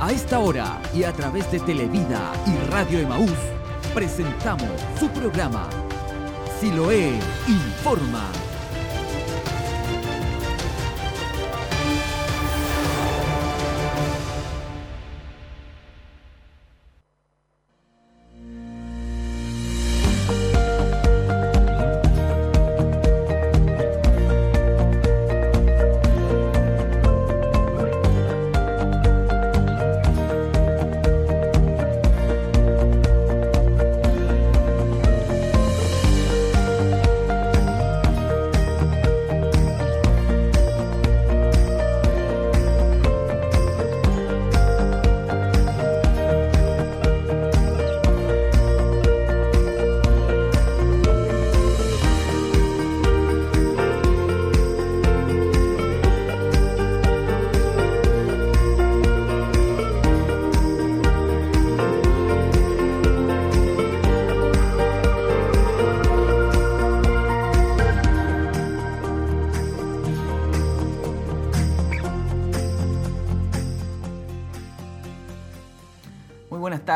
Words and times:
A 0.00 0.12
esta 0.12 0.38
hora 0.38 0.80
y 0.94 1.02
a 1.02 1.12
través 1.12 1.50
de 1.50 1.58
Televida 1.58 2.32
y 2.46 2.70
Radio 2.70 3.00
Emaús, 3.00 3.32
presentamos 3.92 4.70
su 4.96 5.08
programa 5.08 5.68
Siloé 6.60 7.18
Informa. 7.48 8.47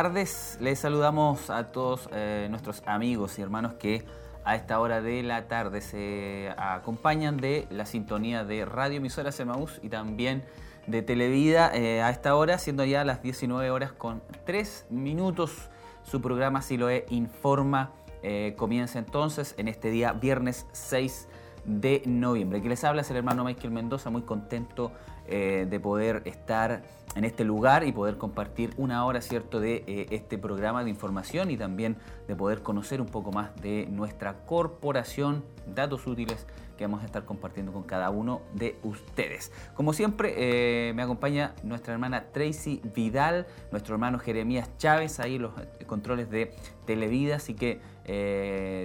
Tardes, 0.02 0.58
les 0.60 0.80
saludamos 0.80 1.48
a 1.48 1.70
todos 1.70 2.08
eh, 2.12 2.48
nuestros 2.50 2.82
amigos 2.86 3.38
y 3.38 3.42
hermanos 3.42 3.74
que 3.74 4.04
a 4.44 4.56
esta 4.56 4.80
hora 4.80 5.00
de 5.00 5.22
la 5.22 5.46
tarde 5.46 5.80
se 5.80 6.52
acompañan 6.56 7.36
de 7.36 7.68
la 7.70 7.86
sintonía 7.86 8.42
de 8.42 8.64
Radio 8.64 8.96
Emisora 8.96 9.30
Semaús 9.30 9.78
y 9.80 9.90
también 9.90 10.42
de 10.88 11.02
Televida 11.02 11.70
eh, 11.72 12.02
a 12.02 12.10
esta 12.10 12.34
hora, 12.34 12.58
siendo 12.58 12.84
ya 12.84 13.04
las 13.04 13.22
19 13.22 13.70
horas 13.70 13.92
con 13.92 14.24
3 14.44 14.86
minutos. 14.90 15.70
Su 16.02 16.20
programa 16.20 16.62
Si 16.62 16.76
lo 16.76 16.88
es 16.88 17.04
Informa 17.12 17.92
eh, 18.24 18.56
comienza 18.58 18.98
entonces 18.98 19.54
en 19.56 19.68
este 19.68 19.90
día, 19.90 20.14
viernes 20.14 20.66
6 20.72 21.28
de 21.64 22.02
noviembre. 22.06 22.60
Que 22.60 22.68
les 22.68 22.82
habla 22.82 23.02
es 23.02 23.10
el 23.12 23.18
hermano 23.18 23.44
Michael 23.44 23.70
Mendoza, 23.70 24.10
muy 24.10 24.22
contento 24.22 24.90
eh, 25.34 25.66
de 25.66 25.80
poder 25.80 26.20
estar 26.26 26.82
en 27.16 27.24
este 27.24 27.42
lugar 27.42 27.84
y 27.84 27.92
poder 27.92 28.18
compartir 28.18 28.74
una 28.76 29.06
hora, 29.06 29.22
¿cierto?, 29.22 29.60
de 29.60 29.82
eh, 29.86 30.06
este 30.10 30.36
programa 30.36 30.84
de 30.84 30.90
información 30.90 31.50
y 31.50 31.56
también 31.56 31.96
de 32.28 32.36
poder 32.36 32.60
conocer 32.60 33.00
un 33.00 33.06
poco 33.06 33.32
más 33.32 33.56
de 33.62 33.86
nuestra 33.90 34.44
corporación, 34.44 35.42
datos 35.66 36.06
útiles 36.06 36.46
que 36.76 36.84
vamos 36.84 37.00
a 37.00 37.06
estar 37.06 37.24
compartiendo 37.24 37.72
con 37.72 37.84
cada 37.84 38.10
uno 38.10 38.42
de 38.52 38.76
ustedes. 38.82 39.52
Como 39.74 39.94
siempre, 39.94 40.34
eh, 40.36 40.92
me 40.92 41.02
acompaña 41.02 41.54
nuestra 41.62 41.94
hermana 41.94 42.26
Tracy 42.30 42.82
Vidal, 42.94 43.46
nuestro 43.70 43.94
hermano 43.94 44.18
Jeremías 44.18 44.68
Chávez, 44.76 45.18
ahí 45.18 45.38
los 45.38 45.52
controles 45.86 46.28
de 46.28 46.52
Televida, 46.84 47.36
así 47.36 47.54
que 47.54 47.80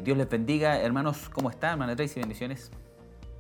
Dios 0.02 0.18
les 0.18 0.30
bendiga. 0.30 0.80
Hermanos, 0.80 1.28
¿cómo 1.28 1.50
están? 1.50 1.72
Hermana 1.72 1.98
Tracy, 1.98 2.22
bendiciones. 2.22 2.72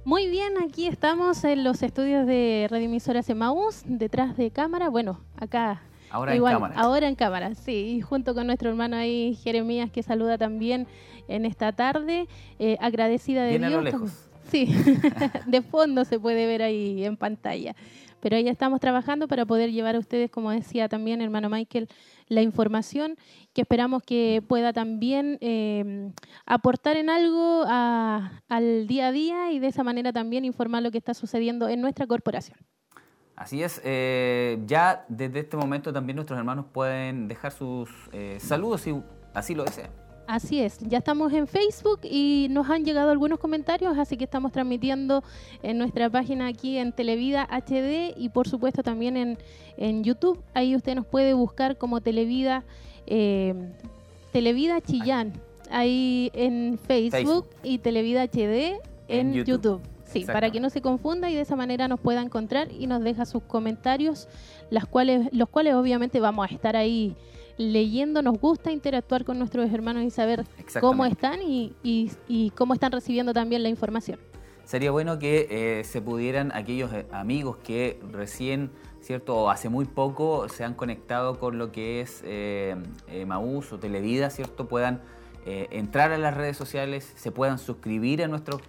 Muy 0.07 0.29
bien, 0.29 0.53
aquí 0.63 0.87
estamos 0.87 1.43
en 1.43 1.65
los 1.65 1.83
estudios 1.83 2.25
de 2.25 2.65
Radio 2.71 2.85
Emisora 2.85 3.21
Semaús, 3.23 3.81
detrás 3.83 4.37
de 4.37 4.51
cámara. 4.51 4.87
Bueno, 4.87 5.19
acá. 5.35 5.81
Ahora 6.09 6.33
en 6.33 6.41
cámara. 6.41 6.75
Ahora 6.77 7.07
en 7.09 7.15
cámara, 7.15 7.55
sí. 7.55 7.97
Y 7.97 7.99
junto 7.99 8.33
con 8.33 8.47
nuestro 8.47 8.69
hermano 8.69 8.95
ahí, 8.95 9.37
Jeremías, 9.43 9.91
que 9.91 10.03
saluda 10.03 10.37
también 10.37 10.87
en 11.27 11.45
esta 11.45 11.73
tarde. 11.73 12.29
Eh, 12.57 12.77
agradecida 12.79 13.43
de 13.43 13.59
Dios. 13.59 13.73
A 13.73 13.75
lo 13.75 13.81
lejos. 13.81 14.29
Sí, 14.49 14.73
de 15.45 15.61
fondo 15.61 16.05
se 16.05 16.17
puede 16.17 16.45
ver 16.45 16.61
ahí 16.61 17.03
en 17.03 17.17
pantalla. 17.17 17.75
Pero 18.19 18.35
ahí 18.35 18.47
estamos 18.47 18.79
trabajando 18.79 19.27
para 19.27 19.45
poder 19.45 19.71
llevar 19.71 19.95
a 19.95 19.99
ustedes, 19.99 20.29
como 20.31 20.51
decía 20.51 20.89
también 20.89 21.21
hermano 21.21 21.49
Michael, 21.49 21.87
la 22.27 22.41
información 22.41 23.15
que 23.53 23.61
esperamos 23.61 24.03
que 24.03 24.43
pueda 24.47 24.73
también 24.73 25.37
em, 25.41 26.13
aportar 26.45 26.97
en 26.97 27.09
algo 27.09 27.63
al 27.67 28.87
día 28.87 29.07
a 29.07 29.11
día 29.11 29.51
y 29.51 29.59
de 29.59 29.67
esa 29.67 29.83
manera 29.83 30.11
también 30.11 30.45
informar 30.45 30.83
lo 30.83 30.91
que 30.91 30.97
está 30.97 31.13
sucediendo 31.13 31.69
en 31.69 31.81
nuestra 31.81 32.07
corporación. 32.07 32.57
Así 33.35 33.61
es, 33.61 33.79
eh, 33.85 34.57
ya 34.65 35.05
desde 35.09 35.41
este 35.41 35.57
momento 35.57 35.93
también 35.93 36.15
nuestros 36.15 36.39
hermanos 36.39 36.65
pueden 36.73 37.27
dejar 37.27 37.51
sus 37.51 37.89
eh, 38.11 38.37
saludos 38.39 38.81
si 38.81 38.95
así 39.35 39.53
lo 39.53 39.63
desean. 39.63 40.06
Así 40.27 40.59
es, 40.59 40.77
ya 40.79 40.97
estamos 40.97 41.31
en 41.31 41.47
Facebook 41.47 42.01
y 42.03 42.47
nos 42.49 42.69
han 42.69 42.83
llegado 42.83 43.11
algunos 43.11 43.39
comentarios, 43.39 43.97
así 43.97 44.17
que 44.17 44.25
estamos 44.25 44.51
transmitiendo 44.51 45.23
en 45.63 45.77
nuestra 45.77 46.09
página 46.09 46.47
aquí 46.47 46.77
en 46.77 46.91
Televida 46.91 47.47
HD 47.49 48.13
y 48.17 48.27
por 48.27 48.45
supuesto 48.45 48.83
también 48.83 49.15
en, 49.15 49.37
en 49.77 50.03
YouTube. 50.03 50.37
Ahí 50.53 50.75
usted 50.75 50.95
nos 50.95 51.05
puede 51.05 51.33
buscar 51.33 51.77
como 51.77 52.01
Televida, 52.01 52.65
eh, 53.05 53.55
Televida 54.33 54.81
Chillán, 54.81 55.31
ahí 55.71 56.29
en 56.33 56.77
Facebook, 56.77 57.47
y 57.63 57.77
Televida 57.77 58.23
HD 58.25 58.81
en, 59.07 59.33
YouTube. 59.33 59.79
Sí, 60.03 60.25
para 60.25 60.51
que 60.51 60.59
no 60.59 60.69
se 60.69 60.81
confunda 60.81 61.29
y 61.29 61.35
de 61.35 61.41
esa 61.41 61.55
manera 61.55 61.87
nos 61.87 62.01
pueda 62.01 62.21
encontrar 62.21 62.69
y 62.71 62.87
nos 62.87 63.01
deja 63.01 63.25
sus 63.25 63.43
comentarios, 63.43 64.27
las 64.71 64.85
cuales, 64.85 65.29
los 65.31 65.47
cuales 65.47 65.75
obviamente 65.75 66.19
vamos 66.19 66.51
a 66.51 66.53
estar 66.53 66.75
ahí 66.75 67.15
leyendo, 67.57 68.21
nos 68.21 68.39
gusta 68.39 68.71
interactuar 68.71 69.25
con 69.25 69.39
nuestros 69.39 69.71
hermanos 69.71 70.03
y 70.03 70.11
saber 70.11 70.45
cómo 70.79 71.05
están 71.05 71.39
y, 71.41 72.51
cómo 72.55 72.73
están 72.73 72.91
recibiendo 72.91 73.33
también 73.33 73.63
la 73.63 73.69
información. 73.69 74.19
Sería 74.63 74.91
bueno 74.91 75.17
que 75.17 75.47
eh, 75.49 75.83
se 75.85 76.01
pudieran 76.01 76.51
aquellos 76.53 76.91
eh, 76.91 77.05
amigos 77.11 77.57
que 77.63 78.01
recién, 78.11 78.69
¿cierto? 78.99 79.35
O 79.35 79.49
hace 79.49 79.69
muy 79.69 79.85
poco 79.85 80.49
se 80.49 80.65
han 80.65 80.73
conectado 80.73 81.39
con 81.39 81.57
lo 81.57 81.71
que 81.71 82.01
es 82.01 82.21
eh, 82.25 82.75
Maús 83.25 83.71
o 83.71 83.79
Televida, 83.79 84.29
¿cierto? 84.29 84.67
Puedan 84.67 85.01
entrar 85.45 86.11
a 86.11 86.17
las 86.17 86.35
redes 86.35 86.57
sociales, 86.57 87.13
se 87.15 87.31
puedan 87.31 87.57
suscribir 87.57 88.21
a 88.21 88.27
nuestros 88.27 88.61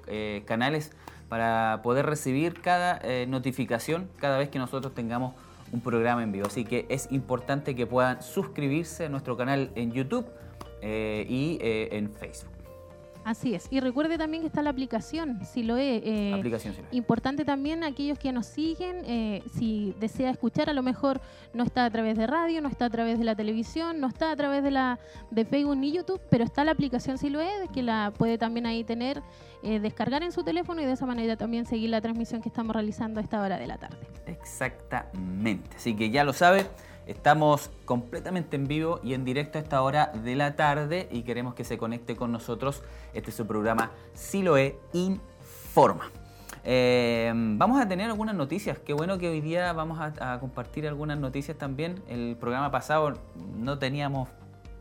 canales 0.45 0.93
para 1.29 1.81
poder 1.83 2.07
recibir 2.07 2.61
cada 2.61 3.01
notificación 3.27 4.09
cada 4.19 4.39
vez 4.39 4.49
que 4.49 4.61
nosotros 4.61 4.95
tengamos 4.95 5.35
un 5.73 5.81
programa 5.81 6.23
en 6.23 6.33
vivo. 6.33 6.47
Así 6.47 6.65
que 6.65 6.87
es 6.89 7.09
importante 7.11 7.75
que 7.75 7.87
puedan 7.87 8.23
suscribirse 8.23 9.07
a 9.07 9.09
nuestro 9.09 9.37
canal 9.37 9.71
en 9.75 9.93
YouTube 9.93 10.27
eh, 10.83 11.27
y 11.29 11.59
eh, 11.61 11.89
en 11.93 12.11
Facebook. 12.11 12.58
Así 13.25 13.55
es. 13.55 13.67
Y 13.71 13.81
recuerde 13.81 14.17
también 14.17 14.43
que 14.43 14.47
está 14.47 14.63
la 14.63 14.71
aplicación, 14.71 15.45
si 15.45 15.63
lo 15.63 15.77
es. 15.77 16.03
Eh, 16.05 16.35
aplicación, 16.35 16.75
Importante 16.93 17.45
también 17.45 17.85
aquellos 17.85 18.19
que 18.19 18.33
nos 18.33 18.47
siguen, 18.47 19.03
eh, 19.05 19.43
si 19.55 19.95
desea 20.01 20.31
escuchar, 20.31 20.71
a 20.71 20.73
lo 20.73 20.83
mejor 20.83 21.21
no 21.53 21.65
está 21.65 21.85
a 21.85 21.91
través 21.91 22.17
de 22.17 22.27
radio, 22.27 22.61
no 22.63 22.69
está 22.69 22.87
a 22.87 22.91
través 22.91 23.19
de 23.19 23.25
la 23.25 23.35
televisión, 23.35 24.01
no 24.01 24.07
está 24.07 24.31
a 24.31 24.37
través 24.37 24.63
de 24.63 24.71
la 24.71 24.99
de 25.31 25.45
Facebook 25.45 25.77
ni 25.77 25.93
YouTube, 25.93 26.21
pero 26.31 26.45
está 26.45 26.65
la 26.65 26.73
aplicación 26.73 27.19
si 27.19 27.31
lo 27.31 27.41
es, 27.41 27.69
que 27.73 27.83
la 27.83 28.13
puede 28.17 28.39
también 28.39 28.67
ahí 28.67 28.85
tener, 28.85 29.23
eh, 29.63 29.81
descargar 29.81 30.23
en 30.23 30.33
su 30.33 30.43
teléfono 30.43 30.81
y 30.81 30.85
de 30.87 30.93
esa 30.93 31.07
manera 31.07 31.37
también 31.37 31.67
seguir 31.67 31.91
la 31.91 32.01
transmisión 32.01 32.41
que 32.41 32.49
estamos 32.49 32.75
realizando 32.75 33.21
a 33.21 33.23
esta 33.23 33.41
hora 33.41 33.59
de 33.59 33.67
la 33.67 33.79
tarde. 33.79 33.99
Exactamente. 34.27 35.77
Así 35.77 35.95
que 35.95 36.11
ya 36.11 36.25
lo 36.25 36.33
sabe. 36.33 36.67
Estamos 37.09 37.71
completamente 37.87 38.57
en 38.57 38.69
vivo 38.69 39.01
y 39.03 39.15
en 39.15 39.25
directo 39.25 39.57
a 39.57 39.63
esta 39.63 39.81
hora 39.81 40.13
de 40.13 40.37
la 40.37 40.57
tarde 40.57 41.09
y 41.11 41.23
queremos 41.23 41.55
que 41.55 41.65
se 41.65 41.79
conecte 41.79 42.17
con 42.17 42.31
nosotros. 42.31 42.83
Este 43.15 43.31
es 43.31 43.37
su 43.37 43.47
programa 43.47 43.93
Siloe 44.13 44.79
Informa. 44.93 46.11
Eh, 46.65 47.33
vamos 47.35 47.81
a 47.81 47.89
tener 47.89 48.11
algunas 48.11 48.35
noticias. 48.35 48.79
Qué 48.79 48.93
bueno 48.93 49.17
que 49.17 49.31
hoy 49.31 49.41
día 49.41 49.73
vamos 49.73 49.99
a, 49.99 50.39
compartir 50.39 50.87
algunas 50.87 51.19
noticias 51.19 51.57
también. 51.57 52.03
El 52.09 52.37
programa 52.37 52.71
pasado 52.71 53.15
no 53.57 53.79
teníamos, 53.79 54.29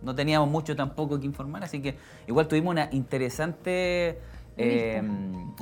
no 0.02 0.14
teníamos 0.14 0.50
mucho 0.50 0.76
tampoco 0.76 1.22
que 1.22 1.26
informar, 1.26 1.64
así 1.64 1.82
que 1.82 1.96
igual 2.28 2.50
tuvimos 2.50 2.72
una 2.72 2.90
interesante 2.92 4.20
eh, 4.58 5.02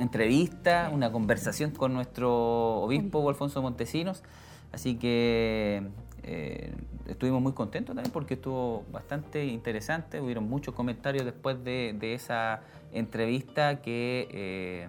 entrevista, 0.00 0.90
una 0.92 1.12
conversación 1.12 1.70
con 1.70 1.94
nuestro 1.94 2.80
obispo 2.80 3.28
Alfonso 3.28 3.62
Montesinos. 3.62 4.24
Así 4.72 4.96
que 4.96 5.84
eh, 6.26 6.72
estuvimos 7.06 7.40
muy 7.40 7.52
contentos 7.52 7.94
también 7.94 8.12
porque 8.12 8.34
estuvo 8.34 8.84
bastante 8.90 9.46
interesante, 9.46 10.20
hubieron 10.20 10.48
muchos 10.48 10.74
comentarios 10.74 11.24
después 11.24 11.62
de, 11.62 12.14
esa 12.14 12.62
entrevista 12.92 13.80
que, 13.80 14.28
eh, 14.32 14.88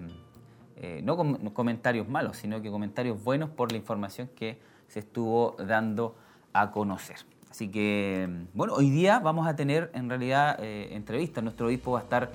eh, 0.77 1.01
no 1.03 1.53
comentarios 1.53 2.07
malos, 2.07 2.37
sino 2.37 2.61
que 2.61 2.71
comentarios 2.71 3.23
buenos 3.23 3.51
por 3.51 3.71
la 3.71 3.77
información 3.77 4.29
que 4.35 4.59
se 4.87 4.99
estuvo 4.99 5.55
dando 5.59 6.15
a 6.53 6.71
conocer. 6.71 7.17
Así 7.51 7.69
que, 7.69 8.27
bueno, 8.53 8.73
hoy 8.73 8.89
día 8.89 9.19
vamos 9.19 9.47
a 9.47 9.55
tener 9.55 9.91
en 9.93 10.09
realidad 10.09 10.57
entrevistas. 10.61 11.43
Nuestro 11.43 11.67
obispo 11.67 11.91
va 11.91 11.99
a 11.99 12.03
estar 12.03 12.31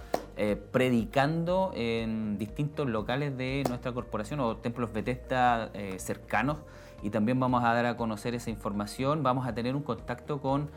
predicando 0.72 1.72
en 1.74 2.38
distintos 2.38 2.88
locales 2.88 3.36
de 3.36 3.62
nuestra 3.68 3.92
corporación 3.92 4.40
o 4.40 4.56
templos 4.56 4.92
Bethesda 4.92 5.70
cercanos 5.98 6.58
y 7.02 7.10
también 7.10 7.40
vamos 7.40 7.64
a 7.64 7.74
dar 7.74 7.86
a 7.86 7.96
conocer 7.96 8.34
esa 8.34 8.50
información. 8.50 9.22
Vamos 9.22 9.46
a 9.46 9.54
tener 9.54 9.74
un 9.74 9.82
contacto 9.82 10.40
con 10.40 10.70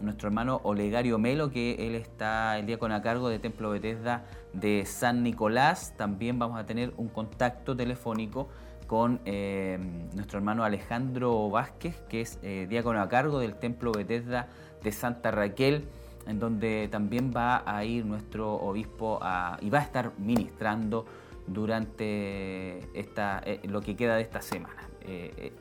nuestro 0.00 0.28
hermano 0.28 0.60
Olegario 0.62 1.18
Melo, 1.18 1.50
que 1.50 1.86
él 1.86 1.96
está 1.96 2.56
el 2.58 2.66
día 2.66 2.78
con 2.78 2.92
a 2.92 3.02
cargo 3.02 3.28
de 3.28 3.40
Templo 3.40 3.70
Bethesda 3.70 4.24
de 4.52 4.84
San 4.86 5.22
Nicolás. 5.22 5.94
También 5.96 6.38
vamos 6.38 6.58
a 6.58 6.66
tener 6.66 6.92
un 6.96 7.08
contacto 7.08 7.76
telefónico 7.76 8.48
con 8.86 9.20
eh, 9.24 9.78
nuestro 10.14 10.38
hermano 10.38 10.62
Alejandro 10.62 11.50
Vázquez, 11.50 12.00
que 12.08 12.20
es 12.20 12.38
eh, 12.42 12.66
diácono 12.68 13.00
a 13.00 13.08
cargo 13.08 13.40
del 13.40 13.56
Templo 13.56 13.90
Bethesda 13.92 14.46
de 14.82 14.92
Santa 14.92 15.32
Raquel, 15.32 15.88
en 16.28 16.38
donde 16.38 16.88
también 16.90 17.32
va 17.34 17.64
a 17.66 17.84
ir 17.84 18.04
nuestro 18.06 18.54
obispo 18.54 19.18
y 19.60 19.70
va 19.70 19.78
a 19.78 19.82
estar 19.82 20.12
ministrando 20.18 21.06
durante 21.46 22.80
esta, 22.98 23.40
eh, 23.44 23.60
lo 23.64 23.80
que 23.80 23.96
queda 23.96 24.16
de 24.16 24.22
esta 24.22 24.42
semana. 24.42 24.88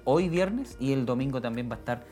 hoy 0.06 0.28
viernes 0.28 0.76
y 0.80 0.92
el 0.94 1.06
domingo 1.06 1.40
también 1.40 1.70
va 1.70 1.76
a 1.76 1.80
estar 1.80 2.06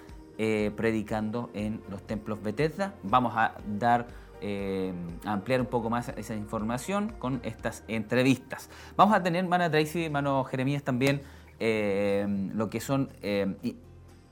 predicando 0.75 1.49
en 1.53 1.81
los 1.89 2.05
templos 2.05 2.41
Bethesda. 2.43 2.93
Vamos 3.03 3.33
a 3.35 3.55
dar 3.65 4.07
eh, 4.45 4.91
ampliar 5.23 5.61
un 5.61 5.67
poco 5.67 5.89
más 5.89 6.09
esa 6.17 6.35
información 6.35 7.13
con 7.17 7.39
estas 7.45 7.85
entrevistas. 7.87 8.69
Vamos 8.97 9.15
a 9.15 9.23
tener, 9.23 9.47
Mana 9.47 9.71
Tracy, 9.71 10.09
Mano 10.09 10.43
Jeremías, 10.43 10.83
también 10.83 11.21
eh, 11.61 12.27
lo 12.53 12.69
que 12.69 12.81
son 12.81 13.09
eh, 13.21 13.55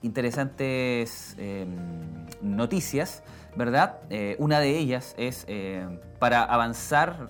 interesantes 0.01 1.37
noticias, 2.41 3.23
¿verdad? 3.55 3.99
una 4.37 4.59
de 4.59 4.77
ellas 4.77 5.13
es, 5.17 5.45
para 6.19 6.43
avanzar 6.43 7.29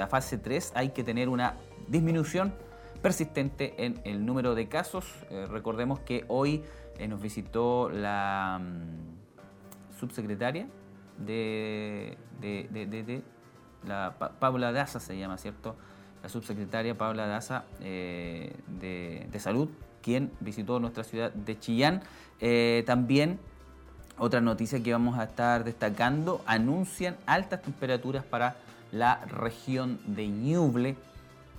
a 0.00 0.06
fase 0.06 0.38
3 0.38 0.72
hay 0.74 0.90
que 0.90 1.04
tener 1.04 1.28
una 1.28 1.56
disminución 1.88 2.54
persistente 3.02 3.74
en 3.84 4.00
el 4.04 4.26
número 4.26 4.54
de 4.54 4.68
casos. 4.68 5.06
recordemos 5.48 6.00
que 6.00 6.24
hoy 6.28 6.62
nos 7.08 7.20
visitó 7.20 7.88
la 7.88 8.60
mm, 8.60 9.98
subsecretaria 9.98 10.66
de, 11.18 12.16
de, 12.40 13.22
la 13.86 14.14
Paula 14.38 14.72
Daza 14.72 15.00
se 15.00 15.16
llama, 15.18 15.38
¿cierto? 15.38 15.76
La 16.22 16.28
subsecretaria 16.28 16.96
Paula 16.96 17.26
Daza 17.26 17.64
eh, 17.80 18.54
de, 18.66 19.38
Salud, 19.38 19.68
quien 20.02 20.32
visitó 20.40 20.80
nuestra 20.80 21.04
ciudad 21.04 21.32
de 21.32 21.58
Chillán. 21.58 22.02
Eh, 22.40 22.82
también 22.86 23.38
otra 24.20 24.42
noticia 24.42 24.82
que 24.82 24.92
vamos 24.92 25.18
a 25.18 25.24
estar 25.24 25.64
destacando, 25.64 26.42
anuncian 26.44 27.16
altas 27.24 27.62
temperaturas 27.62 28.22
para 28.22 28.56
la 28.92 29.24
región 29.24 29.98
de 30.06 30.28
Ñuble. 30.28 30.96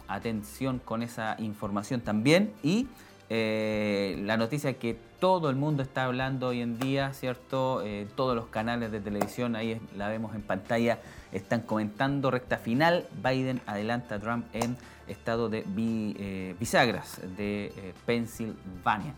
Atención 0.08 0.80
con 0.80 1.02
esa 1.02 1.36
información 1.40 2.02
también. 2.02 2.54
Y 2.62 2.88
eh, 3.30 4.22
la 4.26 4.38
noticia 4.38 4.74
que 4.74 4.96
todo 5.20 5.50
el 5.50 5.56
mundo 5.56 5.82
está 5.82 6.06
hablando 6.06 6.50
hoy 6.50 6.62
en 6.62 6.78
día, 6.78 7.14
¿cierto? 7.14 7.82
Eh, 7.84 8.06
todos 8.16 8.36
los 8.36 8.46
canales 8.48 8.92
de 8.92 9.00
televisión, 9.00 9.56
ahí 9.56 9.82
la 9.98 10.10
vemos 10.10 10.36
en 10.36 10.44
pantalla, 10.44 11.00
están 11.32 11.62
comentando 11.62 12.30
recta 12.30 12.58
final, 12.58 13.08
Biden 13.24 13.60
adelanta 13.66 14.16
a 14.16 14.20
Trump 14.20 14.46
en 14.54 14.78
estado 15.08 15.50
de 15.50 15.66
eh, 15.66 16.56
bisagras 16.60 17.22
de 17.38 17.94
Pensilvania. 18.06 19.16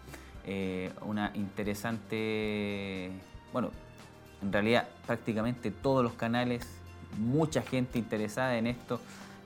una 1.06 1.31
interesante, 1.34 3.12
bueno, 3.54 3.72
en 4.42 4.52
realidad 4.52 4.90
prácticamente 5.08 5.72
todos 5.72 6.04
los 6.04 6.14
canales, 6.14 6.68
mucha 7.18 7.62
gente 7.62 8.00
interesada 8.00 8.58
en 8.58 8.68
esto. 8.68 9.00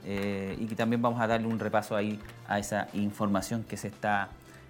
y 0.05 0.65
que 0.67 0.75
también 0.75 1.01
vamos 1.01 1.19
a 1.19 1.27
darle 1.27 1.47
un 1.47 1.59
repaso 1.59 1.93
ahí 1.93 2.17
a 2.47 2.59
esa 2.59 2.87
información 2.93 3.63
que 3.65 3.75
se 3.75 3.89
está 3.89 4.29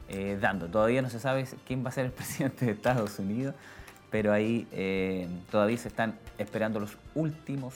eh, 0.09 0.37
dando. 0.39 0.67
Todavía 0.67 1.01
no 1.01 1.09
se 1.09 1.19
sabe 1.19 1.45
quién 1.65 1.83
va 1.83 1.89
a 1.89 1.91
ser 1.91 2.05
el 2.05 2.11
presidente 2.13 2.65
de 2.65 2.71
Estados 2.71 3.19
Unidos, 3.19 3.55
pero 4.09 4.31
ahí 4.31 4.65
eh, 4.71 5.27
todavía 5.51 5.77
se 5.77 5.89
están 5.89 6.17
esperando 6.37 6.79
los 6.79 6.97
últimos 7.13 7.73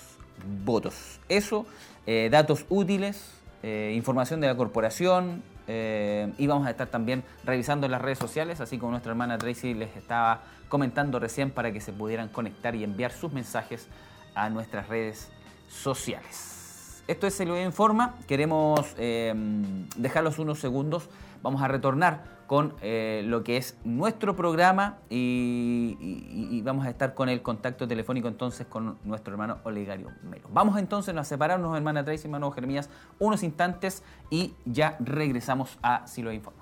votos. 0.63 1.19
Eso, 1.27 1.65
eh, 2.05 2.29
datos 2.31 2.65
útiles, 2.69 3.37
información 3.63 4.41
de 4.41 4.47
la 4.47 4.57
corporación 4.57 5.43
y 5.67 6.47
vamos 6.47 6.65
a 6.65 6.71
estar 6.71 6.87
también 6.87 7.23
revisando 7.45 7.87
las 7.87 8.01
redes 8.01 8.17
sociales, 8.17 8.59
así 8.59 8.79
como 8.79 8.91
nuestra 8.91 9.11
hermana 9.11 9.37
Tracy 9.37 9.75
les 9.75 9.95
estaba 9.95 10.41
comentando 10.71 11.19
recién 11.19 11.51
para 11.51 11.71
que 11.71 11.79
se 11.79 11.93
pudieran 11.93 12.29
conectar 12.29 12.73
y 12.73 12.83
enviar 12.83 13.11
sus 13.11 13.31
mensajes 13.31 13.87
a 14.33 14.49
nuestras 14.49 14.87
redes 14.87 15.29
sociales. 15.69 17.03
Esto 17.07 17.27
es 17.27 17.39
lo 17.41 17.61
informa, 17.61 18.15
queremos 18.25 18.95
dejarlos 18.95 20.39
unos 20.39 20.59
segundos 20.59 21.09
vamos 21.41 21.61
a 21.61 21.67
retornar 21.67 22.41
con 22.47 22.73
eh, 22.81 23.23
lo 23.25 23.43
que 23.43 23.57
es 23.57 23.77
nuestro 23.85 24.35
programa 24.35 24.97
y, 25.09 26.61
vamos 26.63 26.85
a 26.85 26.89
estar 26.89 27.13
con 27.13 27.29
el 27.29 27.41
contacto 27.41 27.87
telefónico 27.87 28.27
entonces 28.27 28.67
con 28.67 28.97
nuestro 29.03 29.33
hermano 29.33 29.59
Olegario 29.63 30.09
Melo. 30.23 30.47
Vamos 30.51 30.77
entonces 30.77 31.15
a 31.15 31.23
separarnos, 31.23 31.75
hermana 31.75 32.03
Tracy, 32.03 32.25
hermano 32.25 32.51
Jeremías, 32.51 32.89
unos 33.19 33.43
instantes 33.43 34.03
y 34.29 34.53
ya 34.65 34.97
regresamos 34.99 35.77
a 35.81 36.05
Si 36.07 36.21
lo 36.21 36.31
informa. 36.31 36.61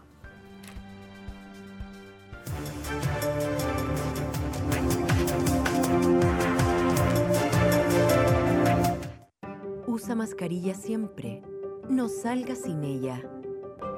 Usa 10.01 10.15
mascarilla 10.15 10.75
siempre. 10.75 11.43
No 11.89 12.07
salga 12.07 12.55
sin 12.55 12.85
ella. 12.85 13.21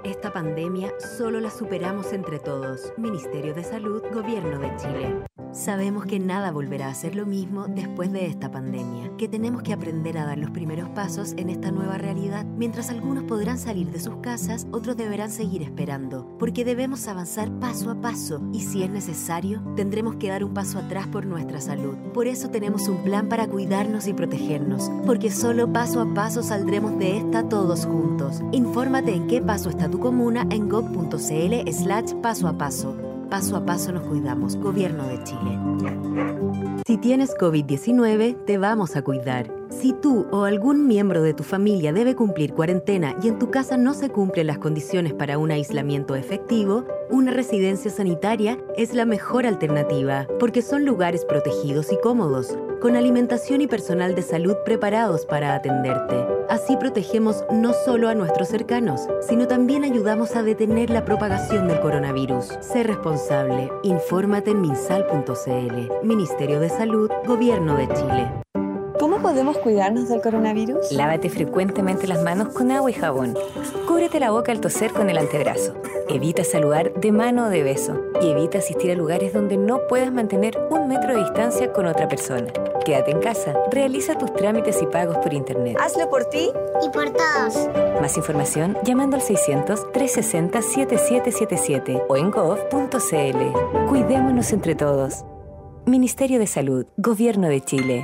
Esta 0.03 0.33
pandemia 0.33 0.91
solo 0.99 1.39
la 1.39 1.51
superamos 1.51 2.11
entre 2.11 2.39
todos. 2.39 2.91
Ministerio 2.97 3.53
de 3.53 3.63
Salud, 3.63 4.01
Gobierno 4.11 4.57
de 4.57 4.75
Chile. 4.77 5.30
Sabemos 5.53 6.05
que 6.05 6.17
nada 6.17 6.51
volverá 6.51 6.87
a 6.87 6.93
ser 6.93 7.13
lo 7.13 7.25
mismo 7.25 7.65
después 7.67 8.09
de 8.13 8.25
esta 8.25 8.49
pandemia, 8.49 9.11
que 9.17 9.27
tenemos 9.27 9.63
que 9.63 9.73
aprender 9.73 10.17
a 10.17 10.25
dar 10.25 10.37
los 10.37 10.49
primeros 10.51 10.87
pasos 10.89 11.33
en 11.35 11.49
esta 11.49 11.71
nueva 11.71 11.97
realidad. 11.97 12.45
Mientras 12.45 12.89
algunos 12.89 13.25
podrán 13.25 13.57
salir 13.57 13.91
de 13.91 13.99
sus 13.99 14.15
casas, 14.17 14.65
otros 14.71 14.95
deberán 14.95 15.29
seguir 15.29 15.61
esperando, 15.61 16.25
porque 16.39 16.63
debemos 16.63 17.05
avanzar 17.09 17.51
paso 17.59 17.91
a 17.91 17.99
paso 17.99 18.41
y 18.53 18.61
si 18.61 18.81
es 18.81 18.89
necesario, 18.89 19.61
tendremos 19.75 20.15
que 20.15 20.29
dar 20.29 20.45
un 20.45 20.53
paso 20.53 20.79
atrás 20.79 21.07
por 21.07 21.25
nuestra 21.25 21.59
salud. 21.59 21.95
Por 22.13 22.27
eso 22.27 22.49
tenemos 22.49 22.87
un 22.87 23.03
plan 23.03 23.27
para 23.27 23.47
cuidarnos 23.47 24.07
y 24.07 24.13
protegernos, 24.13 24.89
porque 25.05 25.31
solo 25.31 25.71
paso 25.73 25.99
a 25.99 26.13
paso 26.13 26.43
saldremos 26.43 26.97
de 26.97 27.17
esta 27.17 27.49
todos 27.49 27.85
juntos. 27.85 28.41
Infórmate 28.53 29.13
en 29.13 29.27
qué 29.27 29.41
paso 29.41 29.69
está 29.69 29.89
tu 29.91 29.99
comuna 29.99 30.47
en 30.49 30.69
gov.cl 30.69 31.71
slash 31.73 32.13
paso 32.21 32.47
a 32.47 32.57
paso. 32.57 33.10
Paso 33.31 33.55
a 33.55 33.65
paso 33.65 33.93
nos 33.93 34.03
cuidamos. 34.03 34.57
Gobierno 34.57 35.07
de 35.07 35.23
Chile. 35.23 35.57
Si 36.85 36.97
tienes 36.97 37.33
COVID-19, 37.37 38.43
te 38.43 38.57
vamos 38.57 38.97
a 38.97 39.03
cuidar. 39.03 39.49
Si 39.69 39.93
tú 39.93 40.27
o 40.31 40.43
algún 40.43 40.85
miembro 40.85 41.21
de 41.21 41.33
tu 41.33 41.43
familia 41.43 41.93
debe 41.93 42.13
cumplir 42.13 42.53
cuarentena 42.53 43.15
y 43.23 43.29
en 43.29 43.39
tu 43.39 43.49
casa 43.49 43.77
no 43.77 43.93
se 43.93 44.09
cumplen 44.09 44.47
las 44.47 44.57
condiciones 44.57 45.13
para 45.13 45.37
un 45.37 45.49
aislamiento 45.49 46.15
efectivo, 46.15 46.83
una 47.09 47.31
residencia 47.31 47.89
sanitaria 47.89 48.57
es 48.75 48.93
la 48.93 49.05
mejor 49.05 49.45
alternativa, 49.45 50.27
porque 50.37 50.61
son 50.61 50.83
lugares 50.83 51.23
protegidos 51.23 51.93
y 51.93 51.97
cómodos, 52.03 52.57
con 52.81 52.95
alimentación 52.95 53.61
y 53.61 53.67
personal 53.67 54.15
de 54.15 54.23
salud 54.23 54.57
preparados 54.65 55.25
para 55.25 55.55
atenderte. 55.55 56.25
Así 56.49 56.75
protegemos 56.75 57.45
no 57.51 57.73
solo 57.73 58.09
a 58.09 58.15
nuestros 58.15 58.49
cercanos, 58.49 59.07
sino 59.21 59.47
también 59.47 59.85
ayudamos 59.85 60.35
a 60.35 60.43
detener 60.43 60.89
la 60.89 61.05
propagación 61.05 61.67
del 61.67 61.79
coronavirus. 61.79 62.57
Sé 62.59 62.83
responsable. 62.83 63.71
Infórmate 63.83 64.51
en 64.51 64.61
minsal.cl. 64.61 66.05
Ministerio 66.05 66.59
de 66.59 66.69
Salud, 66.69 67.09
Gobierno 67.25 67.77
de 67.77 67.87
Chile. 67.87 68.50
¿Cómo 69.21 69.33
podemos 69.33 69.57
cuidarnos 69.59 70.09
del 70.09 70.19
coronavirus? 70.19 70.91
Lávate 70.93 71.29
frecuentemente 71.29 72.07
las 72.07 72.23
manos 72.23 72.55
con 72.55 72.71
agua 72.71 72.89
y 72.89 72.93
jabón. 72.93 73.37
Cúbrete 73.87 74.19
la 74.19 74.31
boca 74.31 74.51
al 74.51 74.59
toser 74.59 74.91
con 74.93 75.11
el 75.11 75.19
antebrazo. 75.19 75.75
Evita 76.09 76.43
saludar 76.43 76.91
de 76.95 77.11
mano 77.11 77.45
o 77.45 77.49
de 77.49 77.61
beso. 77.61 78.01
Y 78.19 78.31
evita 78.31 78.57
asistir 78.57 78.89
a 78.89 78.95
lugares 78.95 79.31
donde 79.31 79.57
no 79.57 79.81
puedas 79.87 80.11
mantener 80.11 80.57
un 80.71 80.87
metro 80.87 81.13
de 81.13 81.19
distancia 81.19 81.71
con 81.71 81.85
otra 81.85 82.07
persona. 82.07 82.47
Quédate 82.83 83.11
en 83.11 83.19
casa. 83.19 83.53
Realiza 83.69 84.17
tus 84.17 84.33
trámites 84.33 84.81
y 84.81 84.87
pagos 84.87 85.17
por 85.17 85.35
internet. 85.35 85.77
Hazlo 85.79 86.09
por 86.09 86.25
ti 86.25 86.49
y 86.83 86.89
por 86.89 87.11
todos. 87.11 87.69
Más 88.01 88.17
información 88.17 88.75
llamando 88.83 89.17
al 89.17 89.21
600-360-7777 89.21 92.05
o 92.09 92.17
en 92.17 92.31
gov.cl. 92.31 93.87
Cuidémonos 93.87 94.51
entre 94.51 94.73
todos. 94.73 95.25
Ministerio 95.85 96.39
de 96.39 96.47
Salud, 96.47 96.87
Gobierno 96.97 97.49
de 97.49 97.61
Chile. 97.61 98.03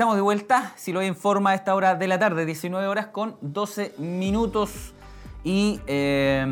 Estamos 0.00 0.16
de 0.16 0.22
vuelta, 0.22 0.72
si 0.76 0.94
lo 0.94 1.02
informa 1.02 1.50
a 1.50 1.54
esta 1.54 1.74
hora 1.74 1.94
de 1.94 2.08
la 2.08 2.18
tarde, 2.18 2.46
19 2.46 2.86
horas 2.86 3.08
con 3.08 3.36
12 3.42 3.96
minutos. 3.98 4.94
Y 5.44 5.78
eh, 5.86 6.42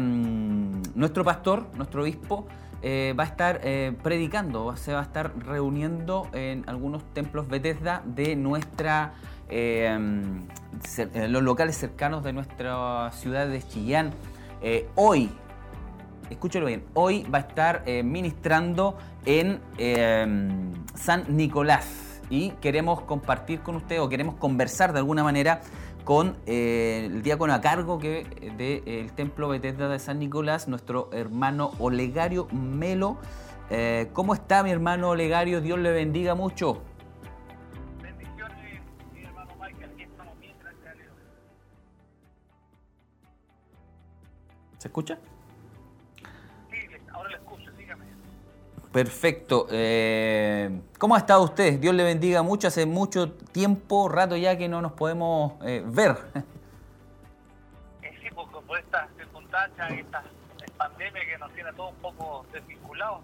nuestro 0.94 1.24
pastor, 1.24 1.64
nuestro 1.74 2.02
obispo, 2.02 2.46
eh, 2.82 3.14
va 3.18 3.22
a 3.24 3.26
estar 3.26 3.62
predicando, 4.02 4.76
se 4.76 4.92
va 4.92 5.00
a 5.00 5.02
estar 5.02 5.32
reuniendo 5.46 6.28
en 6.34 6.62
algunos 6.68 7.02
templos 7.14 7.48
Bethesda 7.48 8.02
de 8.04 8.36
nuestra, 8.36 9.14
los 9.48 11.42
locales 11.42 11.78
cercanos 11.78 12.22
de 12.24 12.34
nuestra 12.34 13.10
ciudad 13.12 13.48
de 13.48 13.62
Chillán. 13.62 14.12
hoy, 14.94 15.30
escúchelo 16.28 16.66
bien, 16.66 16.84
hoy 16.92 17.22
va 17.32 17.38
a 17.38 17.40
estar 17.40 17.82
ministrando 18.04 18.98
en 19.24 19.62
San 20.94 21.34
Nicolás 21.34 22.07
y 22.30 22.50
queremos 22.60 23.02
compartir 23.02 23.60
con 23.60 23.76
usted 23.76 24.00
o 24.00 24.08
queremos 24.08 24.36
conversar 24.36 24.92
de 24.92 24.98
alguna 24.98 25.22
manera 25.22 25.60
con 26.04 26.36
eh, 26.46 27.02
el 27.06 27.22
diácono 27.22 27.52
a 27.52 27.60
cargo 27.60 27.98
que, 27.98 28.24
del 28.56 29.12
Templo 29.12 29.48
Bethesda 29.48 29.88
de 29.88 29.98
San 29.98 30.18
Nicolás, 30.18 30.66
nuestro 30.66 31.10
hermano 31.12 31.72
Olegario 31.78 32.48
Melo. 32.50 33.18
Eh, 33.70 34.08
¿Cómo 34.14 34.32
está 34.32 34.62
mi 34.62 34.70
hermano 34.70 35.10
Olegario? 35.10 35.60
Dios 35.60 35.78
le 35.78 35.90
bendiga 35.90 36.34
mucho. 36.34 36.80
Bendiciones, 38.02 38.80
mi 39.12 39.22
hermano 39.22 39.52
Michael. 39.60 39.90
Aquí 39.92 40.02
estamos 40.02 40.40
bien, 40.40 40.54
gracias 40.62 40.86
a 40.86 40.94
Dios. 40.94 41.12
¿Se 44.78 44.88
escucha? 44.88 45.18
Perfecto. 48.98 49.68
Eh, 49.70 50.80
¿Cómo 50.98 51.14
ha 51.14 51.18
estado 51.18 51.44
usted? 51.44 51.78
Dios 51.78 51.94
le 51.94 52.02
bendiga 52.02 52.42
mucho. 52.42 52.66
Hace 52.66 52.84
mucho 52.84 53.30
tiempo, 53.30 54.08
rato 54.08 54.36
ya 54.36 54.58
que 54.58 54.68
no 54.68 54.82
nos 54.82 54.90
podemos 54.90 55.52
eh, 55.64 55.84
ver. 55.86 56.16
Eh, 58.02 58.12
sí, 58.20 58.28
porque 58.34 58.56
por 58.66 58.76
estas 58.76 59.08
circunstancias, 59.16 59.92
esta 59.92 60.24
pandemia 60.76 61.24
que 61.24 61.38
nos 61.38 61.52
tiene 61.52 61.68
a 61.68 61.72
todos 61.74 61.92
un 61.92 61.98
poco 61.98 62.44
desvinculados 62.52 63.20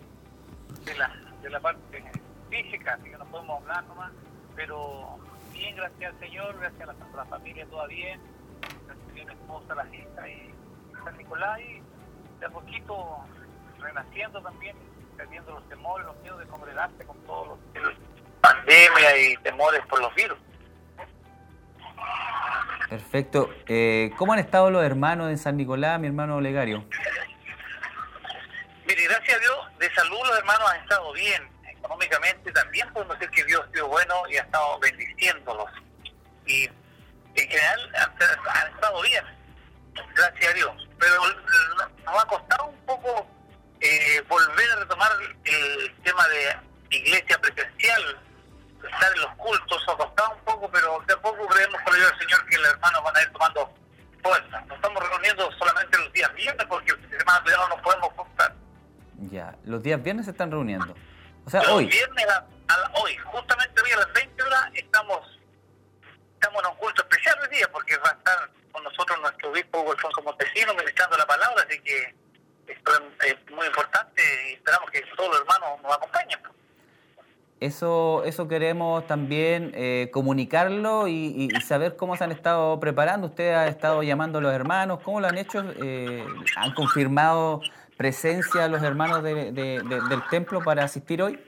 de 0.85 0.97
la, 0.97 1.13
de 1.43 1.51
la 1.51 1.59
parte 1.59 2.05
física, 2.51 2.95
así 2.95 3.11
que 3.11 3.19
no 3.19 3.25
podemos 3.25 3.61
hablar 3.63 3.85
nomás. 3.87 4.13
Pero 4.55 5.19
bien, 5.53 5.75
gracias 5.75 6.13
al 6.13 6.21
Señor, 6.21 6.57
gracias 6.61 6.89
a 6.89 7.17
la, 7.17 7.25
familia, 7.25 7.67
toda 7.67 7.89
bien. 7.89 8.21
Gracias 8.87 9.09
a 9.09 9.13
mi 9.13 9.21
esposa, 9.23 9.75
la 9.75 9.87
hija 9.93 10.29
y 10.29 10.55
San 11.05 11.19
Nicolás. 11.19 11.59
Y 11.59 11.83
de 12.39 12.47
a 12.47 12.51
poquito 12.51 13.25
renaciendo 13.81 14.41
también 14.41 14.77
perdiendo 15.17 15.53
los 15.53 15.69
temores, 15.69 16.07
los 16.07 16.17
miedos 16.19 16.39
de 16.41 16.47
congregarse 16.47 17.07
con 17.07 17.19
todos 17.27 17.49
los 17.49 17.59
pandemia 18.45 19.17
y 19.19 19.37
temores 19.39 19.81
por 19.87 20.01
los 20.01 20.15
virus. 20.15 20.39
Perfecto. 22.91 23.51
Eh, 23.67 24.11
¿Cómo 24.19 24.35
han 24.35 24.39
estado 24.39 24.71
los 24.71 24.85
hermanos 24.85 25.31
en 25.31 25.39
San 25.39 25.57
Nicolás, 25.57 25.99
mi 25.99 26.09
hermano 26.09 26.37
Olegario? 26.37 26.85
Mire, 28.87 29.05
gracias 29.05 29.37
a 29.37 29.41
Dios, 29.41 29.79
de 29.79 29.95
salud 29.95 30.19
los 30.27 30.39
hermanos 30.39 30.71
han 30.71 30.81
estado 30.83 31.13
bien. 31.15 31.49
Económicamente 31.67 32.53
también 32.53 32.93
podemos 32.93 33.19
decir 33.19 33.35
que 33.35 33.45
Dios 33.45 33.65
ha 33.67 33.73
sido 33.73 33.89
bueno 33.89 34.15
y 34.29 34.37
ha 34.37 34.43
estado 34.43 34.79
bendiciéndolos. 34.79 35.71
Y 36.47 36.65
en 36.65 37.49
general 37.49 37.93
han, 37.97 38.75
estado 38.75 39.03
bien, 39.03 39.25
gracias 40.15 40.51
a 40.51 40.55
Dios. 40.55 40.89
Pero 40.99 41.15
nos 42.05 42.23
ha 42.23 42.27
costado 42.27 42.67
un 42.67 42.77
poco 42.85 43.27
eh, 43.85 44.25
volver 44.29 44.71
a 44.73 44.77
retomar 44.77 45.13
el 45.45 45.95
tema 46.03 46.27
de 46.29 46.57
iglesia 46.91 47.39
presencial, 47.39 48.19
estar 48.83 49.13
en 49.15 49.21
los 49.21 49.31
cultos, 49.37 49.85
ha 49.89 49.97
costado 49.97 50.31
un 50.31 50.45
poco, 50.45 50.71
pero 50.71 51.03
de 51.07 51.13
a 51.13 51.21
poco 51.21 51.47
creemos 51.49 51.81
con 51.83 51.95
el 51.95 52.19
Señor 52.19 52.47
que 52.47 52.57
los 52.57 52.69
hermanos 52.69 53.03
van 53.05 53.17
a 53.17 53.23
ir 53.23 53.33
tomando 53.33 53.75
fuerza. 54.23 54.61
Nos 54.63 54.77
estamos 54.77 55.09
reuniendo 55.09 55.53
solamente 55.59 55.99
los 55.99 56.13
días 56.15 56.35
viernes 56.35 56.67
porque 56.67 56.93
el 56.93 57.19
semana 57.19 57.43
no 57.45 57.69
nos 57.69 57.81
podemos 57.83 58.09
juntar. 58.15 58.55
Ya, 59.31 59.55
los 59.65 59.83
días 59.83 60.03
viernes 60.03 60.25
se 60.25 60.31
están 60.31 60.51
reuniendo. 60.51 60.95
O 61.45 61.51
sea, 61.51 61.61
hoy. 61.71 61.87
viernes 61.87 62.27
a, 62.29 62.47
hoy, 62.95 63.17
justamente 63.19 63.83
hoy 63.83 63.91
a 63.93 63.97
las 63.99 64.13
20 64.15 64.43
horas 64.43 64.71
estamos 64.73 65.39
estamos 66.35 66.63
en 66.63 66.71
un 66.71 66.77
culto 66.77 67.03
especial 67.03 67.39
hoy 67.43 67.57
día 67.57 67.69
porque 67.71 67.97
va 67.99 68.11
a 68.11 68.13
estar 68.13 68.51
con 68.73 68.83
nosotros 68.83 69.21
nuestro 69.21 69.51
obispo 69.51 69.93
Alfonso 69.93 70.23
Montesino 70.23 70.75
ministrando 70.75 71.17
la 71.19 71.27
palabra, 71.27 71.65
así 71.69 71.79
que 71.81 72.24
es 72.67 73.51
muy 73.51 73.67
importante 73.67 74.23
y 74.51 74.55
esperamos 74.55 74.91
que 74.91 75.03
todos 75.17 75.31
los 75.31 75.41
hermanos 75.41 75.83
nos 75.83 75.95
acompañen. 75.95 76.39
Eso, 77.61 78.25
eso 78.25 78.47
queremos 78.47 79.07
también 79.07 79.73
eh, 79.75 80.11
comunicarlo 80.13 81.09
y, 81.09 81.49
saber 81.65 81.97
cómo 81.97 82.17
se 82.17 82.25
han 82.25 82.33
estado 82.33 82.79
preparando. 82.79 83.29
Usted 83.29 83.55
ha 83.55 83.69
estado 83.69 84.03
llamando 84.03 84.39
a 84.39 84.43
los 84.43 84.53
hermanos, 84.53 85.01
¿cómo 85.03 85.21
lo 85.21 85.29
han 85.29 85.39
hecho? 85.39 85.65
Eh, 85.83 86.27
¿Han 86.57 86.75
confirmado 86.75 87.63
presencia 87.97 88.69
los 88.69 88.83
hermanos 88.83 89.23
de, 89.23 89.53
del 89.53 90.29
templo 90.29 90.63
para 90.63 90.85
asistir 90.85 91.23
hoy? 91.23 91.43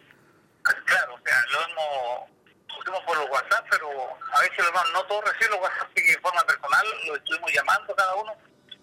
Claro, 0.62 1.14
o 1.14 1.18
sea, 1.18 1.36
lo 1.52 1.58
hemos 1.60 2.30
pusimos 2.74 3.00
por 3.04 3.16
los 3.18 3.30
WhatsApp, 3.30 3.66
pero 3.70 3.88
a 3.90 4.40
veces 4.40 4.58
los 4.58 4.68
hermanos 4.68 4.92
no 4.92 5.04
todos 5.04 5.24
reciben 5.24 5.50
los 5.50 5.60
WhatsApp, 5.60 5.88
así 5.92 6.06
que 6.06 6.12
de 6.12 6.18
forma 6.20 6.42
personal 6.44 6.86
lo 7.06 7.16
estuvimos 7.16 7.52
llamando 7.52 7.94
cada 7.94 8.14
uno. 8.14 8.32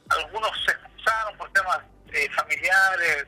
Algunos 0.10 0.52
se 0.66 0.72
excusaron 0.72 1.38
por 1.38 1.50
temas 1.52 1.80
eh, 2.14 2.30
familiares, 2.36 3.28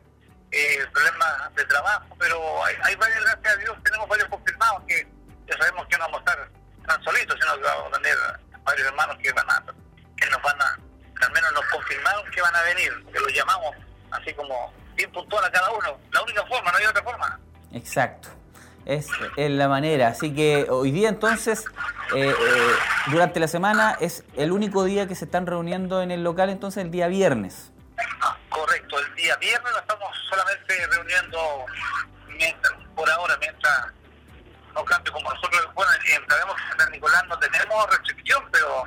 eh, 0.51 0.85
problemas 0.93 1.55
de 1.55 1.65
trabajo, 1.65 2.15
pero 2.19 2.63
hay, 2.63 2.75
hay, 2.83 2.95
varias, 2.95 3.21
gracias 3.21 3.53
a 3.53 3.57
Dios, 3.57 3.77
tenemos 3.83 4.07
varios 4.07 4.29
confirmados 4.29 4.83
que 4.87 5.07
ya 5.47 5.57
sabemos 5.57 5.85
que 5.87 5.97
no 5.97 6.05
vamos 6.05 6.17
a 6.17 6.31
estar 6.31 6.49
tan 6.87 7.03
solitos, 7.03 7.37
sino 7.41 7.55
que 7.55 7.63
vamos 7.63 7.93
a 7.93 8.01
tener 8.01 8.17
varios 8.63 8.87
hermanos 8.87 9.17
que 9.21 9.31
van 9.33 9.49
a, 9.49 9.63
que 10.15 10.29
nos 10.29 10.41
van 10.41 10.61
a, 10.61 10.79
al 11.21 11.31
menos 11.31 11.53
nos 11.53 11.65
confirmaron 11.65 12.31
que 12.31 12.41
van 12.41 12.55
a 12.55 12.61
venir, 12.61 13.05
que 13.11 13.19
los 13.19 13.33
llamamos 13.33 13.75
así 14.11 14.33
como 14.33 14.73
bien 14.95 15.11
puntual 15.11 15.43
a 15.43 15.51
cada 15.51 15.71
uno. 15.71 15.99
La 16.11 16.23
única 16.23 16.45
forma, 16.45 16.71
no 16.71 16.77
hay 16.77 16.85
otra 16.85 17.03
forma. 17.03 17.39
Exacto. 17.73 18.29
Es, 18.85 19.07
es 19.35 19.49
la 19.49 19.67
manera. 19.67 20.09
Así 20.09 20.33
que 20.33 20.67
hoy 20.69 20.91
día 20.91 21.09
entonces, 21.09 21.65
eh, 22.15 22.29
eh, 22.29 22.33
durante 23.07 23.39
la 23.39 23.47
semana, 23.47 23.97
es 23.99 24.23
el 24.35 24.51
único 24.51 24.83
día 24.83 25.07
que 25.07 25.15
se 25.15 25.25
están 25.25 25.47
reuniendo 25.47 26.01
en 26.01 26.11
el 26.11 26.23
local, 26.23 26.49
entonces 26.49 26.83
el 26.83 26.91
día 26.91 27.07
viernes. 27.07 27.71
Correcto, 28.49 28.99
el 28.99 29.15
día 29.15 29.35
viernes 29.37 29.71
nos 29.71 29.81
estamos 29.81 30.09
solamente 30.29 30.87
reuniendo 30.87 31.65
mientras, 32.27 32.73
por 32.95 33.09
ahora, 33.09 33.37
mientras 33.37 33.87
no 34.73 34.83
cambie 34.85 35.11
como 35.11 35.31
nosotros, 35.31 35.73
bueno, 35.73 35.91
que 36.03 36.15
en 36.15 36.23
San 36.77 36.91
Nicolás 36.91 37.23
no 37.27 37.37
tenemos 37.39 37.89
restricción, 37.89 38.43
pero 38.51 38.83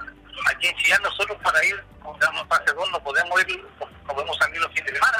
aquí 0.51 0.69
en 0.69 0.77
Chillán 0.77 1.03
nosotros 1.03 1.39
para 1.43 1.65
ir, 1.65 1.83
digamos, 2.15 2.47
fase 2.49 2.73
2 2.73 2.91
no 2.91 3.03
podemos 3.03 3.41
ir, 3.47 3.67
no 4.07 4.15
podemos 4.15 4.37
salir 4.39 4.61
los 4.61 4.73
fines 4.73 4.87
de 4.87 4.95
semana. 4.95 5.19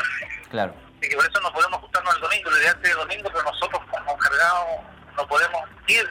Claro. 0.51 0.75
Y 1.01 1.09
que 1.09 1.17
por 1.17 1.25
eso 1.25 1.41
no 1.41 1.53
podemos 1.53 1.81
juntarnos 1.81 2.15
el 2.17 2.21
domingo, 2.21 2.51
el 2.51 2.61
día 2.61 2.75
de 2.75 2.95
domingo, 2.95 3.31
pero 3.33 3.43
nosotros 3.45 3.83
como 3.91 4.13
encargados 4.13 4.67
no 5.17 5.27
podemos 5.29 5.63
ir 5.87 6.09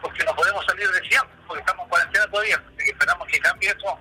porque 0.00 0.24
no 0.24 0.34
podemos 0.34 0.64
salir 0.66 0.90
de 0.90 1.02
Chillán, 1.02 1.26
porque 1.46 1.60
estamos 1.60 1.84
en 1.84 1.88
cuarentena 1.88 2.26
todavía. 2.26 2.56
Así 2.56 2.76
que 2.76 2.90
esperamos 2.90 3.28
que 3.28 3.40
cambie 3.40 3.70
eso 3.70 3.98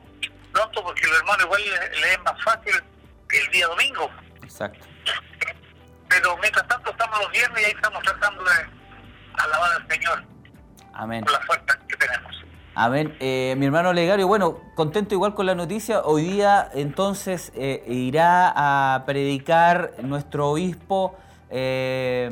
pronto, 0.51 0.83
porque 0.83 1.07
los 1.07 1.17
hermanos 1.19 1.45
igual 1.45 1.61
le 1.61 2.13
es 2.13 2.19
más 2.19 2.43
fácil 2.43 2.83
el 3.37 3.51
día 3.51 3.67
domingo. 3.67 4.09
Exacto. 4.43 4.85
Pero 6.09 6.37
mientras 6.37 6.67
tanto 6.67 6.91
estamos 6.91 7.19
los 7.19 7.31
viernes 7.31 7.61
y 7.61 7.65
ahí 7.65 7.71
estamos 7.71 8.03
tratando 8.03 8.43
de 8.43 8.51
alabar 9.33 9.71
al 9.81 9.87
Señor. 9.87 10.23
Amén. 10.93 11.23
Por 11.23 11.33
la 11.33 11.41
fuerza 11.41 11.79
que 11.87 11.95
tenemos. 11.95 12.43
Amén. 12.75 13.15
Eh, 13.19 13.55
mi 13.57 13.65
hermano 13.65 13.93
Legario, 13.93 14.27
bueno, 14.27 14.59
contento 14.75 15.13
igual 15.13 15.33
con 15.33 15.45
la 15.45 15.55
noticia. 15.55 16.01
Hoy 16.01 16.23
día 16.23 16.69
entonces 16.73 17.51
eh, 17.55 17.83
irá 17.87 18.51
a 18.55 19.03
predicar 19.05 19.93
nuestro 20.03 20.49
obispo. 20.49 21.15
Eh, 21.49 22.29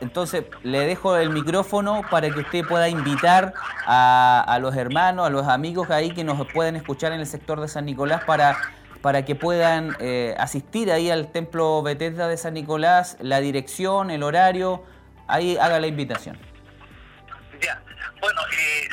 entonces 0.00 0.44
le 0.62 0.80
dejo 0.80 1.16
el 1.16 1.30
micrófono 1.30 2.02
para 2.10 2.30
que 2.30 2.40
usted 2.40 2.64
pueda 2.66 2.88
invitar 2.88 3.54
a, 3.86 4.44
a, 4.46 4.58
los 4.58 4.76
hermanos, 4.76 5.26
a 5.26 5.30
los 5.30 5.48
amigos 5.48 5.90
ahí 5.90 6.12
que 6.12 6.22
nos 6.22 6.46
pueden 6.52 6.76
escuchar 6.76 7.12
en 7.12 7.20
el 7.20 7.26
sector 7.26 7.60
de 7.60 7.68
San 7.68 7.86
Nicolás 7.86 8.22
para 8.24 8.56
para 9.02 9.24
que 9.24 9.34
puedan 9.34 9.96
eh, 10.00 10.34
asistir 10.38 10.90
ahí 10.90 11.10
al 11.10 11.30
templo 11.30 11.82
Bethesda 11.82 12.28
de 12.28 12.36
San 12.36 12.54
Nicolás, 12.54 13.16
la 13.20 13.40
dirección, 13.40 14.10
el 14.10 14.22
horario, 14.22 14.84
ahí 15.28 15.56
haga 15.56 15.78
la 15.78 15.86
invitación. 15.86 16.38
Ya, 17.60 17.80
bueno, 18.20 18.40
eh, 18.52 18.88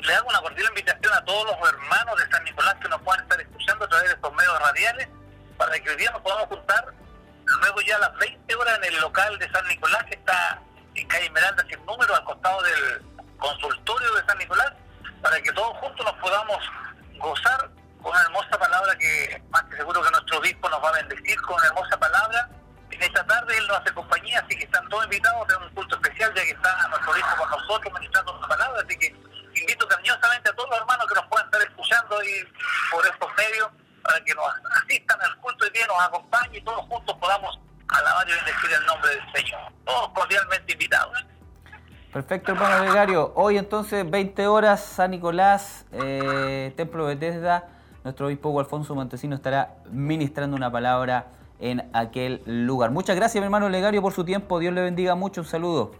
le 0.00 0.14
hago 0.14 0.28
una 0.28 0.40
cordial 0.40 0.68
invitación 0.68 1.12
a 1.12 1.24
todos 1.24 1.44
los 1.46 1.68
hermanos 1.68 2.16
de 2.18 2.30
San 2.30 2.44
Nicolás 2.44 2.74
que 2.80 2.88
nos 2.88 3.00
puedan 3.02 3.22
estar 3.22 3.40
escuchando 3.40 3.84
a 3.84 3.88
través 3.88 4.08
de 4.08 4.14
estos 4.14 4.34
medios 4.34 4.60
radiales 4.60 5.08
para 5.56 5.78
que 5.80 5.90
hoy 5.90 5.96
día 5.96 6.10
nos 6.12 6.22
podamos 6.22 6.46
juntar 6.46 6.94
luego 7.60 7.80
ya 7.80 7.96
a 7.96 8.00
las 8.00 8.16
20 8.18 8.54
horas 8.54 8.78
en 8.78 8.84
el 8.84 9.00
local 9.00 9.38
de 9.38 9.50
San 9.50 9.66
Nicolás 9.66 10.04
que 10.04 10.14
está 10.14 10.62
en 10.94 11.06
calle 11.08 11.26
Esmeralda 11.26 11.64
sin 11.68 11.84
número 11.86 12.14
al 12.14 12.24
costado 12.24 12.62
del 12.62 13.02
consultorio 13.38 14.14
de 14.14 14.26
San 14.26 14.38
Nicolás 14.38 14.72
para 15.22 15.40
que 15.40 15.52
todos 15.52 15.76
juntos 15.78 16.04
nos 16.04 16.14
podamos 16.16 16.58
gozar 17.18 17.70
una 18.02 18.20
hermosa 18.22 18.58
palabra 18.58 18.96
que 18.96 19.42
más 19.50 19.64
que 19.64 19.76
seguro 19.76 20.02
que 20.02 20.10
nuestro 20.10 20.38
obispo 20.38 20.68
nos 20.68 20.82
va 20.82 20.88
a 20.90 20.92
bendecir 20.92 21.40
con 21.42 21.56
una 21.56 21.66
hermosa 21.66 21.98
palabra. 21.98 22.48
En 22.90 23.02
esta 23.02 23.24
tarde 23.26 23.56
él 23.56 23.66
nos 23.66 23.78
hace 23.78 23.92
compañía, 23.92 24.40
así 24.44 24.56
que 24.56 24.64
están 24.64 24.88
todos 24.88 25.04
invitados 25.04 25.46
a 25.52 25.58
un 25.58 25.70
culto 25.74 25.96
especial 25.96 26.32
ya 26.34 26.42
que 26.42 26.50
está 26.50 26.88
nuestro 26.88 27.12
obispo 27.12 27.36
con 27.36 27.50
nosotros 27.50 27.92
ministrando 27.94 28.38
una 28.38 28.48
palabra, 28.48 28.82
así 28.84 28.98
que 28.98 29.14
invito 29.60 29.86
cariñosamente 29.88 30.50
a 30.50 30.52
todos 30.54 30.70
los 30.70 30.78
hermanos 30.78 31.06
que 31.06 31.14
nos 31.14 31.26
puedan 31.26 31.46
estar 31.46 31.62
escuchando 31.62 32.22
y 32.22 32.48
por 32.90 33.06
estos 33.06 33.28
medios 33.36 33.68
para 34.02 34.24
que 34.24 34.34
nos 34.34 34.46
asistan 34.82 35.20
al 35.20 35.36
culto 35.36 35.66
y 35.66 35.70
día, 35.70 35.86
nos 35.86 36.00
acompañen 36.00 36.54
y 36.54 36.60
todos 36.62 36.80
juntos 36.86 37.16
podamos 37.20 37.60
alabar 37.88 38.28
y 38.28 38.32
bendecir 38.32 38.72
el 38.72 38.86
nombre 38.86 39.10
del 39.10 39.32
Señor. 39.32 39.60
Todos 39.84 40.08
cordialmente 40.10 40.72
invitados. 40.72 41.26
Perfecto, 42.12 42.52
hermano 42.52 42.84
Legario. 42.84 43.32
Hoy 43.34 43.58
entonces, 43.58 44.08
20 44.08 44.46
horas, 44.46 44.82
San 44.82 45.10
Nicolás, 45.10 45.84
eh, 45.92 46.72
Templo 46.76 47.04
Bethesda. 47.04 47.68
Nuestro 48.08 48.28
obispo 48.28 48.58
Alfonso 48.58 48.94
Montesino 48.94 49.36
estará 49.36 49.74
ministrando 49.90 50.56
una 50.56 50.72
palabra 50.72 51.26
en 51.60 51.90
aquel 51.92 52.40
lugar. 52.46 52.90
Muchas 52.90 53.14
gracias, 53.16 53.38
mi 53.42 53.44
hermano 53.44 53.68
Legario, 53.68 54.00
por 54.00 54.14
su 54.14 54.24
tiempo. 54.24 54.58
Dios 54.58 54.72
le 54.72 54.80
bendiga 54.80 55.14
mucho. 55.14 55.42
Un 55.42 55.46
saludo. 55.46 55.92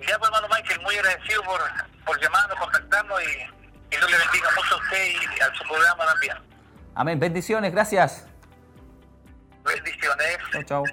Ya, 0.00 0.18
pues, 0.18 0.32
hermano 0.34 0.48
Michael, 0.52 0.80
muy 0.82 0.96
agradecido 0.96 1.44
por, 1.44 1.60
por 2.04 2.20
llamarnos, 2.20 2.58
contactarnos 2.58 3.20
y, 3.22 3.26
Dios 3.96 4.10
le 4.10 4.18
bendiga 4.18 4.48
mucho 4.56 4.74
a 4.74 4.78
usted 4.78 5.12
y 5.12 5.40
a 5.40 5.54
su 5.54 5.62
programa 5.62 6.06
también. 6.06 6.36
Amén. 6.96 7.20
Bendiciones, 7.20 7.70
gracias. 7.70 8.26
Bendiciones. 9.64 10.38
Chao, 10.50 10.62
chao. 10.64 10.84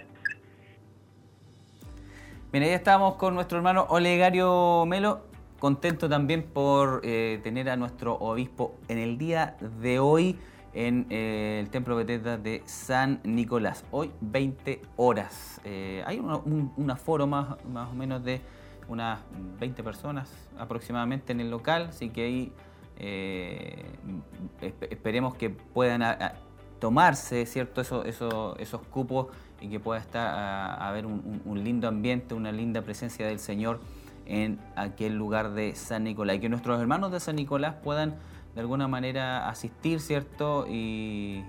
Bien, 2.52 2.64
ahí 2.66 2.74
estamos 2.74 3.16
con 3.16 3.34
nuestro 3.34 3.58
hermano 3.58 3.88
Olegario 3.90 4.86
Melo, 4.86 5.26
contento 5.60 6.10
también 6.10 6.44
por 6.44 7.02
eh, 7.04 7.40
tener 7.44 7.70
a 7.70 7.76
nuestro 7.76 8.16
obispo 8.16 8.76
en 8.88 8.98
el 8.98 9.18
día 9.18 9.58
de 9.82 10.00
hoy 10.00 10.40
en 10.74 11.06
eh, 11.10 11.60
el 11.62 11.70
Templo 11.70 11.96
Beteta 11.96 12.38
de 12.38 12.64
San 12.66 13.20
Nicolás. 13.24 13.84
Hoy 13.92 14.12
20 14.22 14.82
horas. 14.96 15.60
Eh, 15.66 16.02
hay 16.06 16.20
un, 16.20 16.90
aforo 16.90 17.28
más, 17.28 17.64
más 17.66 17.90
o 17.90 17.94
menos 17.94 18.24
de 18.24 18.42
unas 18.88 19.20
20 19.60 19.84
personas 19.84 20.32
aproximadamente 20.58 21.34
en 21.34 21.42
el 21.42 21.52
local, 21.52 21.88
así 21.90 22.10
que 22.10 22.24
ahí 22.24 22.54
esperemos 24.90 25.34
que 25.36 25.50
puedan 25.50 26.04
tomarse 26.80 27.46
cierto 27.46 27.80
eso, 27.82 28.04
esos 28.04 28.82
cupos 28.90 29.28
y 29.62 29.70
que 29.70 29.80
pueda 29.80 30.00
estar 30.00 30.28
a, 30.28 30.88
haber 30.88 31.06
un, 31.06 31.64
lindo 31.64 31.88
ambiente, 31.88 32.34
una 32.34 32.52
linda 32.52 32.82
presencia 32.82 33.28
del 33.28 33.40
Señor 33.40 33.80
en 34.30 34.60
aquel 34.76 35.16
lugar 35.16 35.54
de 35.54 35.76
San 35.76 36.04
Nicolás 36.04 36.38
y 36.38 36.40
que 36.40 36.50
nuestros 36.50 36.80
hermanos 36.80 37.12
de 37.12 37.20
San 37.20 37.36
Nicolás 37.36 37.76
puedan 37.84 38.16
de 38.54 38.62
alguna 38.62 38.88
manera 38.88 39.50
asistir, 39.50 40.00
¿cierto? 40.00 40.66
Y, 40.70 41.44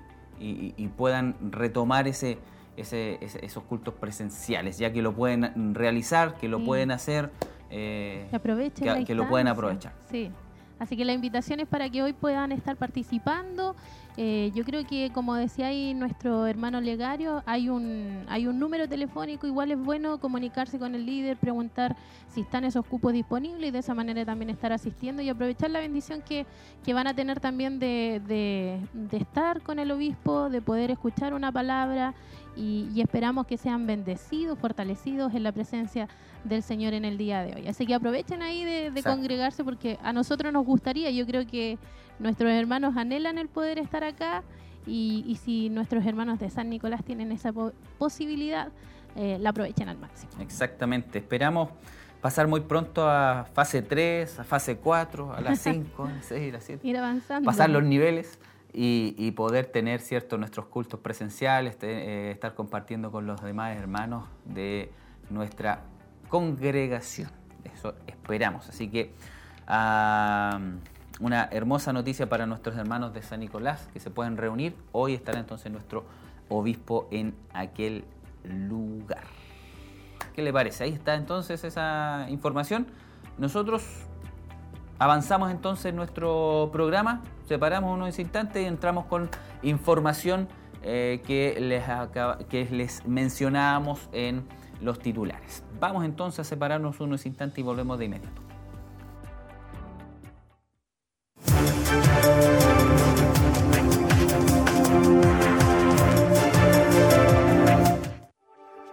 puedan 0.96 1.36
retomar 1.52 2.08
ese, 2.08 2.38
esos 2.76 3.62
cultos 3.64 3.94
presenciales, 3.94 4.78
ya 4.78 4.92
que 4.92 5.02
lo 5.02 5.14
pueden 5.14 5.74
realizar, 5.74 6.36
que 6.36 6.48
lo 6.48 6.64
pueden 6.64 6.90
hacer, 6.90 7.30
eh, 7.70 8.28
que, 8.30 9.04
que 9.04 9.14
lo 9.14 9.28
pueden 9.28 9.48
aprovechar. 9.48 9.92
Sí. 10.10 10.30
Así 10.78 10.96
que 10.96 11.04
la 11.04 11.12
invitación 11.12 11.60
es 11.60 11.68
para 11.68 11.90
que 11.90 12.02
hoy 12.02 12.14
puedan 12.14 12.52
estar 12.52 12.76
participando 12.76 13.76
eh, 14.22 14.52
yo 14.54 14.66
creo 14.66 14.84
que, 14.84 15.10
como 15.14 15.34
decía 15.34 15.68
ahí 15.68 15.94
nuestro 15.94 16.46
hermano 16.46 16.78
Legario, 16.82 17.42
hay 17.46 17.70
un, 17.70 18.26
hay 18.28 18.46
un 18.46 18.58
número 18.58 18.86
telefónico, 18.86 19.46
igual 19.46 19.70
es 19.72 19.78
bueno 19.78 20.20
comunicarse 20.20 20.78
con 20.78 20.94
el 20.94 21.06
líder, 21.06 21.38
preguntar 21.38 21.96
si 22.28 22.42
están 22.42 22.64
esos 22.64 22.84
cupos 22.84 23.14
disponibles 23.14 23.68
y 23.68 23.70
de 23.70 23.78
esa 23.78 23.94
manera 23.94 24.26
también 24.26 24.50
estar 24.50 24.74
asistiendo 24.74 25.22
y 25.22 25.30
aprovechar 25.30 25.70
la 25.70 25.80
bendición 25.80 26.20
que, 26.20 26.44
que 26.84 26.92
van 26.92 27.06
a 27.06 27.14
tener 27.14 27.40
también 27.40 27.78
de, 27.78 28.20
de, 28.28 29.16
estar 29.16 29.62
con 29.62 29.78
el 29.78 29.90
obispo, 29.90 30.50
de 30.50 30.60
poder 30.60 30.90
escuchar 30.90 31.32
una 31.32 31.50
palabra 31.50 32.12
y, 32.54 33.00
esperamos 33.00 33.46
que 33.46 33.56
sean 33.56 33.86
bendecidos, 33.86 34.58
fortalecidos 34.58 35.32
en 35.32 35.44
la 35.44 35.52
presencia 35.52 36.08
del 36.44 36.62
Señor 36.62 36.92
en 36.92 37.06
el 37.06 37.16
día 37.16 37.42
de 37.42 37.54
hoy. 37.54 37.68
Así 37.68 37.86
que 37.86 37.94
aprovechen 37.94 38.42
ahí 38.42 38.66
de, 38.66 38.90
de 38.90 39.02
congregarse 39.02 39.64
porque 39.64 39.98
a 40.02 40.12
nosotros 40.12 40.52
nos 40.52 40.66
gustaría, 40.66 41.10
yo 41.10 41.24
creo 41.24 41.46
que 41.46 41.78
nuestros 42.20 42.52
hermanos 42.52 42.96
anhelan 42.96 43.38
el 43.38 43.48
poder 43.48 43.78
estar 43.78 44.04
acá 44.04 44.42
y, 44.86 45.38
si 45.44 45.68
nuestros 45.70 46.04
hermanos 46.06 46.38
de 46.38 46.50
San 46.50 46.70
Nicolás 46.70 47.04
tienen 47.04 47.32
esa 47.32 47.52
posibilidad, 47.98 48.68
eh, 49.16 49.38
la 49.40 49.50
aprovechen 49.50 49.88
al 49.88 49.98
máximo. 49.98 50.32
Exactamente, 50.40 51.18
esperamos 51.18 51.70
pasar 52.20 52.46
muy 52.48 52.60
pronto 52.60 53.08
a 53.08 53.46
fase 53.52 53.82
3, 53.82 54.40
a 54.40 54.44
fase 54.44 54.76
4, 54.76 55.34
a 55.34 55.40
las 55.40 55.58
5, 55.60 56.04
a 56.04 56.10
las 56.10 56.24
6, 56.26 56.48
a 56.48 56.52
las 56.52 56.64
7. 56.64 56.86
Ir 56.88 56.96
avanzando. 56.96 57.46
Pasar 57.46 57.70
los 57.70 57.82
niveles 57.82 58.38
y, 58.72 59.30
poder 59.32 59.66
tener 59.66 60.00
cierto, 60.00 60.38
nuestros 60.38 60.66
cultos 60.66 61.00
presenciales, 61.00 61.76
eh, 61.82 62.30
estar 62.32 62.54
compartiendo 62.54 63.10
con 63.10 63.26
los 63.26 63.42
demás 63.42 63.76
hermanos 63.76 64.28
de 64.44 64.92
nuestra 65.28 65.82
congregación. 66.28 67.30
Eso 67.64 67.94
esperamos. 68.06 68.68
Así 68.68 68.88
que 68.88 69.12
una 71.20 71.48
hermosa 71.52 71.92
noticia 71.92 72.28
para 72.28 72.46
nuestros 72.46 72.76
hermanos 72.76 73.12
de 73.12 73.22
San 73.22 73.40
Nicolás 73.40 73.88
que 73.92 74.00
se 74.00 74.10
pueden 74.10 74.36
reunir. 74.36 74.74
Hoy 74.92 75.14
estará 75.14 75.38
entonces 75.38 75.70
nuestro 75.70 76.04
obispo 76.48 77.06
en 77.10 77.34
aquel 77.52 78.04
lugar. 78.44 79.24
¿Qué 80.34 80.42
le 80.42 80.52
parece? 80.52 80.84
Ahí 80.84 80.92
está 80.92 81.14
entonces 81.14 81.62
esa 81.64 82.26
información. 82.30 82.86
Nosotros 83.38 83.84
avanzamos 84.98 85.50
entonces 85.50 85.86
en 85.86 85.96
nuestro 85.96 86.70
programa, 86.72 87.22
separamos 87.46 87.94
unos 87.94 88.18
instantes 88.18 88.62
y 88.62 88.66
entramos 88.66 89.06
con 89.06 89.28
información 89.62 90.48
eh, 90.82 91.22
que, 91.26 91.58
les 91.60 91.84
que 92.48 92.64
les 92.70 93.06
mencionábamos 93.06 94.08
en 94.12 94.44
los 94.80 94.98
titulares. 94.98 95.62
Vamos 95.78 96.04
entonces 96.04 96.40
a 96.40 96.44
separarnos 96.44 97.00
unos 97.00 97.26
instantes 97.26 97.58
y 97.58 97.62
volvemos 97.62 97.98
de 97.98 98.06
inmediato. 98.06 98.49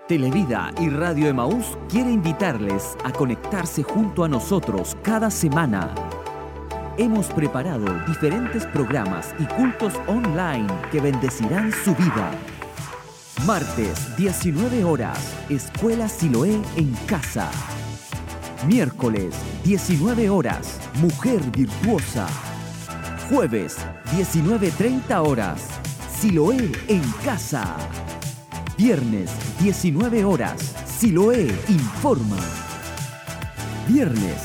Televida 0.07 0.71
y 0.79 0.87
Radio 0.87 1.27
Emaús 1.27 1.77
quiere 1.89 2.09
invitarles 2.09 2.97
a 3.03 3.11
conectarse 3.11 3.83
junto 3.83 4.23
a 4.23 4.29
nosotros 4.29 4.95
cada 5.03 5.29
semana. 5.29 5.93
Hemos 6.97 7.27
preparado 7.27 7.85
diferentes 8.07 8.65
programas 8.67 9.35
y 9.37 9.45
cultos 9.45 9.93
online 10.07 10.67
que 10.93 11.01
bendecirán 11.01 11.73
su 11.83 11.93
vida. 11.93 12.31
Martes, 13.45 14.15
19 14.15 14.85
horas, 14.85 15.35
Escuela 15.49 16.07
Siloé 16.07 16.61
en 16.77 16.93
casa. 17.05 17.51
Miércoles, 18.65 19.35
19 19.65 20.29
horas, 20.29 20.79
Mujer 21.01 21.41
Virtuosa. 21.51 22.27
Jueves, 23.29 23.77
19.30 24.15 25.27
horas, 25.27 25.67
Siloé 26.17 26.71
en 26.87 27.01
casa. 27.25 27.75
Viernes, 28.77 29.31
19 29.59 30.23
horas, 30.23 30.61
Siloé 30.85 31.47
informa. 31.67 32.37
Viernes, 33.87 34.35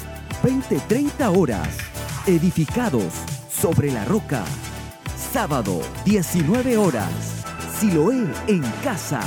20-30 0.42 1.36
horas, 1.36 1.68
edificados 2.26 3.12
sobre 3.50 3.92
la 3.92 4.06
roca. 4.06 4.42
Sábado, 5.34 5.82
19 6.06 6.78
horas, 6.78 7.10
Siloé 7.78 8.24
en 8.46 8.62
casa. 8.82 9.20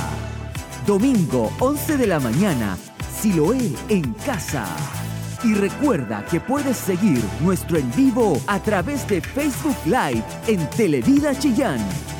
Domingo, 0.88 1.52
11 1.60 1.98
de 1.98 2.06
la 2.08 2.18
mañana, 2.18 2.76
Siloé 3.20 3.74
en 3.88 4.12
casa. 4.26 4.66
Y 5.44 5.54
recuerda 5.54 6.24
que 6.24 6.40
puedes 6.40 6.76
seguir 6.76 7.22
nuestro 7.42 7.78
en 7.78 7.88
vivo 7.94 8.40
a 8.48 8.58
través 8.58 9.06
de 9.06 9.20
Facebook 9.20 9.76
Live 9.84 10.24
en 10.48 10.68
Televida 10.70 11.38
Chillán. 11.38 11.78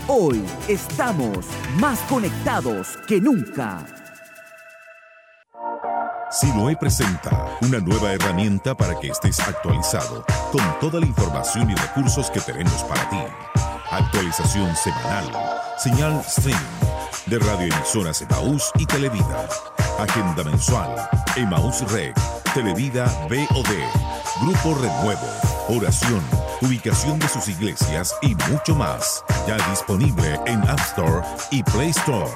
Hoy 0.09 0.41
estamos 0.69 1.47
más 1.81 1.99
conectados 2.03 2.97
que 3.09 3.21
nunca. 3.21 3.85
Siloe 6.31 6.77
presenta 6.77 7.59
una 7.63 7.81
nueva 7.81 8.13
herramienta 8.13 8.77
para 8.77 8.95
que 9.01 9.09
estés 9.09 9.41
actualizado 9.41 10.25
con 10.53 10.63
toda 10.79 11.01
la 11.01 11.07
información 11.07 11.71
y 11.71 11.75
recursos 11.75 12.31
que 12.31 12.39
tenemos 12.39 12.85
para 12.85 13.09
ti. 13.09 13.19
Actualización 13.91 14.77
semanal, 14.77 15.25
señal 15.77 16.23
stream 16.23 16.57
de 17.27 17.41
radio 17.41 17.75
emisoras 17.75 18.23
Emaús 18.23 18.71
y 18.79 18.87
Televida. 18.87 19.49
Agenda 19.99 20.45
mensual, 20.45 20.95
Emaús 21.35 21.81
Rec, 21.91 22.17
Televida 22.55 23.07
BOD, 23.29 24.43
Grupo 24.43 24.81
Renuevo, 24.81 25.27
Oración 25.69 26.23
ubicación 26.63 27.19
de 27.19 27.29
sus 27.29 27.49
iglesias 27.49 28.15
y 28.23 28.35
mucho 28.51 28.75
más. 28.75 29.25
Ya 29.49 29.57
disponible 29.69 30.39
en 30.47 30.61
App 30.69 30.79
Store 30.81 31.27
y 31.51 31.63
Play 31.65 31.91
Store. 31.91 32.31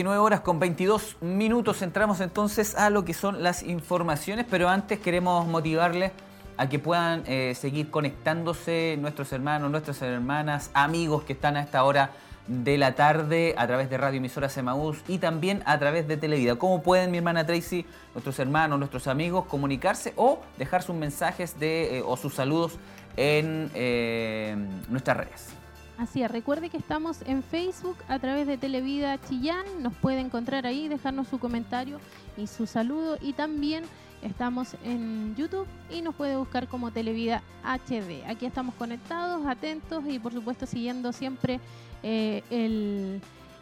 19 0.00 0.18
horas 0.18 0.40
con 0.40 0.58
22 0.58 1.18
minutos. 1.20 1.82
Entramos 1.82 2.22
entonces 2.22 2.74
a 2.74 2.88
lo 2.88 3.04
que 3.04 3.12
son 3.12 3.42
las 3.42 3.62
informaciones, 3.62 4.46
pero 4.48 4.70
antes 4.70 4.98
queremos 4.98 5.46
motivarles 5.46 6.12
a 6.56 6.70
que 6.70 6.78
puedan 6.78 7.22
eh, 7.26 7.54
seguir 7.54 7.90
conectándose 7.90 8.96
nuestros 8.98 9.30
hermanos, 9.34 9.70
nuestras 9.70 10.00
hermanas, 10.00 10.70
amigos 10.72 11.24
que 11.24 11.34
están 11.34 11.58
a 11.58 11.60
esta 11.60 11.84
hora 11.84 12.12
de 12.46 12.78
la 12.78 12.94
tarde 12.94 13.54
a 13.58 13.66
través 13.66 13.90
de 13.90 13.98
Radio 13.98 14.16
Emisora 14.20 14.48
Semaús 14.48 14.96
y 15.06 15.18
también 15.18 15.62
a 15.66 15.78
través 15.78 16.08
de 16.08 16.16
Televida. 16.16 16.56
¿Cómo 16.56 16.82
pueden, 16.82 17.10
mi 17.10 17.18
hermana 17.18 17.44
Tracy, 17.44 17.84
nuestros 18.14 18.38
hermanos, 18.38 18.78
nuestros 18.78 19.06
amigos, 19.06 19.44
comunicarse 19.44 20.14
o 20.16 20.40
dejar 20.56 20.82
sus 20.82 20.96
mensajes 20.96 21.60
de, 21.60 21.98
eh, 21.98 22.02
o 22.06 22.16
sus 22.16 22.32
saludos 22.32 22.78
en 23.18 23.70
eh, 23.74 24.56
nuestras 24.88 25.18
redes? 25.18 25.59
Así 26.00 26.22
es, 26.22 26.30
recuerde 26.30 26.70
que 26.70 26.78
estamos 26.78 27.18
en 27.26 27.42
Facebook 27.42 27.98
a 28.08 28.18
través 28.18 28.46
de 28.46 28.56
Televida 28.56 29.20
Chillán, 29.28 29.66
nos 29.80 29.92
puede 29.92 30.20
encontrar 30.20 30.64
ahí, 30.64 30.88
dejarnos 30.88 31.28
su 31.28 31.38
comentario 31.38 32.00
y 32.38 32.46
su 32.46 32.66
saludo 32.66 33.18
y 33.20 33.34
también 33.34 33.84
estamos 34.22 34.76
en 34.82 35.34
YouTube 35.36 35.66
y 35.90 36.00
nos 36.00 36.14
puede 36.14 36.38
buscar 36.38 36.68
como 36.68 36.90
Televida 36.90 37.42
HD. 37.64 38.24
Aquí 38.26 38.46
estamos 38.46 38.74
conectados, 38.76 39.46
atentos 39.46 40.02
y 40.08 40.18
por 40.18 40.32
supuesto 40.32 40.64
siguiendo 40.64 41.12
siempre 41.12 41.60
eh, 42.02 42.42
el 42.48 43.20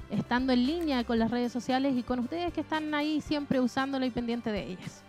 estando 0.09 0.53
en 0.53 0.65
línea 0.65 1.03
con 1.03 1.19
las 1.19 1.33
redes 1.33 1.51
sociales 1.51 1.97
y 1.97 2.05
con 2.05 2.21
ustedes 2.21 2.53
que 2.53 2.61
están 2.61 2.95
ahí 2.95 3.21
siempre 3.21 3.59
usándola 3.59 4.07
y 4.07 4.11
pendiente 4.11 4.53
de 4.53 4.63
ellas. 4.63 5.03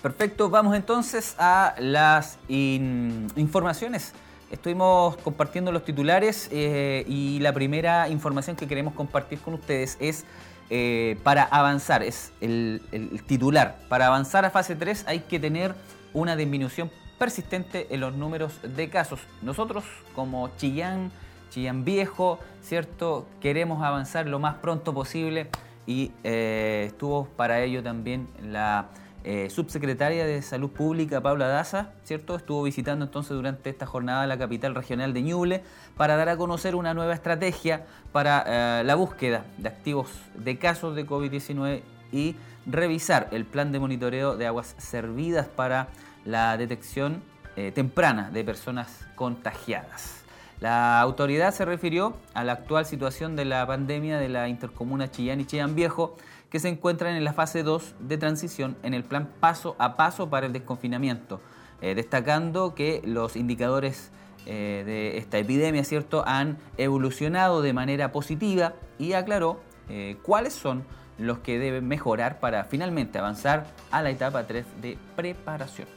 Perfecto, 0.00 0.48
vamos 0.48 0.74
entonces 0.74 1.34
a 1.38 1.74
las 1.78 2.38
informaciones 2.48 4.14
Estuvimos 4.50 5.16
compartiendo 5.18 5.72
los 5.72 5.84
titulares 5.84 6.48
eh, 6.50 7.04
y 7.06 7.38
la 7.40 7.52
primera 7.52 8.08
información 8.08 8.56
que 8.56 8.66
queremos 8.66 8.94
compartir 8.94 9.40
con 9.40 9.54
ustedes 9.54 9.98
es 10.00 10.24
eh, 10.70 11.18
para 11.22 11.44
avanzar, 11.44 12.02
es 12.02 12.32
el, 12.40 12.80
titular. 13.26 13.78
Para 13.88 14.06
avanzar 14.06 14.46
a 14.46 14.50
fase 14.50 14.74
3 14.74 15.04
hay 15.06 15.20
que 15.20 15.38
tener 15.38 15.74
una 16.14 16.34
disminución 16.34 16.90
persistente 17.18 17.88
en 17.90 18.00
los 18.00 18.14
números 18.14 18.60
de 18.62 18.88
casos. 18.88 19.20
Nosotros 19.42 19.84
como 20.14 20.48
Chillán, 20.56 21.10
Chillán 21.50 21.84
Viejo, 21.84 22.38
¿cierto? 22.62 23.26
Queremos 23.40 23.82
avanzar 23.82 24.26
lo 24.26 24.38
más 24.38 24.56
pronto 24.56 24.94
posible 24.94 25.48
y 25.86 26.12
eh, 26.24 26.84
estuvo 26.88 27.26
para 27.36 27.62
ello 27.62 27.82
también 27.82 28.28
la 28.42 28.88
eh, 29.30 29.50
subsecretaria 29.50 30.24
de 30.24 30.40
Salud 30.40 30.70
Pública, 30.70 31.20
Paula 31.20 31.48
Daza, 31.48 31.90
¿cierto? 32.02 32.34
Estuvo 32.34 32.62
visitando 32.62 33.04
entonces 33.04 33.36
durante 33.36 33.68
esta 33.68 33.84
jornada 33.84 34.26
la 34.26 34.38
capital 34.38 34.74
regional 34.74 35.12
de 35.12 35.20
Ñuble 35.20 35.62
para 35.98 36.16
dar 36.16 36.30
a 36.30 36.38
conocer 36.38 36.74
una 36.74 36.94
nueva 36.94 37.12
estrategia 37.12 37.84
para 38.10 38.80
eh, 38.80 38.84
la 38.84 38.94
búsqueda 38.94 39.44
de 39.58 39.68
activos 39.68 40.08
de 40.34 40.56
casos 40.56 40.96
de 40.96 41.06
COVID-19 41.06 41.82
y 42.10 42.36
revisar 42.64 43.28
el 43.30 43.44
plan 43.44 43.70
de 43.70 43.78
monitoreo 43.78 44.34
de 44.34 44.46
aguas 44.46 44.74
servidas 44.78 45.46
para 45.46 45.88
la 46.24 46.56
detección 46.56 47.22
eh, 47.56 47.70
temprana 47.70 48.30
de 48.30 48.44
personas 48.44 49.04
contagiadas. 49.14 50.24
La 50.60 51.00
autoridad 51.00 51.52
se 51.52 51.64
refirió 51.64 52.16
a 52.34 52.44
la 52.44 52.52
actual 52.52 52.86
situación 52.86 53.36
de 53.36 53.44
la 53.44 53.66
pandemia 53.66 54.18
de 54.18 54.28
la 54.28 54.48
intercomuna 54.48 55.10
Chillán 55.10 55.40
y 55.40 55.44
Chillán 55.44 55.74
Viejo, 55.74 56.16
que 56.50 56.60
se 56.60 56.68
encuentran 56.68 57.14
en 57.14 57.24
la 57.24 57.32
fase 57.32 57.62
2 57.62 57.94
de 58.00 58.18
transición 58.18 58.76
en 58.82 58.94
el 58.94 59.04
plan 59.04 59.28
paso 59.40 59.76
a 59.78 59.96
paso 59.96 60.30
para 60.30 60.46
el 60.46 60.52
desconfinamiento, 60.52 61.40
eh, 61.80 61.94
destacando 61.94 62.74
que 62.74 63.02
los 63.04 63.36
indicadores 63.36 64.10
eh, 64.46 64.82
de 64.86 65.18
esta 65.18 65.38
epidemia 65.38 65.84
¿cierto? 65.84 66.24
han 66.26 66.58
evolucionado 66.78 67.60
de 67.60 67.72
manera 67.72 68.12
positiva 68.12 68.74
y 68.98 69.12
aclaró 69.12 69.60
eh, 69.88 70.16
cuáles 70.22 70.54
son 70.54 70.84
los 71.18 71.38
que 71.40 71.58
deben 71.58 71.86
mejorar 71.86 72.40
para 72.40 72.64
finalmente 72.64 73.18
avanzar 73.18 73.66
a 73.90 74.02
la 74.02 74.10
etapa 74.10 74.46
3 74.46 74.64
de 74.80 74.96
preparación. 75.16 75.88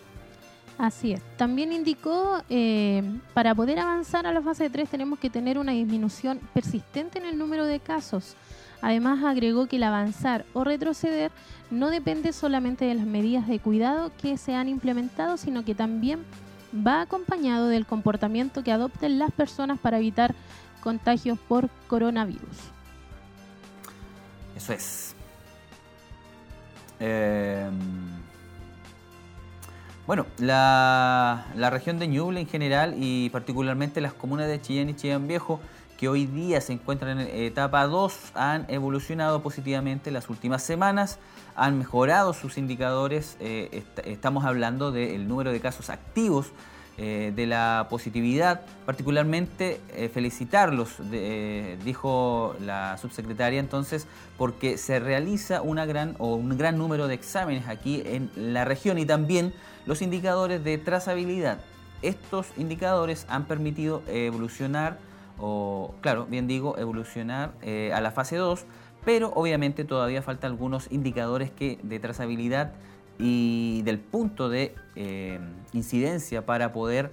Así 0.78 1.14
es. 1.14 1.22
También 1.38 1.72
indicó, 1.72 2.42
para 3.36 3.54
poder 3.54 3.78
avanzar 3.78 4.26
a 4.26 4.32
la 4.32 4.42
fase 4.42 4.68
3 4.68 4.90
tenemos 4.90 5.20
que 5.20 5.30
tener 5.30 5.60
una 5.60 5.74
disminución 5.74 6.40
persistente 6.56 7.20
en 7.20 7.26
el 7.26 7.38
número 7.38 7.68
de 7.68 7.80
casos 7.80 8.36
Además 8.82 9.24
agregó 9.24 9.68
que 9.68 9.76
el 9.76 9.84
avanzar 9.84 10.46
o 10.54 10.64
retroceder 10.64 11.32
no 11.70 11.90
depende 11.90 12.34
solamente 12.34 12.86
de 12.86 12.96
las 12.96 13.06
medidas 13.06 13.48
de 13.48 13.60
cuidado 13.60 14.12
que 14.22 14.38
se 14.38 14.56
han 14.56 14.68
implementado, 14.68 15.38
sino 15.38 15.64
que 15.64 15.76
también 15.76 16.26
va 16.76 17.02
acompañado 17.02 17.68
del 17.68 17.86
comportamiento 17.86 18.64
que 18.64 18.72
adopten 18.72 19.20
las 19.20 19.32
personas 19.32 19.80
para 19.80 19.98
evitar 20.00 20.34
contagios 20.82 21.38
por 21.38 21.70
coronavirus. 21.88 22.58
Eso 24.56 24.74
es. 24.74 25.16
Em, 27.00 27.72
bueno, 30.06 30.26
la, 30.38 31.46
la, 31.56 31.70
región 31.70 31.98
de 31.98 32.08
Ñuble 32.08 32.40
en 32.40 32.48
general 32.48 32.96
y 32.98 33.30
particularmente 33.32 34.02
las 34.02 34.14
comunas 34.14 34.48
de 34.48 34.62
Chillán 34.62 34.90
y 34.90 34.96
Chillán 34.96 35.28
Viejo 35.28 35.60
que 36.02 36.10
hoy 36.10 36.26
día 36.26 36.60
se 36.62 36.74
encuentran 36.74 37.20
en 37.20 37.28
etapa 37.28 37.86
2 37.86 38.32
han 38.34 38.66
evolucionado 38.70 39.44
positivamente 39.44 40.10
las 40.10 40.32
últimas 40.32 40.64
semanas, 40.64 41.20
han 41.56 41.78
mejorado 41.78 42.34
sus 42.34 42.58
indicadores, 42.58 43.38
eh, 43.40 43.84
estamos 44.06 44.44
hablando 44.44 44.92
del 44.92 45.28
número 45.28 45.52
de 45.52 45.60
casos 45.60 45.92
activos, 45.92 46.54
eh, 46.98 47.32
de 47.36 47.46
la 47.46 47.86
positividad, 47.88 48.62
particularmente 48.88 49.80
eh, 49.94 50.10
felicitarlos, 50.12 50.96
dijo 51.86 52.56
la 52.62 52.98
subsecretaria 52.98 53.60
entonces, 53.60 54.08
porque 54.40 54.80
se 54.80 55.00
realiza 55.00 55.62
una 55.62 55.86
gran 55.86 56.16
o 56.18 56.34
un 56.34 56.58
gran 56.58 56.80
número 56.80 57.08
de 57.08 57.14
exámenes 57.14 57.68
aquí 57.68 58.02
en 58.04 58.32
la 58.36 58.66
región 58.66 58.98
y 58.98 59.06
también 59.06 59.54
los 59.86 60.02
indicadores 60.02 60.64
de 60.64 60.80
trazabilidad. 60.80 61.60
Estos 62.02 62.48
indicadores 62.58 63.28
han 63.30 63.46
permitido 63.46 64.02
evolucionar 64.08 65.11
o, 65.38 65.94
claro, 66.02 66.26
bien 66.26 66.48
digo, 66.48 66.78
evolucionar 66.78 67.54
eh, 67.62 67.92
a 67.94 68.02
la 68.02 68.12
fase 68.12 68.36
2, 68.36 68.66
pero 69.06 69.32
obviamente 69.36 69.84
todavía 69.84 70.22
faltan 70.22 70.52
algunos 70.52 70.92
indicadores 70.92 71.52
que, 71.52 71.80
de 71.84 72.00
trazabilidad 72.00 72.74
y 73.18 73.82
del 73.84 74.00
punto 74.00 74.50
de 74.50 74.76
eh, 74.96 75.40
incidencia 75.74 76.46
para 76.46 76.74
poder 76.74 77.12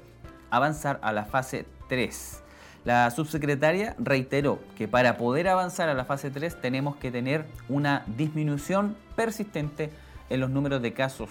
avanzar 0.50 0.98
a 1.02 1.12
la 1.12 1.24
fase 1.24 1.66
3. 1.88 2.42
La 2.84 3.10
subsecretaria 3.10 3.94
reiteró 3.98 4.60
que 4.76 4.88
para 4.88 5.18
poder 5.18 5.48
avanzar 5.48 5.88
a 5.88 5.94
la 5.94 6.04
fase 6.04 6.30
3 6.30 6.60
tenemos 6.60 6.96
que 6.96 7.10
tener 7.10 7.44
una 7.68 8.04
disminución 8.16 8.96
persistente 9.16 9.90
en 10.30 10.40
los 10.40 10.50
números 10.50 10.80
de 10.80 10.92
casos. 10.92 11.30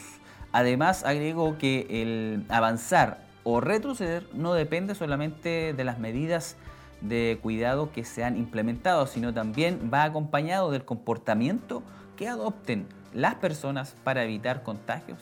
Además 0.51 1.03
agregó 1.03 1.57
que 1.57 1.87
el 1.89 2.45
avanzar 2.49 3.25
o 3.43 3.61
retroceder 3.61 4.27
no 4.33 4.53
depende 4.53 4.93
solamente 4.93 5.73
de 5.73 5.83
las 5.83 5.99
medidas 5.99 6.57
de 7.01 7.39
cuidado 7.41 7.91
que 7.91 8.03
se 8.03 8.23
han 8.23 8.37
implementado, 8.37 9.07
sino 9.07 9.33
también 9.33 9.89
va 9.93 10.03
acompañado 10.03 10.71
del 10.71 10.85
comportamiento 10.85 11.83
que 12.15 12.27
adopten 12.27 12.87
las 13.13 13.35
personas 13.35 13.95
para 14.03 14.23
evitar 14.23 14.63
contagios 14.63 15.19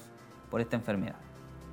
por 0.50 0.62
esta 0.62 0.76
enfermedad. 0.76 1.16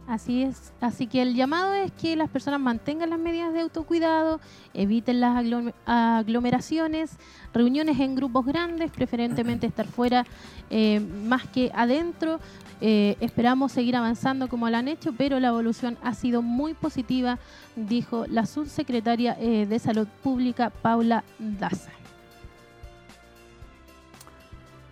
Así 0.08 0.42
es, 0.42 0.72
así 0.80 1.06
que 1.06 1.22
el 1.22 1.36
llamado 1.36 1.74
es 1.74 1.92
que 1.92 2.16
las 2.16 2.28
personas 2.28 2.60
mantengan 2.60 3.10
las 3.10 3.20
medidas 3.20 3.52
de 3.52 3.60
autocuidado, 3.60 4.40
eviten 4.74 5.20
las 5.20 5.44
aglomeraciones, 5.86 7.12
reuniones 7.54 8.00
en 8.00 8.16
grupos 8.16 8.44
grandes, 8.44 8.90
preferentemente 8.90 9.64
estar 9.66 9.86
fuera 9.86 10.26
eh, 10.70 10.98
más 10.98 11.46
que 11.46 11.70
adentro, 11.72 12.40
eh, 12.84 13.16
esperamos 13.20 13.70
seguir 13.70 13.94
avanzando 13.94 14.48
como 14.48 14.68
lo 14.68 14.76
han 14.76 14.88
hecho, 14.88 15.12
pero 15.16 15.38
la 15.38 15.48
evolución 15.48 15.96
ha 16.02 16.14
sido 16.14 16.42
muy 16.42 16.74
positiva, 16.74 17.38
dijo 17.76 18.24
la 18.28 18.44
subsecretaria 18.44 19.36
eh, 19.38 19.66
de 19.66 19.78
Salud 19.78 20.08
Pública, 20.20 20.70
Paula 20.70 21.22
Daza. 21.38 21.92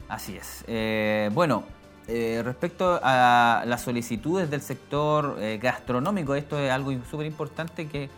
Así 0.09 0.37
es. 0.37 0.65
Eh, 0.69 1.31
bueno, 1.35 1.65
respecto 2.07 3.01
a 3.03 3.65
las 3.67 3.83
solicitudes 3.83 4.49
del 4.51 4.63
sector 4.63 5.37
gastronómico, 5.61 6.37
esto 6.37 6.59
es 6.59 6.71
algo 6.71 6.93
súper 7.09 7.27
importante 7.27 7.89
que 7.89 8.09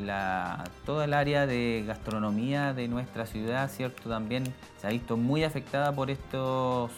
la, 0.00 0.64
toda 0.86 1.06
el 1.06 1.14
área 1.14 1.46
de 1.46 1.84
gastronomía 1.86 2.72
de 2.72 2.86
nuestra 2.86 3.26
ciudad, 3.26 3.68
¿cierto? 3.70 4.08
También 4.08 4.44
se 4.80 4.86
ha 4.86 4.90
visto 4.90 5.16
muy 5.16 5.44
afectada 5.44 5.92
por 5.92 6.10
estos 6.10 6.90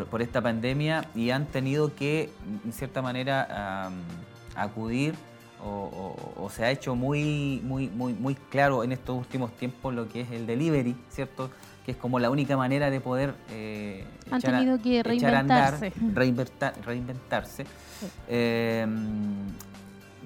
por, 0.00 0.22
esta 0.22 0.40
pandemia 0.40 1.04
y 1.14 1.30
han 1.30 1.46
tenido 1.46 1.94
que, 1.94 2.30
en 2.64 2.72
cierta 2.72 3.02
manera, 3.02 3.90
acudir 4.54 5.14
o, 5.64 6.50
se 6.50 6.64
ha 6.64 6.70
hecho 6.70 6.94
muy, 6.94 7.60
muy, 7.64 7.88
muy, 7.88 8.14
muy 8.14 8.34
claro 8.34 8.82
en 8.84 8.92
estos 8.92 9.16
últimos 9.16 9.52
tiempos 9.52 9.94
lo 9.94 10.08
que 10.08 10.22
es 10.22 10.30
el 10.30 10.46
delivery, 10.46 10.96
¿cierto? 11.08 11.50
Que 11.84 11.92
es 11.92 11.96
como 11.96 12.18
la 12.18 12.30
única 12.30 12.56
manera 12.56 12.90
de 12.90 13.00
poder 13.00 13.34
eh, 13.50 14.04
han 14.30 14.40
tenido 14.40 14.80
que 14.80 15.02
reinventarse. 15.02 15.92
reinventarse. 16.84 17.66
Em, 18.28 19.46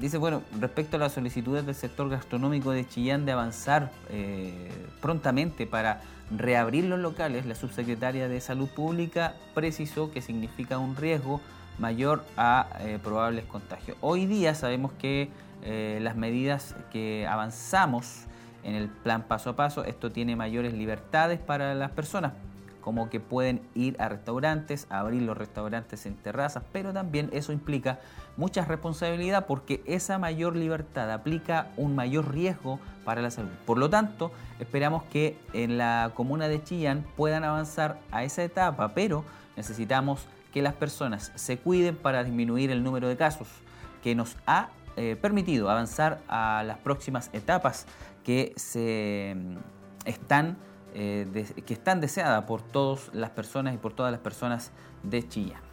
dice, 0.00 0.18
bueno, 0.18 0.42
respecto 0.60 0.96
a 0.96 1.00
las 1.00 1.12
solicitudes 1.12 1.64
del 1.66 1.74
sector 1.74 2.08
gastronómico 2.08 2.70
de 2.70 2.86
Chillán 2.86 3.24
de 3.24 3.32
avanzar 3.32 3.90
eh, 4.10 4.70
prontamente 5.00 5.66
para 5.66 6.00
reabrir 6.30 6.84
los 6.84 6.98
locales, 6.98 7.46
la 7.46 7.54
subsecretaria 7.54 8.28
de 8.28 8.40
Salud 8.40 8.68
Pública 8.68 9.34
precisó 9.54 10.10
que 10.10 10.20
significa 10.20 10.78
un 10.78 10.96
riesgo 10.96 11.40
mayor 11.78 12.24
a 12.36 12.68
eh, 12.80 12.98
probables 13.02 13.44
contagios. 13.44 13.96
Hoy 14.00 14.26
día 14.26 14.54
sabemos 14.54 14.92
que 14.98 15.30
eh, 15.62 15.98
las 16.02 16.16
medidas 16.16 16.74
que 16.90 17.26
avanzamos 17.26 18.24
en 18.64 18.74
el 18.74 18.88
plan 18.88 19.22
paso 19.22 19.50
a 19.50 19.56
paso, 19.56 19.84
esto 19.84 20.10
tiene 20.10 20.36
mayores 20.36 20.72
libertades 20.72 21.38
para 21.38 21.74
las 21.74 21.92
personas, 21.92 22.32
como 22.80 23.10
que 23.10 23.20
pueden 23.20 23.60
ir 23.74 23.96
a 24.00 24.08
restaurantes, 24.08 24.86
abrir 24.90 25.22
los 25.22 25.36
restaurantes 25.36 26.06
en 26.06 26.16
terrazas, 26.16 26.64
pero 26.72 26.92
también 26.92 27.30
eso 27.32 27.52
implica 27.52 28.00
mucha 28.36 28.64
responsabilidad 28.64 29.46
porque 29.46 29.82
esa 29.86 30.18
mayor 30.18 30.56
libertad 30.56 31.10
aplica 31.10 31.68
un 31.76 31.94
mayor 31.94 32.32
riesgo 32.32 32.78
para 33.04 33.22
la 33.22 33.30
salud. 33.30 33.50
Por 33.64 33.78
lo 33.78 33.88
tanto, 33.90 34.32
esperamos 34.60 35.04
que 35.04 35.38
en 35.52 35.78
la 35.78 36.12
comuna 36.14 36.48
de 36.48 36.62
Chillán 36.62 37.04
puedan 37.16 37.44
avanzar 37.44 37.98
a 38.10 38.24
esa 38.24 38.42
etapa, 38.42 38.94
pero 38.94 39.24
necesitamos 39.56 40.26
que 40.52 40.62
las 40.62 40.74
personas 40.74 41.32
se 41.34 41.58
cuiden 41.58 41.96
para 41.96 42.24
disminuir 42.24 42.70
el 42.70 42.82
número 42.82 43.08
de 43.08 43.16
casos 43.16 43.48
que 44.02 44.14
nos 44.14 44.36
ha 44.46 44.70
eh, 44.96 45.16
permitido 45.20 45.70
avanzar 45.70 46.20
a 46.28 46.62
las 46.64 46.78
próximas 46.78 47.28
etapas 47.32 47.86
que 48.24 48.54
se 48.56 49.34
mm, 49.36 49.56
están 50.06 50.56
eh, 50.94 51.26
que 51.66 51.74
están 51.74 52.00
deseadas 52.00 52.44
por 52.44 52.62
todas 52.62 53.10
las 53.12 53.28
personas 53.28 53.74
y 53.74 53.76
por 53.76 53.92
todas 53.92 54.10
las 54.10 54.20
personas 54.22 54.70
de 55.02 55.28
Chillán. 55.28 55.65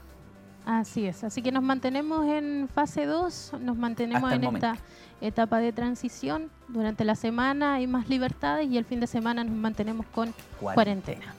Así 0.65 1.05
es, 1.05 1.23
así 1.23 1.41
que 1.41 1.51
nos 1.51 1.63
mantenemos 1.63 2.25
en 2.25 2.69
fase 2.73 3.05
2, 3.05 3.53
nos 3.59 3.77
mantenemos 3.77 4.31
en 4.31 4.43
esta 4.43 4.77
etapa 5.19 5.59
de 5.59 5.73
transición. 5.73 6.49
Durante 6.69 7.03
la 7.03 7.15
semana 7.15 7.75
hay 7.75 7.87
más 7.87 8.07
libertades 8.07 8.69
y 8.69 8.77
el 8.77 8.85
fin 8.85 9.01
de 9.01 9.07
semana 9.07 9.43
nos 9.43 9.55
mantenemos 9.55 10.05
con 10.07 10.33
cuarentena. 10.59 11.35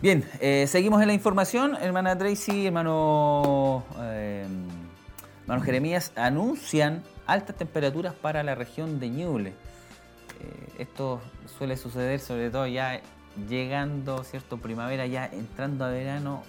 Bien, 0.00 0.24
eh, 0.40 0.66
seguimos 0.66 1.00
en 1.00 1.06
la 1.06 1.14
información. 1.14 1.76
Hermana 1.80 2.18
Tracy, 2.18 2.66
hermano, 2.66 3.84
eh, 4.00 4.48
hermano 5.42 5.62
Jeremías, 5.62 6.10
anuncian 6.16 7.04
altas 7.24 7.54
temperaturas 7.54 8.14
para 8.14 8.42
la 8.42 8.56
región 8.56 8.98
de 8.98 9.10
Ñuble. 9.10 9.50
Eh, 10.40 10.72
esto 10.78 11.20
suele 11.56 11.76
suceder 11.76 12.18
sobre 12.18 12.50
todo 12.50 12.66
ya 12.66 13.00
llegando, 13.48 14.24
¿cierto? 14.24 14.58
Primavera, 14.58 15.06
ya 15.06 15.26
entrando 15.26 15.84
a 15.84 15.90
verano, 15.90 16.42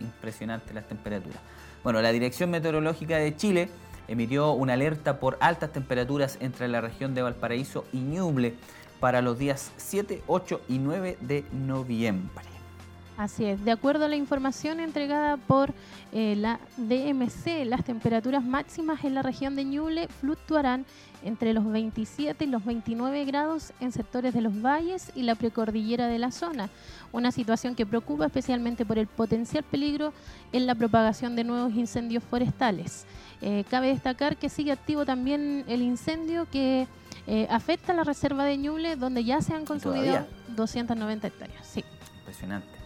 impresionante 0.00 0.74
las 0.74 0.86
temperaturas. 0.88 1.38
Bueno, 1.82 2.02
la 2.02 2.12
Dirección 2.12 2.50
Meteorológica 2.50 3.16
de 3.16 3.36
Chile 3.36 3.68
emitió 4.08 4.52
una 4.52 4.74
alerta 4.74 5.20
por 5.20 5.38
altas 5.40 5.72
temperaturas 5.72 6.38
entre 6.40 6.68
la 6.68 6.80
región 6.80 7.14
de 7.14 7.22
Valparaíso 7.22 7.84
y 7.92 7.98
Ñuble 7.98 8.54
para 9.00 9.22
los 9.22 9.38
días 9.38 9.72
7, 9.76 10.22
8 10.26 10.60
y 10.68 10.78
9 10.78 11.18
de 11.20 11.44
noviembre. 11.52 12.57
Así 13.18 13.46
es, 13.46 13.64
de 13.64 13.72
acuerdo 13.72 14.04
a 14.04 14.08
la 14.08 14.14
información 14.14 14.78
entregada 14.78 15.38
por 15.38 15.74
eh, 16.12 16.36
la 16.36 16.60
DMC, 16.76 17.66
las 17.66 17.82
temperaturas 17.84 18.44
máximas 18.44 19.02
en 19.04 19.14
la 19.14 19.22
región 19.22 19.56
de 19.56 19.64
Ñuble 19.64 20.06
fluctuarán 20.06 20.86
entre 21.24 21.52
los 21.52 21.66
27 21.68 22.44
y 22.44 22.46
los 22.46 22.64
29 22.64 23.24
grados 23.24 23.72
en 23.80 23.90
sectores 23.90 24.34
de 24.34 24.40
los 24.40 24.62
valles 24.62 25.10
y 25.16 25.24
la 25.24 25.34
precordillera 25.34 26.06
de 26.06 26.20
la 26.20 26.30
zona, 26.30 26.70
una 27.10 27.32
situación 27.32 27.74
que 27.74 27.84
preocupa 27.84 28.26
especialmente 28.26 28.86
por 28.86 28.98
el 28.98 29.08
potencial 29.08 29.64
peligro 29.64 30.12
en 30.52 30.68
la 30.68 30.76
propagación 30.76 31.34
de 31.34 31.42
nuevos 31.42 31.74
incendios 31.74 32.22
forestales. 32.22 33.04
Eh, 33.42 33.64
cabe 33.68 33.88
destacar 33.88 34.36
que 34.36 34.48
sigue 34.48 34.70
activo 34.70 35.04
también 35.04 35.64
el 35.66 35.82
incendio 35.82 36.46
que 36.52 36.86
eh, 37.26 37.48
afecta 37.50 37.92
a 37.92 37.96
la 37.96 38.04
reserva 38.04 38.44
de 38.44 38.58
Ñuble, 38.58 38.94
donde 38.94 39.24
ya 39.24 39.40
se 39.40 39.54
han 39.54 39.64
consumido 39.64 40.24
290 40.54 41.26
hectáreas. 41.26 41.66
Sí. 41.66 41.84
Impresionante. 42.20 42.77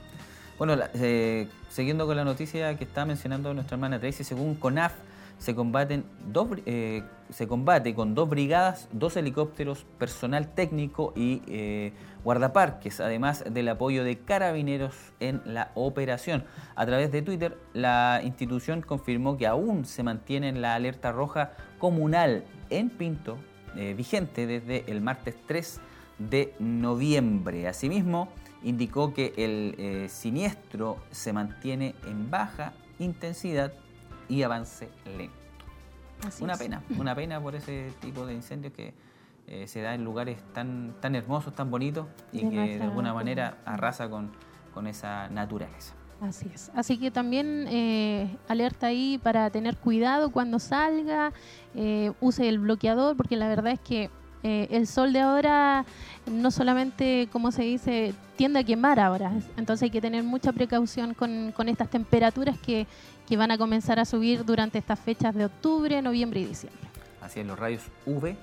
Bueno, 0.59 0.77
eh, 0.95 1.49
siguiendo 1.71 2.07
con 2.07 2.17
la 2.17 2.25
noticia 2.25 2.77
que 2.77 2.85
está 2.85 3.07
mencionando 3.07 3.53
nuestra 3.55 3.77
hermana 3.77 3.99
Tracy, 3.99 4.23
según 4.23 4.55
CONAF, 4.55 4.93
se, 5.38 5.55
combaten 5.55 6.05
dos, 6.31 6.49
eh, 6.67 7.03
se 7.31 7.49
combate 7.49 7.95
con 7.95 8.15
dos 8.15 8.29
brigadas, 8.29 8.88
dos 8.93 9.17
helicópteros, 9.17 9.85
personal 9.99 10.55
técnico 10.55 11.15
y 11.17 11.43
eh, 11.49 11.93
guardaparques, 12.23 13.01
además 13.01 13.45
del 13.51 13.69
apoyo 13.71 14.05
de 14.05 14.19
carabineros 14.19 14.95
en 15.21 15.41
la 15.47 15.73
operación. 15.75 16.45
A 16.77 16.87
través 16.87 17.11
de 17.11 17.23
Twitter, 17.23 17.59
la 17.73 18.21
institución 18.23 18.83
confirmó 18.83 19.37
que 19.37 19.47
aún 19.47 19.85
se 19.85 20.03
mantiene 20.03 20.53
la 20.53 20.75
alerta 20.75 21.11
roja 21.11 21.55
comunal 21.79 22.45
en 22.71 22.91
Pinto, 22.91 23.38
vigente 23.97 24.47
desde 24.47 24.85
el 24.87 25.01
martes 25.01 25.35
3 25.47 25.81
de 26.19 26.55
noviembre. 26.59 27.67
Asimismo, 27.67 28.29
indicó 28.62 29.12
que 29.12 29.33
el 29.37 29.75
eh, 29.79 30.09
siniestro 30.09 30.98
se 31.11 31.33
mantiene 31.33 31.94
en 32.07 32.31
baja 32.31 32.72
intensidad 32.98 33.72
y 34.29 34.42
avance 34.42 34.88
lento. 35.16 35.35
una 36.40 36.57
pena, 36.57 36.83
una 36.98 37.14
pena 37.14 37.40
por 37.40 37.55
ese 37.55 37.92
tipo 38.01 38.27
de 38.27 38.35
incendios 38.35 38.72
que 38.72 38.94
eh, 39.48 39.66
se 39.66 39.81
da 39.81 39.94
en 39.94 40.05
lugares 40.05 40.38
tan, 40.53 40.94
tan 41.01 41.14
hermosos, 41.14 41.55
tan 41.55 41.70
bonitos 41.70 42.07
y 42.33 42.48
que 42.48 42.79
de 42.79 42.83
alguna 42.83 43.12
manera 43.12 43.59
arrasa 43.64 44.09
con, 44.09 44.31
con 44.72 44.87
esa 44.87 45.29
naturaleza. 45.29 45.94
Así 46.20 46.48
es. 46.55 46.70
Así 46.77 46.98
que 46.98 47.11
también 47.11 47.66
eh, 47.68 48.37
alerta 48.46 48.87
ahí 48.87 49.18
para 49.20 49.51
tener 49.51 49.77
cuidado 49.77 50.31
cuando 50.31 50.61
salga, 50.61 51.33
use 52.20 52.48
el 52.48 52.61
bloqueador, 52.61 53.16
porque 53.16 53.37
la 53.37 53.48
verdad 53.48 53.72
es 53.72 53.81
que 53.81 54.09
eh, 54.42 54.68
el 54.70 54.87
sol 54.87 55.12
de 55.12 55.20
ahora 55.20 55.85
no 56.26 56.50
solamente, 56.50 57.28
como 57.31 57.52
se 57.52 57.62
dice, 57.62 58.14
tiende 58.37 58.61
a 58.61 58.64
quemar 58.64 58.98
ahora. 58.98 59.33
Entonces 59.57 59.85
hay 59.85 59.90
que 59.90 60.00
tener 60.00 60.24
mucha 60.24 60.52
precaución 60.52 61.14
con, 61.14 61.52
estas 61.68 61.90
temperaturas 61.90 62.59
que, 62.59 62.87
van 63.37 63.50
a 63.50 63.57
comenzar 63.57 63.98
a 63.98 64.05
subir 64.05 64.44
durante 64.44 64.76
estas 64.76 65.00
fechas 65.00 65.35
de 65.35 65.46
octubre, 65.46 66.02
noviembre 66.02 66.40
y 66.40 66.44
diciembre. 66.44 66.83
Así 67.22 67.40
es, 67.40 67.46
los 67.46 67.59
rayos 67.59 67.83
UV, 68.05 68.37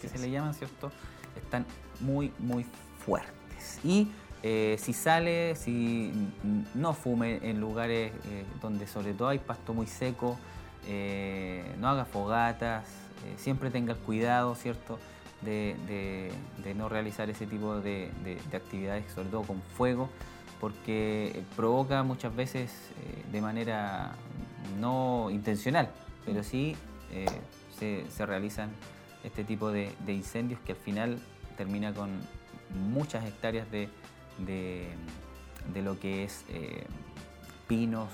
que 0.00 0.08
se 0.08 0.18
le 0.18 0.30
llaman, 0.30 0.54
¿cierto? 0.54 0.90
Están 1.36 1.66
muy, 2.00 2.32
muy 2.38 2.64
fuertes. 3.04 3.78
Y 3.84 4.08
eh, 4.42 4.78
si 4.80 4.94
sale, 4.94 5.56
si 5.56 6.10
no 6.74 6.94
fume 6.94 7.50
en 7.50 7.60
lugares 7.60 8.12
eh, 8.30 8.46
donde 8.62 8.86
sobre 8.86 9.12
todo 9.12 9.28
hay 9.28 9.40
pasto 9.40 9.74
muy 9.74 9.86
seco, 9.86 10.38
no 11.78 11.88
haga 11.88 12.06
fogatas, 12.06 12.86
siempre 13.36 13.70
tenga 13.70 13.92
el 13.92 13.98
cuidado, 13.98 14.54
¿cierto? 14.54 14.98
De, 15.42 16.32
no 16.76 16.88
realizar 16.88 17.30
ese 17.30 17.46
tipo 17.46 17.80
de, 17.80 18.10
actividades, 18.52 19.10
sobre 19.12 19.28
todo 19.28 19.42
con 19.42 19.62
fuego, 19.62 20.08
porque 20.60 21.42
provoca 21.56 22.02
muchas 22.02 22.34
veces 22.36 22.70
eh, 22.70 23.24
de 23.32 23.40
manera 23.40 24.14
no 24.78 25.28
intencional, 25.30 25.90
pero 26.26 26.42
sí 26.42 26.76
eh, 27.12 27.26
se, 27.78 28.26
realizan 28.26 28.70
este 29.24 29.42
tipo 29.42 29.70
de, 29.70 29.92
incendios 30.06 30.60
que 30.60 30.72
al 30.72 30.78
final 30.78 31.18
termina 31.56 31.94
con 31.94 32.10
muchas 32.90 33.24
hectáreas 33.24 33.66
de, 33.70 33.88
lo 35.82 35.98
que 35.98 36.24
es 36.24 36.44
eh, 36.50 36.84
pinos, 37.70 38.08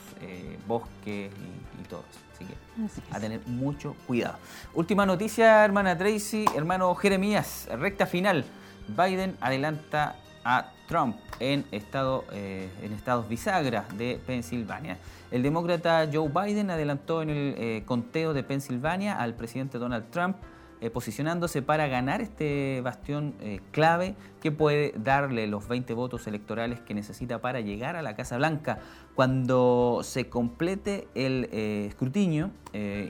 bosques 0.69 1.33
y, 1.33 1.81
y 1.81 1.85
todo 1.89 2.05
eso. 2.11 2.21
Así 2.35 3.01
que 3.01 3.17
a 3.17 3.19
tener 3.19 3.41
mucho 3.47 3.97
cuidado. 4.07 4.37
Última 4.75 5.07
noticia, 5.07 5.65
hermana 5.65 5.97
Tracy, 5.97 6.45
hermano 6.55 6.95
Jeremías, 6.95 7.67
recta 7.79 8.05
final. 8.07 8.45
Biden 8.89 9.37
adelanta 9.41 10.17
a 10.45 10.71
Trump 10.87 11.17
en, 11.41 11.65
estado, 11.73 12.25
eh, 12.33 12.69
en 12.83 12.93
estados 12.93 13.29
bisagra 13.29 13.87
de 13.97 14.21
Pensilvania. 14.27 14.99
El 15.31 15.43
demócrata 15.43 16.07
Joe 16.13 16.29
Biden 16.29 16.71
adelantó 16.71 17.23
en 17.23 17.31
el 17.31 17.55
eh, 17.57 17.83
conteo 17.87 18.35
de 18.35 18.43
Pensilvania 18.43 19.19
al 19.19 19.35
presidente 19.35 19.79
Donald 19.79 20.11
Trump 20.11 20.37
eh, 20.81 20.91
posicionándose 20.91 21.63
para 21.63 21.87
ganar 21.89 22.21
este 22.21 22.81
bastión 22.83 23.35
eh, 23.41 23.61
clave 23.71 24.15
que 24.41 24.53
puede 24.53 24.93
darle 24.97 25.47
los 25.47 25.69
20 25.69 25.95
votos 25.95 26.27
electorales 26.27 26.81
que 26.81 26.95
necesita 26.95 27.41
para 27.41 27.61
llegar 27.61 27.97
a 27.97 28.03
la 28.03 28.15
Casa 28.15 28.37
Blanca. 28.37 28.79
Cuando 29.15 30.01
se 30.03 30.29
complete 30.29 31.09
el 31.15 31.49
eh, 31.53 31.87
escrutinio, 31.89 32.51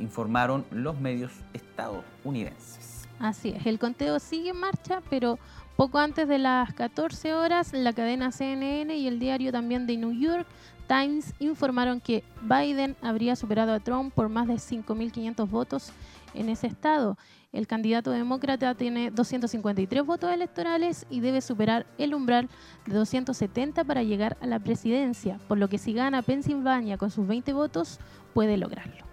informaron 0.01 0.65
los 0.71 1.01
medios 1.01 1.33
estadounidenses. 1.53 3.09
Así 3.19 3.49
es, 3.49 3.67
el 3.67 3.81
conteo 3.81 4.21
sigue 4.21 4.51
en 4.51 4.61
marcha, 4.61 5.03
pero 5.11 5.41
poco 5.77 5.99
antes 5.99 6.29
de 6.29 6.39
las 6.39 6.73
14 6.75 7.35
horas, 7.35 7.73
la 7.73 7.93
cadena 7.93 8.31
CNN 8.31 8.97
y 8.97 9.09
el 9.09 9.19
diario 9.19 9.51
también 9.51 9.89
de 9.89 9.97
New 9.97 10.13
York 10.13 10.47
Times 10.87 11.35
informaron 11.39 12.01
que 12.01 12.23
Biden 12.43 12.97
habría 13.03 13.37
superado 13.37 13.73
a 13.73 13.81
Trump 13.81 14.13
por 14.15 14.29
más 14.29 14.47
de 14.47 14.55
5.500 14.55 15.49
votos 15.49 15.93
en 16.35 16.49
ese 16.49 16.67
estado. 16.67 17.17
El 17.57 17.67
candidato 17.67 18.11
demócrata 18.11 18.75
tiene 18.75 19.11
253 19.11 20.05
votos 20.05 20.31
electorales 20.31 21.07
y 21.09 21.21
debe 21.21 21.41
superar 21.41 21.87
el 21.97 22.13
umbral 22.13 22.51
de 22.85 22.95
270 22.95 23.83
para 23.85 24.03
llegar 24.03 24.37
a 24.43 24.47
la 24.47 24.59
presidencia, 24.59 25.41
por 25.49 25.57
lo 25.57 25.67
que 25.71 25.79
si 25.79 25.95
gana 25.95 26.21
Pensilvania 26.21 26.99
con 26.99 27.11
sus 27.11 27.27
20 27.27 27.55
votos, 27.55 27.99
puede 28.35 28.59
lograrlo. 28.59 29.07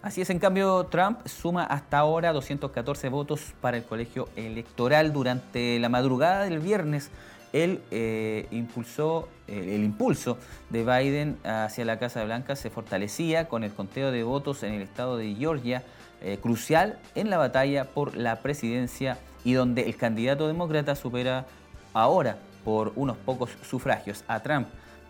Así 0.00 0.20
es, 0.20 0.30
en 0.30 0.38
cambio 0.38 0.84
Trump 0.92 1.26
suma 1.26 1.64
hasta 1.64 1.98
ahora 1.98 2.32
214 2.32 3.08
votos 3.08 3.52
para 3.60 3.78
el 3.78 3.82
colegio 3.82 4.28
electoral. 4.36 5.12
Durante 5.12 5.80
la 5.80 5.88
madrugada 5.88 6.44
del 6.44 6.60
viernes, 6.60 7.10
él 7.52 7.82
eh, 7.90 8.46
impulsó, 8.52 9.28
el 9.48 9.82
impulso 9.82 10.38
de 10.70 10.84
Biden 10.84 11.36
hacia 11.42 11.84
la 11.84 11.98
Casa 11.98 12.22
Blanca 12.22 12.54
se 12.54 12.70
fortalecía 12.70 13.48
con 13.48 13.64
el 13.64 13.72
conteo 13.72 14.12
de 14.12 14.22
votos 14.22 14.62
en 14.62 14.74
el 14.74 14.82
estado 14.82 15.16
de 15.16 15.34
Georgia, 15.34 15.82
eh, 16.22 16.38
crucial 16.40 16.98
en 17.14 17.30
la 17.30 17.38
batalla 17.38 17.84
por 17.84 18.16
la 18.16 18.36
presidencia 18.40 19.18
y 19.44 19.52
donde 19.52 19.82
el 19.82 19.96
candidato 19.96 20.46
demócrata 20.46 20.94
supera 20.94 21.46
ahora 21.92 22.38
por 22.64 22.92
unos 22.96 23.16
pocos 23.16 23.50
sufragios 23.68 24.24
a 24.28 24.40
Trump, 24.40 24.68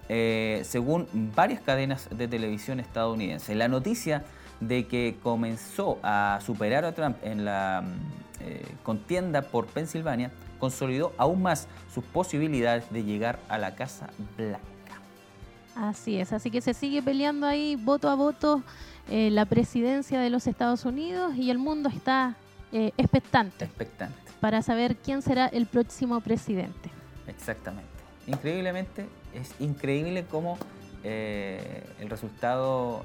según 0.08 1.06
varias 1.34 1.60
cadenas 1.60 2.08
de 2.10 2.28
televisión 2.28 2.80
estadounidenses. 2.80 3.54
La 3.56 3.68
noticia 3.68 4.24
de 4.60 4.86
que 4.86 5.16
comenzó 5.22 5.98
a 6.02 6.38
superar 6.44 6.84
a 6.84 6.92
Trump 6.92 7.16
en 7.22 7.44
la 7.44 7.84
contienda 8.82 9.42
por 9.42 9.66
Pensilvania 9.66 10.30
consolidó 10.62 11.12
aún 11.18 11.42
más 11.42 11.66
sus 11.92 12.04
posibilidades 12.04 12.88
de 12.92 13.02
llegar 13.02 13.40
a 13.48 13.58
la 13.58 13.74
Casa 13.74 14.10
Blanca. 14.36 14.62
Así 15.74 16.20
es, 16.20 16.32
así 16.32 16.52
que 16.52 16.60
se 16.60 16.72
sigue 16.72 17.02
peleando 17.02 17.48
ahí 17.48 17.76
voto 17.76 18.08
a 18.08 18.14
voto 18.14 18.62
eh, 19.08 19.30
la 19.30 19.44
presidencia 19.46 20.20
de 20.20 20.30
los 20.30 20.46
Estados 20.46 20.84
Unidos 20.84 21.34
y 21.36 21.50
el 21.50 21.58
mundo 21.58 21.88
está 21.88 22.36
eh, 22.72 22.92
expectante. 22.96 23.64
Expectante. 23.64 24.16
Para 24.40 24.62
saber 24.62 24.96
quién 24.96 25.22
será 25.22 25.46
el 25.46 25.66
próximo 25.66 26.20
presidente. 26.20 26.90
Exactamente. 27.26 27.88
Increíblemente, 28.26 29.06
es 29.34 29.54
increíble 29.60 30.24
cómo 30.30 30.58
eh, 31.04 31.84
el 32.00 32.08
resultado 32.10 33.04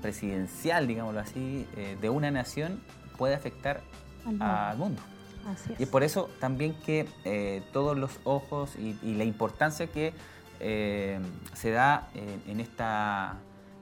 presidencial, 0.00 0.86
digámoslo 0.86 1.20
así, 1.20 1.66
de 2.00 2.08
una 2.08 2.30
nación 2.30 2.80
puede 3.18 3.34
afectar 3.34 3.82
al 4.40 4.78
mundo. 4.78 5.02
Y 5.78 5.84
es 5.84 5.88
por 5.88 6.02
eso 6.02 6.28
también 6.38 6.74
que 6.74 7.08
eh, 7.24 7.62
todos 7.72 7.96
los 7.96 8.20
ojos 8.24 8.76
y, 8.76 8.94
la 9.14 9.24
importancia 9.24 9.86
que 9.86 10.12
eh, 10.60 11.18
se 11.54 11.70
da 11.70 12.08
en, 12.46 12.60
esta, 12.60 13.36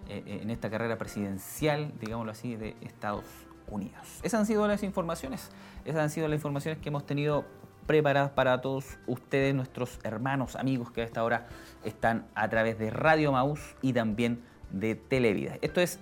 en 0.09 0.51
esta 0.51 0.71
carrera 0.71 0.99
presidencial, 0.99 1.93
digámoslo 2.01 2.33
así, 2.33 2.57
de 2.57 2.77
Estados 2.81 3.25
Unidos. 3.69 4.21
Esas 4.23 4.41
han 4.41 4.47
sido 4.47 4.67
las 4.67 4.83
informaciones, 4.83 5.51
esas 5.85 6.03
han 6.03 6.11
sido 6.11 6.29
las 6.29 6.37
informaciones 6.37 6.81
que 6.81 6.89
hemos 6.89 7.07
tenido 7.07 7.45
preparadas 7.87 8.31
para 8.31 8.61
todos 8.61 8.99
ustedes, 9.07 9.55
nuestros 9.55 9.99
hermanos, 10.05 10.57
amigos 10.57 10.91
que 10.91 11.01
a 11.01 11.05
esta 11.05 11.25
hora 11.25 11.47
están 11.85 12.27
a 12.35 12.49
través 12.49 12.79
de 12.79 12.91
Radio 12.91 13.33
Maús 13.33 13.61
y 13.81 13.93
también 13.93 14.43
de 14.71 14.95
Televida. 14.95 15.57
Esto 15.63 15.81
es 15.81 15.99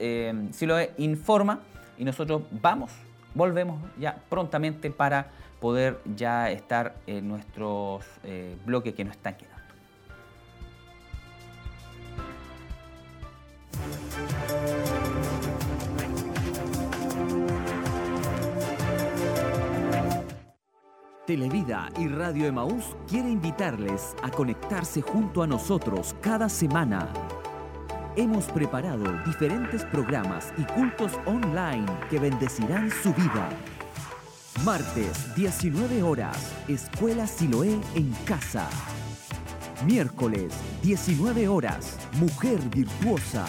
Si 0.52 0.66
lo 0.66 0.76
informa 0.98 1.60
y 1.96 2.04
nosotros 2.04 2.42
vamos, 2.50 2.92
volvemos 3.34 3.80
ya 3.98 4.16
prontamente 4.28 4.90
para 4.90 5.30
poder 5.60 6.00
ya 6.16 6.50
estar 6.50 6.96
en 7.06 7.28
nuestros 7.28 8.04
eh, 8.24 8.56
bloques 8.64 8.94
que 8.94 9.04
nos 9.04 9.16
están 9.16 9.36
quedando. 9.36 9.55
Televida 21.26 21.88
y 21.98 22.06
Radio 22.06 22.46
Emaús 22.46 22.96
quiere 23.08 23.28
invitarles 23.28 24.14
a 24.22 24.30
conectarse 24.30 25.02
junto 25.02 25.42
a 25.42 25.46
nosotros 25.48 26.14
cada 26.20 26.48
semana. 26.48 27.08
Hemos 28.14 28.44
preparado 28.44 29.04
diferentes 29.26 29.84
programas 29.86 30.52
y 30.56 30.62
cultos 30.62 31.18
online 31.26 31.86
que 32.08 32.20
bendecirán 32.20 32.90
su 33.02 33.12
vida. 33.12 33.48
Martes, 34.64 35.34
19 35.34 36.04
horas, 36.04 36.52
Escuela 36.68 37.26
Siloé 37.26 37.76
en 37.96 38.12
casa. 38.24 38.68
Miércoles, 39.84 40.54
19 40.82 41.48
horas, 41.48 41.98
Mujer 42.20 42.60
Virtuosa. 42.70 43.44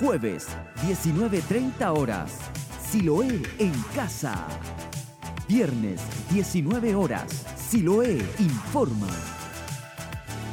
Jueves, 0.00 0.46
19.30 0.86 1.98
horas, 1.98 2.38
Siloé 2.88 3.42
en 3.58 3.72
casa. 3.96 4.46
Viernes, 5.48 5.98
19 6.30 6.94
horas, 6.94 7.46
Siloé 7.56 8.18
informa. 8.38 9.08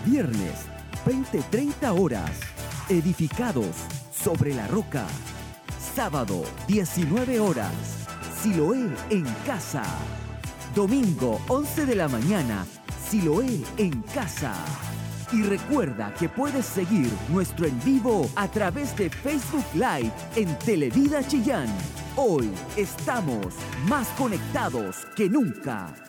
Viernes, 0.06 0.54
20.30 1.06 2.00
horas, 2.00 2.32
Edificados 2.88 3.76
sobre 4.14 4.54
la 4.54 4.68
roca. 4.68 5.06
Sábado, 5.78 6.46
19 6.70 7.42
horas, 7.42 7.74
Siloé 8.42 8.88
en 9.10 9.26
casa. 9.46 9.84
Domingo 10.74 11.42
11 11.50 11.86
de 11.88 11.96
la 11.96 12.08
mañana, 12.08 12.66
Siloé 13.10 13.64
en 13.76 14.02
casa. 14.14 14.54
Y 15.34 15.44
recuerda 15.44 16.14
que 16.14 16.30
puedes 16.30 16.66
seguir 16.66 17.12
nuestro 17.28 17.66
en 17.66 17.78
vivo 17.84 18.30
a 18.38 18.48
través 18.48 18.96
de 18.96 19.10
Facebook 19.10 19.66
Live 19.74 20.14
en 20.38 20.58
Televida 20.60 21.22
Chillán. 21.28 21.68
Hoy 22.18 22.50
estamos 22.78 23.56
más 23.90 24.08
conectados 24.12 25.06
que 25.18 25.28
nunca. 25.30 26.05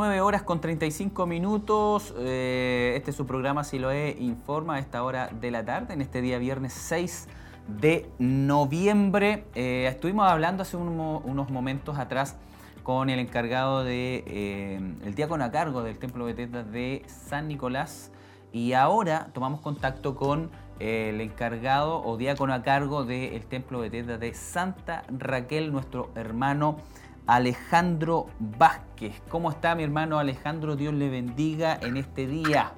19 0.00 0.22
horas 0.22 0.42
con 0.42 0.62
35 0.62 1.26
minutos. 1.26 2.14
Eh, 2.16 2.94
este 2.96 3.10
es 3.10 3.16
su 3.18 3.26
programa 3.26 3.64
Si 3.64 3.78
lo 3.78 3.90
he 3.90 4.16
informa 4.18 4.76
a 4.76 4.78
esta 4.78 5.02
hora 5.02 5.28
de 5.28 5.50
la 5.50 5.62
tarde, 5.62 5.92
en 5.92 6.00
este 6.00 6.22
día 6.22 6.38
viernes 6.38 6.72
6 6.72 7.28
de 7.68 8.08
noviembre. 8.18 9.44
Eh, 9.54 9.86
estuvimos 9.90 10.26
hablando 10.26 10.62
hace 10.62 10.78
unos 10.78 11.50
momentos 11.50 11.98
atrás 11.98 12.36
con 12.82 13.10
el 13.10 13.18
encargado 13.18 13.84
de 13.84 14.24
eh, 14.26 14.80
el 15.04 15.14
diácono 15.14 15.44
a 15.44 15.50
cargo 15.50 15.82
del 15.82 15.98
Templo 15.98 16.24
Beteta 16.24 16.62
de 16.62 17.04
San 17.06 17.46
Nicolás 17.48 18.10
y 18.54 18.72
ahora 18.72 19.28
tomamos 19.34 19.60
contacto 19.60 20.16
con 20.16 20.50
el 20.78 21.20
encargado 21.20 22.02
o 22.02 22.16
diácono 22.16 22.54
a 22.54 22.62
cargo 22.62 23.04
del 23.04 23.44
Templo 23.44 23.80
Beteta 23.80 24.16
de 24.16 24.32
Santa 24.32 25.04
Raquel, 25.10 25.70
nuestro 25.70 26.10
hermano 26.14 26.78
Alejandro 27.26 28.26
Vázquez. 28.38 29.22
¿Cómo 29.28 29.50
está 29.50 29.74
mi 29.74 29.84
hermano 29.84 30.18
Alejandro? 30.18 30.76
Dios 30.76 30.94
le 30.94 31.08
bendiga 31.08 31.78
en 31.80 31.96
este 31.96 32.26
día. 32.26 32.72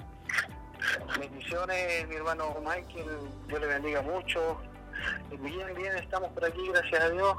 Bendiciones, 1.18 2.08
mi 2.08 2.16
hermano 2.16 2.54
Michael. 2.60 3.08
Dios 3.48 3.60
le 3.60 3.66
bendiga 3.66 4.02
mucho. 4.02 4.58
Bien, 5.30 5.74
bien, 5.76 5.96
estamos 5.96 6.30
por 6.30 6.44
aquí, 6.44 6.60
gracias 6.72 7.02
a 7.02 7.10
Dios. 7.10 7.36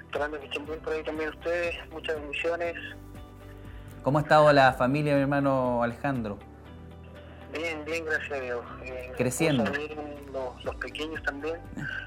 Esperando 0.00 0.40
que 0.40 0.46
estén 0.46 0.66
bien 0.66 0.80
por 0.80 0.92
ahí 0.92 1.02
también 1.04 1.30
ustedes. 1.30 1.76
Muchas 1.90 2.16
bendiciones. 2.16 2.74
¿Cómo 4.02 4.18
ha 4.18 4.22
estado 4.22 4.52
la 4.52 4.72
familia, 4.72 5.14
mi 5.14 5.22
hermano 5.22 5.82
Alejandro? 5.82 6.38
Bien, 7.52 7.84
bien, 7.84 8.04
gracias 8.04 8.32
a 8.32 8.40
Dios. 8.40 8.64
Eh, 8.84 9.12
Creciendo. 9.16 9.64
los, 10.64 10.76
pequeños 10.76 11.22
también. 11.22 11.56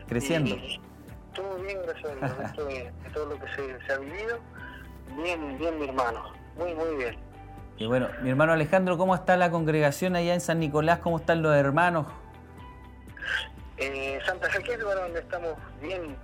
Creciendo 0.08 0.56
todo 1.34 1.58
bien, 1.58 1.80
gracias 1.84 2.06
a 2.06 2.16
Dios, 2.16 2.68
de, 2.68 2.92
todo 3.14 3.26
lo 3.28 3.40
que 3.40 3.48
se, 3.54 3.94
ha 3.94 3.98
vivido. 3.98 4.40
Bien, 5.22 5.58
bien, 5.58 5.80
mi 5.80 5.88
hermano, 5.88 6.34
muy, 6.58 6.74
muy 6.74 6.96
bien. 6.98 7.18
Y 7.78 7.88
bueno, 7.88 8.10
mi 8.22 8.30
hermano 8.30 8.54
Alejandro, 8.54 8.98
¿cómo 8.98 9.16
está 9.16 9.38
la 9.38 9.50
congregación 9.50 10.16
allá 10.16 10.34
en 10.34 10.42
San 10.42 10.60
Nicolás? 10.60 11.00
¿Cómo 11.00 11.18
están 11.18 11.42
los 11.42 11.56
hermanos? 11.56 12.08
Eh, 13.78 14.20
Santa 14.26 14.48
Raquel, 14.50 14.80
donde 14.80 15.20
estamos 15.20 15.56
bien, 15.82 16.16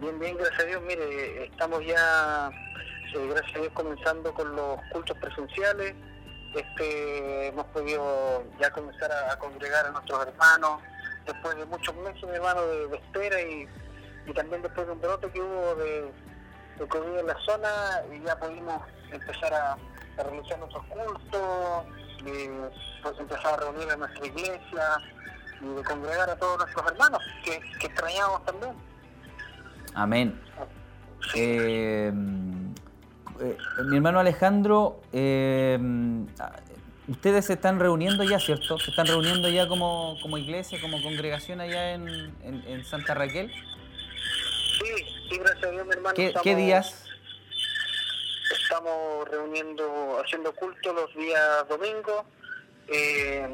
bien, 0.00 0.18
bien, 0.18 0.36
gracias 0.36 0.60
a 0.60 0.64
Dios. 0.64 0.82
Mire, 0.82 1.44
estamos 1.46 1.84
ya, 1.86 2.50
eh, 3.14 3.26
gracias 3.30 3.56
a 3.56 3.60
Dios, 3.60 3.72
comenzando 3.72 4.34
con 4.34 4.54
los 4.54 4.78
cultos 4.92 5.16
presenciales. 5.18 5.94
Este, 6.54 7.46
hemos 7.46 7.64
podido 7.66 8.44
ya 8.60 8.70
comenzar 8.70 9.10
a, 9.10 9.38
congregar 9.38 9.86
a 9.86 9.90
nuestros 9.90 10.26
hermanos 10.26 10.82
después 11.24 11.56
de 11.56 11.64
muchos 11.64 11.94
meses, 11.96 12.22
mi 12.24 12.34
hermano, 12.34 12.66
de 12.66 12.96
espera 12.96 13.40
y 13.40 13.66
y 14.26 14.32
también 14.32 14.62
después 14.62 14.86
de 14.86 14.92
un 14.92 15.00
brote 15.00 15.30
que 15.30 15.40
hubo 15.40 15.74
de, 15.76 16.12
de 16.78 16.88
COVID 16.88 17.18
en 17.18 17.26
la 17.26 17.38
zona, 17.40 17.68
y 18.12 18.22
ya 18.24 18.38
pudimos 18.38 18.82
empezar 19.10 19.54
a, 19.54 19.76
realizar 20.22 20.58
nuestros 20.58 20.84
cultos, 20.86 21.86
de 22.24 22.70
pues, 23.02 23.18
empezar 23.18 23.54
a 23.54 23.56
reunir 23.56 23.88
en 23.90 23.98
nuestra 23.98 24.26
iglesia 24.26 24.98
y 25.62 25.74
de 25.74 25.82
congregar 25.84 26.28
a 26.28 26.36
todos 26.36 26.58
nuestros 26.58 26.92
hermanos 26.92 27.22
que, 27.44 27.60
que 27.78 27.86
extrañamos 27.86 28.44
también. 28.44 28.72
Amén. 29.94 30.40
Eh, 31.34 32.12
eh, 33.40 33.56
mi 33.84 33.96
hermano 33.96 34.20
Alejandro, 34.20 35.00
eh, 35.12 35.78
ustedes 37.08 37.46
se 37.46 37.54
están 37.54 37.78
reuniendo 37.78 38.24
ya, 38.24 38.38
¿cierto? 38.38 38.78
¿Se 38.78 38.90
están 38.90 39.06
reuniendo 39.06 39.48
ya 39.48 39.66
como, 39.68 40.16
como 40.22 40.38
iglesia, 40.38 40.78
como 40.80 41.02
congregación 41.02 41.60
allá 41.60 41.92
en, 41.92 42.08
en, 42.42 42.62
en 42.66 42.84
Santa 42.84 43.14
Raquel? 43.14 43.50
Sí, 44.80 44.94
sí, 45.30 45.38
gracias 45.38 45.64
a 45.64 45.70
Dios, 45.70 45.86
mi 45.86 45.92
hermano. 45.92 46.14
¿Qué, 46.14 46.26
estamos- 46.28 46.44
qué 46.44 46.56
días? 46.56 47.04
Estamos 48.62 49.28
reuniendo, 49.28 50.20
haciendo 50.24 50.52
culto 50.54 50.92
los 50.92 51.14
días 51.14 51.68
domingos. 51.68 52.24
eh, 52.92 53.46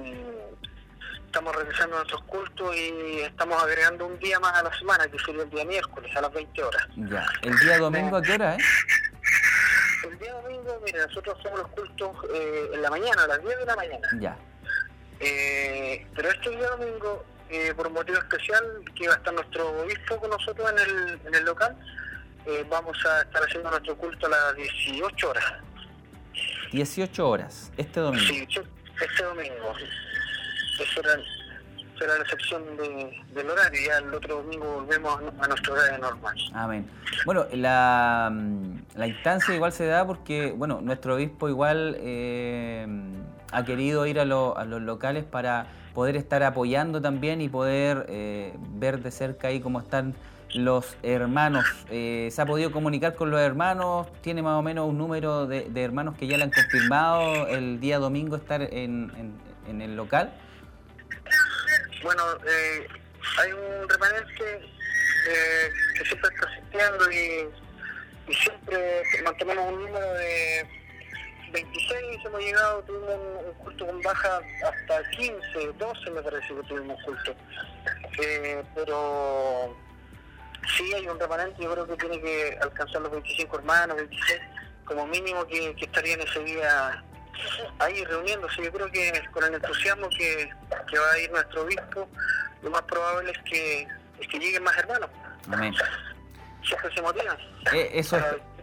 estamos 1.26 1.54
realizando 1.54 1.96
nuestros 1.96 2.22
cultos 2.22 2.74
y 2.74 3.20
estamos 3.20 3.62
agregando 3.62 4.06
un 4.06 4.18
día 4.18 4.40
más 4.40 4.58
a 4.58 4.62
la 4.62 4.78
semana, 4.78 5.06
que 5.08 5.18
sería 5.18 5.42
el 5.42 5.50
día 5.50 5.66
miércoles 5.66 6.10
a 6.16 6.22
las 6.22 6.32
20 6.32 6.62
horas. 6.62 6.86
Ya. 6.96 7.26
¿El 7.42 7.58
día 7.58 7.76
domingo 7.78 8.16
a 8.16 8.22
qué 8.22 8.32
hora, 8.32 8.54
eh? 8.54 8.58
El 10.04 10.18
día 10.18 10.32
domingo, 10.32 10.80
mire, 10.86 10.98
nosotros 11.06 11.36
hacemos 11.38 11.58
los 11.58 11.68
cultos 11.72 12.16
eh, 12.32 12.70
en 12.72 12.80
la 12.80 12.88
mañana, 12.88 13.24
a 13.24 13.26
las 13.26 13.42
10 13.42 13.58
de 13.58 13.66
la 13.66 13.76
mañana. 13.76 14.08
Ya. 14.18 14.38
Eh, 15.20 16.06
pero 16.14 16.30
este 16.30 16.50
día 16.50 16.68
domingo, 16.70 17.22
eh, 17.50 17.72
por 17.76 17.86
un 17.86 17.94
motivo 17.94 18.18
especial, 18.18 18.64
que 18.94 19.08
va 19.08 19.14
a 19.14 19.16
estar 19.18 19.32
nuestro 19.32 19.82
obispo 19.82 20.18
con 20.18 20.30
nosotros 20.30 20.70
en 20.72 20.78
el, 20.78 21.20
en 21.26 21.34
el 21.34 21.44
local, 21.44 21.76
eh, 22.46 22.64
vamos 22.68 22.96
a 23.06 23.22
estar 23.22 23.42
haciendo 23.42 23.70
nuestro 23.70 23.96
culto 23.96 24.26
a 24.26 24.30
las 24.30 24.56
18 24.56 25.30
horas. 25.30 25.44
18 26.72 27.28
horas, 27.28 27.72
este 27.76 28.00
domingo. 28.00 28.26
Sí, 28.26 28.46
este 29.00 29.22
domingo. 29.24 29.74
Esa 30.80 31.00
era, 31.00 31.12
esa 31.14 32.04
era 32.04 32.14
la 32.16 32.22
excepción 32.22 32.76
de, 32.76 33.22
del 33.32 33.50
horario. 33.50 33.80
Ya 33.86 33.98
el 33.98 34.14
otro 34.14 34.36
domingo 34.36 34.80
volvemos 34.80 35.20
a, 35.20 35.44
a 35.44 35.48
nuestro 35.48 35.74
horario 35.74 35.98
normal. 35.98 36.36
Amén. 36.54 36.90
Bueno, 37.24 37.46
la, 37.52 38.28
mm, 38.32 38.78
la 38.94 39.06
instancia 39.06 39.54
igual 39.54 39.72
se 39.72 39.86
da 39.86 40.06
porque, 40.06 40.52
bueno, 40.52 40.80
nuestro 40.82 41.14
obispo 41.14 41.48
igual 41.48 41.96
eh, 42.00 42.86
ha 43.56 43.64
querido 43.64 44.06
ir 44.06 44.20
a, 44.20 44.26
lo- 44.26 44.56
a 44.58 44.66
los 44.66 44.82
locales 44.82 45.24
para 45.24 45.66
poder 45.94 46.14
estar 46.16 46.42
apoyando 46.42 47.00
también 47.00 47.40
y 47.40 47.48
poder 47.48 48.04
eh, 48.10 48.52
ver 48.74 49.00
de 49.00 49.10
cerca 49.10 49.48
ahí 49.48 49.60
cómo 49.60 49.80
están 49.80 50.14
los 50.54 50.94
hermanos. 51.02 51.64
Eh, 51.90 52.28
¿Se 52.30 52.42
ha 52.42 52.44
podido 52.46 52.70
comunicar 52.70 53.14
con 53.14 53.30
los 53.30 53.40
hermanos? 53.40 54.08
¿Tiene 54.20 54.42
más 54.42 54.58
o 54.58 54.62
menos 54.62 54.86
un 54.86 54.98
número 54.98 55.46
de, 55.46 55.70
de 55.70 55.82
hermanos 55.82 56.16
que 56.18 56.26
ya 56.26 56.36
le 56.36 56.44
han 56.44 56.50
confirmado 56.50 57.46
el 57.48 57.80
día 57.80 57.98
domingo 57.98 58.36
estar 58.36 58.60
en, 58.60 59.10
el 59.66 59.96
local? 59.96 60.34
Bueno, 62.02 62.22
eh, 62.46 62.86
hay 63.40 63.52
un 63.52 63.88
remanente 63.88 64.44
eh, 65.30 65.70
que 65.96 66.04
siempre 66.04 66.30
está 66.34 66.46
asistiendo 66.46 67.10
y 67.10 68.34
siempre 68.34 69.02
mantenemos 69.24 69.72
un 69.72 69.82
número 69.82 70.12
de 70.12 70.75
26, 71.56 72.24
hemos 72.26 72.40
llegado, 72.40 72.82
tuvimos 72.82 73.10
un, 73.46 73.54
culto 73.64 73.86
con 73.86 74.02
baja 74.02 74.40
hasta 74.62 75.10
15, 75.10 75.72
12 75.78 76.10
me 76.10 76.22
parece 76.22 76.54
que 76.54 76.62
tuvimos 76.64 77.02
culto. 77.02 77.34
Eh, 78.20 78.62
pero 78.74 79.74
sí 80.76 80.92
hay 80.92 81.08
un 81.08 81.18
remanente, 81.18 81.62
yo 81.62 81.72
creo 81.72 81.86
que 81.86 81.96
tiene 81.96 82.20
que 82.20 82.58
alcanzar 82.60 83.00
los 83.00 83.12
25 83.12 83.56
hermanos, 83.56 83.96
26, 83.96 84.40
como 84.84 85.06
mínimo 85.06 85.46
que, 85.46 85.74
que 85.76 85.86
estarían 85.86 86.20
ese 86.20 86.40
día 86.44 87.02
ahí 87.78 88.04
reuniéndose. 88.04 88.62
Yo 88.62 88.72
creo 88.72 88.90
que 88.92 89.22
con 89.32 89.44
el 89.44 89.54
entusiasmo 89.54 90.10
que, 90.10 90.50
que 90.90 90.98
va 90.98 91.10
a 91.12 91.18
ir 91.18 91.30
nuestro 91.30 91.62
obispo, 91.62 92.06
lo 92.62 92.70
más 92.70 92.82
probable 92.82 93.32
es 93.32 93.38
que, 93.50 93.88
es 94.20 94.28
que 94.28 94.38
lleguen 94.38 94.62
más 94.62 94.76
hermanos. 94.76 95.08
Amén. 95.50 95.74
Siempre 96.62 96.94
se 96.94 97.00
motivan. 97.00 97.38
Eh, 97.72 97.90
eso 97.94 98.18
es-. 98.18 98.55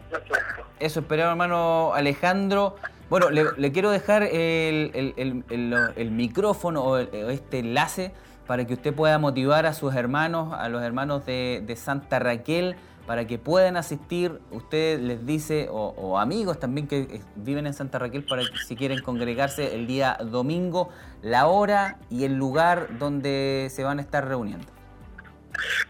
Eso 0.80 1.00
esperaba, 1.00 1.30
hermano 1.32 1.92
Alejandro. 1.94 2.76
Bueno, 3.10 3.30
le, 3.30 3.72
quiero 3.72 3.90
dejar 3.90 4.22
el, 4.22 4.90
el- 4.94 5.44
el- 5.50 5.74
el- 5.96 6.10
micrófono 6.10 6.82
o 6.82 6.96
este 6.98 7.58
enlace 7.60 8.12
para 8.46 8.66
que 8.66 8.74
usted 8.74 8.94
pueda 8.94 9.18
motivar 9.18 9.66
a 9.66 9.72
sus 9.72 9.94
hermanos, 9.94 10.52
a 10.52 10.68
los 10.68 10.82
hermanos 10.82 11.24
de, 11.26 11.62
de 11.66 11.76
Santa 11.76 12.18
Raquel, 12.18 12.76
para 13.06 13.26
que 13.26 13.38
puedan 13.38 13.76
asistir. 13.76 14.40
Usted 14.50 14.98
les 15.00 15.24
dice, 15.26 15.68
o, 15.70 15.94
o 15.96 16.18
amigos 16.18 16.58
también 16.58 16.86
que 16.88 17.00
eh, 17.00 17.20
viven 17.36 17.66
en 17.66 17.74
Santa 17.74 17.98
Raquel, 17.98 18.24
para 18.24 18.42
que 18.42 18.56
si 18.66 18.74
quieren 18.76 19.02
congregarse 19.02 19.74
el 19.74 19.86
día 19.86 20.16
domingo, 20.30 20.88
la 21.22 21.46
hora 21.46 21.98
y 22.10 22.24
el 22.24 22.34
lugar 22.34 22.98
donde 22.98 23.68
se 23.70 23.84
van 23.84 23.98
a 23.98 24.02
estar 24.02 24.26
reuniendo. 24.26 24.66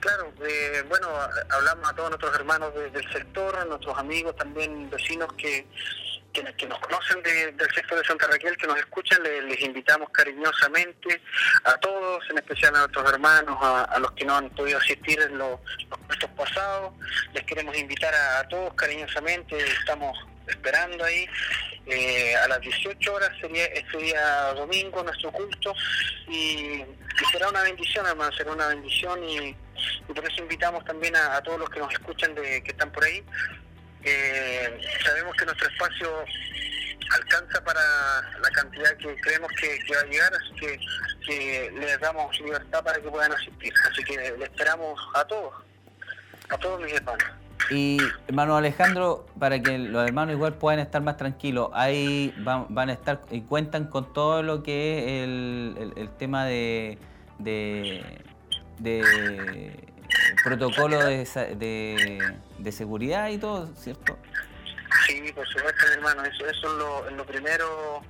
Claro, 0.00 0.32
eh, 0.46 0.84
bueno, 0.88 1.08
hablamos 1.50 1.88
a 1.90 1.94
todos 1.94 2.10
nuestros 2.10 2.34
hermanos 2.34 2.74
de- 2.74 2.90
del 2.90 3.12
sector, 3.12 3.56
a 3.56 3.64
nuestros 3.64 3.96
amigos 3.98 4.36
también, 4.36 4.88
vecinos 4.90 5.32
que, 5.34 5.66
que, 6.32 6.66
nos 6.66 6.78
conocen 6.80 7.22
de- 7.22 7.52
del 7.52 7.70
sector 7.74 7.98
de 7.98 8.04
Santa 8.04 8.26
Raquel, 8.26 8.56
que 8.56 8.66
nos 8.66 8.78
escuchan, 8.78 9.22
le- 9.22 9.42
les, 9.42 9.60
invitamos 9.62 10.10
cariñosamente 10.10 11.20
a 11.64 11.76
todos, 11.78 12.24
en 12.30 12.38
especial 12.38 12.74
a 12.74 12.78
nuestros 12.80 13.08
hermanos, 13.12 13.56
a, 13.62 13.98
los 14.00 14.12
que 14.12 14.24
no 14.24 14.36
han 14.36 14.50
podido 14.50 14.78
asistir 14.78 15.20
en 15.20 15.38
los, 15.38 15.60
los 15.90 16.30
pasados, 16.36 16.92
les 17.32 17.44
queremos 17.44 17.76
invitar 17.76 18.12
a 18.14 18.46
todos 18.48 18.74
cariñosamente, 18.74 19.56
estamos 19.58 20.18
esperando 20.46 21.04
ahí. 21.04 21.26
Eh, 21.86 22.34
a 22.36 22.48
las 22.48 22.60
18 22.60 23.12
horas 23.12 23.30
sería 23.40 23.66
este 23.66 23.98
día 23.98 24.54
domingo 24.54 25.02
nuestro 25.02 25.30
culto 25.32 25.74
y, 26.28 26.82
será 27.30 27.48
una 27.50 27.62
bendición, 27.62 28.06
hermano, 28.06 28.32
será 28.32 28.52
una 28.52 28.68
bendición 28.68 29.22
y, 29.22 29.36
y 29.48 30.12
por 30.14 30.24
eso 30.24 30.42
invitamos 30.42 30.84
también 30.84 31.14
a, 31.14 31.40
todos 31.42 31.60
los 31.60 31.68
que 31.68 31.80
nos 31.80 31.92
escuchan 31.92 32.34
de, 32.34 32.62
que 32.62 32.70
están 32.70 32.90
por 32.90 33.04
ahí. 33.04 33.22
Eh, 34.02 34.80
sabemos 35.04 35.34
que 35.36 35.44
nuestro 35.44 35.68
espacio 35.68 36.24
alcanza 37.10 37.62
para 37.62 37.80
la 38.40 38.50
cantidad 38.50 38.96
que 38.96 39.14
creemos 39.16 39.50
que, 39.52 39.78
que 39.80 39.94
va 39.94 40.00
a 40.00 40.06
llegar, 40.06 40.32
así 40.34 40.54
que, 40.54 40.80
que 41.26 41.70
les 41.78 42.00
damos 42.00 42.38
libertad 42.40 42.82
para 42.82 43.00
que 43.00 43.08
puedan 43.08 43.32
asistir. 43.32 43.72
Así 43.90 44.02
que 44.04 44.16
le 44.16 44.44
esperamos 44.44 45.00
a 45.14 45.24
todos, 45.24 45.54
a 46.48 46.58
todos 46.58 46.80
mis 46.80 46.92
hermanos. 46.94 47.43
Y 47.70 47.96
hermano 48.28 48.56
Alejandro, 48.56 49.24
para 49.38 49.62
que 49.62 49.78
los 49.78 50.06
hermanos 50.06 50.34
igual 50.34 50.54
puedan 50.54 50.80
estar 50.80 51.02
más 51.02 51.16
tranquilos, 51.16 51.70
ahí 51.72 52.34
van, 52.44 52.66
van 52.68 52.90
a 52.90 52.92
estar 52.92 53.22
y 53.30 53.40
cuentan 53.40 53.86
con 53.86 54.12
todo 54.12 54.42
lo 54.42 54.62
que 54.62 54.98
es 54.98 55.24
el, 55.24 55.92
el- 55.96 56.10
tema 56.10 56.44
de, 56.44 56.98
de, 57.38 58.04
protocolo 60.44 60.98
de, 61.04 62.18
de 62.58 62.72
seguridad 62.72 63.30
y 63.30 63.38
todo, 63.38 63.68
¿cierto? 63.76 64.18
Sí, 65.06 65.32
por 65.34 65.46
supuesto, 65.48 65.86
hermano, 65.92 66.24
eso, 66.24 66.46
eso 66.46 67.06
es, 67.08 67.12
lo, 67.14 67.26
primero, 67.26 68.02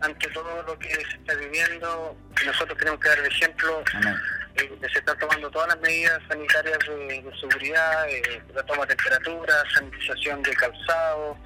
ante 0.00 0.28
todo 0.30 0.62
lo 0.62 0.78
que 0.78 0.88
se 0.88 1.16
está 1.16 1.34
viviendo, 1.34 2.16
nosotros 2.44 2.78
tenemos 2.78 3.00
que 3.00 3.08
dar 3.08 3.18
el 3.18 3.26
ejemplo 3.26 3.82
Amén. 3.94 4.16
eh, 4.56 4.78
se 4.92 4.98
están 4.98 5.18
tomando 5.18 5.50
todas 5.50 5.68
las 5.68 5.80
medidas 5.80 6.20
sanitarias 6.28 6.78
de, 6.88 7.22
de 7.22 7.40
seguridad, 7.40 8.08
eh, 8.08 8.42
la 8.54 8.62
toma 8.64 8.86
de 8.86 8.96
temperatura, 8.96 9.54
sanitización 9.74 10.42
de 10.42 10.54
calzado, 10.54 11.36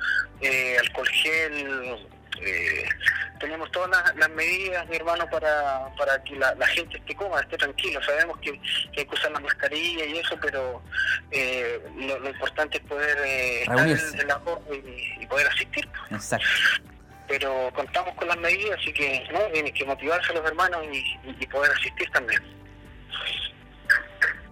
eh, 0.41 0.76
alcohol 0.79 1.09
gel. 1.09 2.09
Eh, 2.41 2.89
tenemos 3.41 3.70
todas 3.70 3.91
las, 3.91 4.16
las 4.16 4.30
medidas, 4.30 4.89
mi 4.89 4.97
hermano, 4.97 5.28
para, 5.30 5.89
para 5.97 6.22
que 6.24 6.36
la, 6.36 6.55
la 6.55 6.66
gente 6.68 6.99
esté 6.99 7.14
cómoda, 7.14 7.41
esté 7.43 7.57
tranquila. 7.57 8.01
Sabemos 8.05 8.39
que, 8.39 8.53
que 8.93 9.01
hay 9.01 9.07
que 9.07 9.14
usar 9.14 9.30
la 9.30 9.41
mascarilla 9.41 10.05
y 10.05 10.18
eso, 10.18 10.36
pero 10.41 10.82
eh, 11.30 11.80
lo, 11.97 12.18
lo 12.18 12.30
importante 12.30 12.78
es 12.78 12.84
poder 12.84 13.18
eh, 13.24 13.62
estar 13.62 13.78
en, 13.89 14.28
la 14.28 14.41
y, 14.72 15.22
y 15.22 15.26
poder 15.26 15.47
asistir 15.49 15.89
Exacto. 16.11 16.47
pero 17.28 17.70
contamos 17.74 18.14
con 18.14 18.28
las 18.28 18.39
medidas, 18.39 18.78
así 18.80 18.93
que 18.93 19.28
no 19.32 19.41
tienen 19.53 19.72
que 19.72 19.84
motivarse 19.84 20.32
los 20.32 20.45
hermanos 20.45 20.84
y, 20.93 21.18
y 21.41 21.47
poder 21.47 21.70
asistir 21.72 22.11
también. 22.11 22.43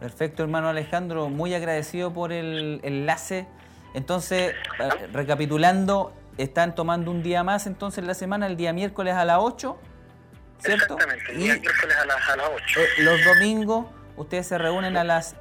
Perfecto, 0.01 0.43
hermano 0.43 0.69
Alejandro, 0.69 1.29
muy 1.29 1.55
agradecido 1.55 2.13
por 2.13 2.33
el 2.33 2.81
enlace. 2.83 3.47
Entonces, 3.95 4.55
recapitulando, 5.13 6.13
están 6.39 6.75
tomando 6.75 7.11
un 7.11 7.23
día 7.23 7.43
más 7.45 7.67
entonces 7.67 8.05
la 8.05 8.15
semana, 8.15 8.47
el 8.47 8.57
día 8.57 8.73
miércoles 8.73 9.15
a 9.15 9.25
las 9.25 9.39
8, 9.41 9.79
¿cierto? 10.59 10.95
Exactamente, 10.95 11.33
el 11.33 11.39
Y 11.41 11.43
día 11.45 11.57
miércoles 11.59 11.97
a 11.97 12.05
las, 12.07 12.29
a 12.29 12.37
las 12.37 12.49
8, 12.55 12.81
eh, 12.81 13.03
los 13.03 13.25
domingos 13.25 13.87
ustedes 14.17 14.47
se 14.47 14.59
reúnen 14.59 14.97
a 14.97 15.05
las 15.05 15.37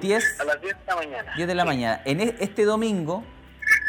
10, 0.00 0.40
a 0.40 0.44
las 0.44 0.60
10 0.60 0.76
de 0.76 0.84
la 0.86 0.96
mañana. 0.96 1.32
10 1.36 1.48
de 1.48 1.54
la 1.54 1.62
Sí, 1.62 1.68
mañana. 1.68 2.02
En 2.04 2.20
e- 2.20 2.36
este 2.40 2.64
domingo, 2.64 3.24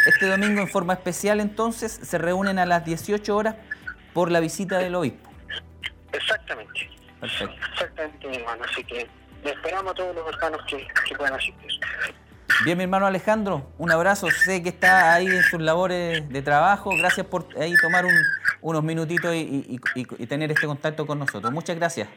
este 0.07 0.27
domingo 0.27 0.61
en 0.61 0.67
forma 0.69 0.93
especial 0.93 1.39
entonces 1.39 1.91
se 1.91 2.17
reúnen 2.17 2.57
a 2.59 2.65
las 2.65 2.85
18 2.85 3.35
horas 3.35 3.55
por 4.13 4.31
la 4.31 4.39
visita 4.39 4.77
del 4.77 4.95
obispo. 4.95 5.29
Exactamente, 6.13 6.89
Perfecto. 7.19 7.55
exactamente, 7.73 8.27
mi 8.27 8.37
hermano. 8.37 8.63
Así 8.71 8.83
que 8.85 9.07
le 9.43 9.51
esperamos 9.51 9.91
a 9.91 9.95
todos 9.95 10.15
los 10.15 10.27
hermanos 10.33 10.61
que, 10.67 10.87
que 11.07 11.15
puedan 11.15 11.33
asistir. 11.33 11.71
Bien, 12.63 12.77
mi 12.77 12.85
hermano 12.85 13.05
Alejandro, 13.05 13.69
un 13.77 13.91
abrazo. 13.91 14.27
Sé 14.31 14.63
que 14.63 14.69
está 14.69 15.13
ahí 15.13 15.27
en 15.27 15.43
sus 15.43 15.61
labores 15.61 16.27
de 16.29 16.41
trabajo. 16.41 16.91
Gracias 16.97 17.25
por 17.27 17.47
ahí 17.59 17.73
tomar 17.81 18.05
unos 18.61 18.83
minutitos 18.83 19.33
y, 19.35 19.79
tener 20.27 20.51
este 20.51 20.65
contacto 20.65 21.05
con 21.05 21.19
nosotros. 21.19 21.51
Muchas 21.51 21.75
gracias. 21.75 22.07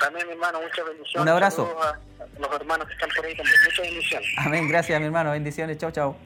También, 0.00 0.26
mi 0.26 0.34
hermano, 0.34 0.60
muchas 0.60 0.84
bendiciones. 0.84 1.22
Un 1.22 1.28
abrazo. 1.28 1.76
a 1.80 2.40
los 2.40 2.52
hermanos 2.52 2.86
que 2.86 2.94
están 2.94 3.08
por 3.14 3.24
ahí 3.24 3.36
también. 3.36 3.56
Muchas 3.64 3.86
bendiciones. 3.86 4.28
Amén, 4.38 4.68
gracias, 4.68 5.00
mi 5.00 5.06
hermano. 5.06 5.30
Bendiciones. 5.32 5.78
Chao, 5.78 5.90
chao. 5.90 6.16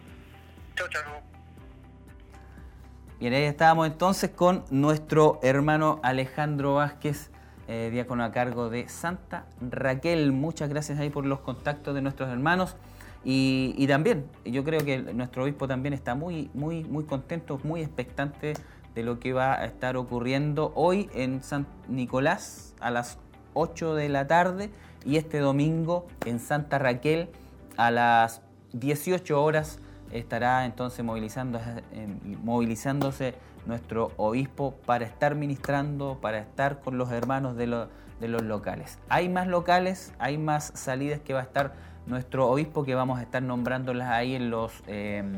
Chao, 0.75 0.89
chao. 0.89 1.23
Bien, 3.19 3.33
ahí 3.35 3.45
estábamos 3.45 3.87
entonces 3.87 4.31
con 4.31 4.65
nuestro 4.71 5.41
hermano 5.43 6.01
Alejandro 6.03 6.75
Vázquez, 6.75 7.31
eh, 7.69 7.91
diácono 7.93 8.25
a 8.25 8.33
cargo 8.33 8.71
de 8.71 8.89
Santa 8.89 9.45
Raquel. 9.61 10.33
Muchas 10.33 10.69
gracias 10.69 10.99
ahí 10.99 11.11
por 11.11 11.27
los 11.27 11.41
contactos 11.41 11.95
de 11.95 12.03
nuestros 12.03 12.31
hermanos. 12.31 12.77
Y, 13.23 13.87
también, 13.87 14.25
yo 14.45 14.65
creo 14.65 14.81
que 14.81 14.99
nuestro 14.99 15.45
obispo 15.45 15.69
también 15.69 15.93
está 15.93 16.15
muy, 16.15 16.51
muy, 16.55 16.85
muy 16.85 17.05
contento, 17.05 17.61
muy 17.65 17.83
expectante 17.83 18.55
de 18.95 19.03
lo 19.03 19.21
que 19.21 19.33
va 19.33 19.55
a 19.55 19.67
estar 19.67 19.97
ocurriendo 19.97 20.73
hoy 20.75 21.11
en 21.15 21.43
San 21.43 21.67
Nicolás 21.89 22.75
a 22.81 22.91
las 22.91 23.19
8 23.55 23.95
de 23.95 24.09
la 24.09 24.27
tarde 24.27 24.71
y 25.05 25.17
este 25.17 25.39
domingo 25.39 26.07
en 26.25 26.41
Santa 26.41 26.79
Raquel 26.79 27.29
a 27.77 27.91
las 27.91 28.43
18 28.73 29.43
horas 29.43 29.79
estará 30.13 30.65
entonces 30.65 31.05
movilizando, 31.05 31.61
movilizándose 32.43 33.35
nuestro 33.67 34.13
obispo 34.17 34.75
para 34.87 35.05
estar 35.05 35.35
ministrando, 35.35 36.19
para 36.21 36.39
estar 36.39 36.81
con 36.81 36.99
los 36.99 37.11
hermanos 37.13 37.57
de, 37.57 37.67
los 37.67 37.89
locales. 38.43 38.99
Hay 39.09 39.29
más 39.29 39.47
locales, 39.47 40.13
hay 40.19 40.39
más 40.39 40.73
salidas 40.75 41.21
que 41.21 41.33
va 41.33 41.41
a 41.41 41.45
estar 41.45 41.75
nuestro 42.11 42.49
obispo 42.49 42.85
que 42.85 42.95
vamos 42.95 43.19
a 43.19 43.23
estar 43.23 43.43
nombrándolas 43.43 44.11
ahí 44.11 44.35
en 44.35 44.51
los, 44.51 44.73
em, 44.87 45.33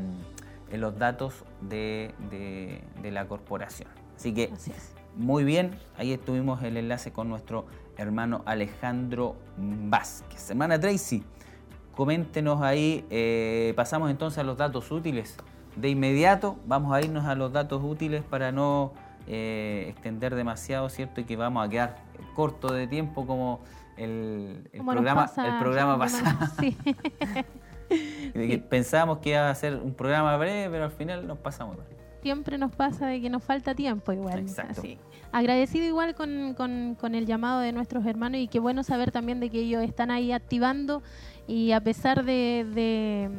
en 0.71 0.81
los 0.81 0.97
datos 0.97 1.45
de, 1.61 2.13
la 3.03 3.25
corporación. 3.27 3.89
Así 4.15 4.33
que 4.33 4.51
muy 5.15 5.43
bien, 5.43 5.77
ahí 5.97 6.11
estuvimos 6.11 6.63
el 6.63 6.75
enlace 6.77 7.11
con 7.11 7.29
nuestro 7.29 7.65
hermano 7.97 8.41
Alejandro 8.45 9.35
Vázquez. 9.57 10.49
Hermana 10.49 10.79
Tracy, 10.79 11.23
coméntenos 11.95 12.61
ahí, 12.61 13.05
eh, 13.11 13.73
pasamos 13.75 14.09
entonces 14.09 14.39
a 14.39 14.43
los 14.43 14.57
datos 14.57 14.91
útiles. 14.91 15.37
De 15.75 15.89
inmediato 15.89 16.57
vamos 16.65 16.93
a 16.93 17.01
irnos 17.01 17.25
a 17.25 17.35
los 17.35 17.53
datos 17.53 17.81
útiles 17.83 18.23
para 18.23 18.51
no 18.51 18.93
eh, 19.27 19.85
extender 19.89 20.33
demasiado, 20.33 20.89
¿cierto? 20.89 21.21
Y 21.21 21.23
que 21.23 21.35
vamos 21.35 21.65
a 21.65 21.69
quedar 21.69 21.97
corto 22.35 22.73
de 22.73 22.87
tiempo 22.87 23.27
como 23.27 23.59
el, 23.97 24.69
programa, 24.85 25.31
el 25.37 25.59
programa 25.59 25.97
pasado. 25.97 26.51
Sí. 28.33 28.57
Pensábamos 28.69 29.19
que 29.19 29.31
iba 29.31 29.47
a 29.47 29.53
ser 29.53 29.75
un 29.75 29.93
programa 29.93 30.35
breve, 30.37 30.67
pero 30.71 30.85
al 30.85 30.91
final 30.91 31.27
nos 31.27 31.37
pasamos. 31.37 31.77
Siempre 32.23 32.57
nos 32.57 32.73
pasa 32.73 33.05
de 33.05 33.21
que 33.21 33.29
nos 33.29 33.43
falta 33.43 33.75
tiempo 33.75 34.11
igual. 34.11 34.39
Exacto. 34.39 34.81
Así 34.81 34.97
agradecido 35.33 35.85
igual 35.85 36.13
con, 36.13 36.53
con, 36.53 37.15
el 37.15 37.25
llamado 37.25 37.59
de 37.59 37.73
nuestros 37.73 38.05
hermanos 38.05 38.39
y 38.39 38.47
qué 38.47 38.59
bueno 38.59 38.83
saber 38.83 39.11
también 39.11 39.39
de 39.39 39.49
que 39.49 39.59
ellos 39.59 39.83
están 39.83 40.11
ahí 40.11 40.31
activando 40.31 41.01
y 41.47 41.71
a 41.71 41.81
pesar 41.81 42.23
de, 42.23 42.65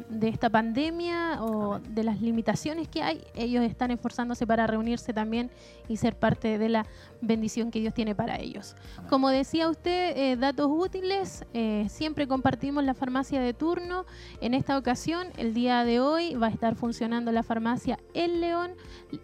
de, 0.09 0.27
esta 0.27 0.49
pandemia 0.49 1.43
o 1.43 1.79
de 1.79 2.03
las 2.03 2.21
limitaciones 2.21 2.87
que 2.87 3.01
hay, 3.01 3.23
ellos 3.33 3.63
están 3.63 3.91
esforzándose 3.91 4.45
para 4.45 4.67
reunirse 4.67 5.13
también 5.13 5.49
y 5.87 5.97
ser 5.97 6.15
parte 6.15 6.57
de 6.57 6.69
la 6.69 6.85
bendición 7.21 7.71
que 7.71 7.79
Dios 7.79 7.93
tiene 7.93 8.13
para 8.13 8.39
ellos. 8.39 8.75
Como 9.09 9.29
decía 9.29 9.69
usted, 9.69 10.17
eh, 10.17 10.35
datos 10.35 10.67
útiles, 10.69 11.45
eh, 11.53 11.87
siempre 11.89 12.27
compartimos 12.27 12.83
la 12.83 12.93
farmacia 12.93 13.41
de 13.41 13.53
turno. 13.53 14.05
En 14.41 14.53
esta 14.53 14.77
ocasión, 14.77 15.27
el 15.37 15.53
día 15.53 15.83
de 15.83 15.99
hoy, 15.99 16.35
va 16.35 16.47
a 16.47 16.51
estar 16.51 16.75
funcionando 16.75 17.31
la 17.31 17.43
farmacia 17.43 17.99
El 18.13 18.41
León. 18.41 18.71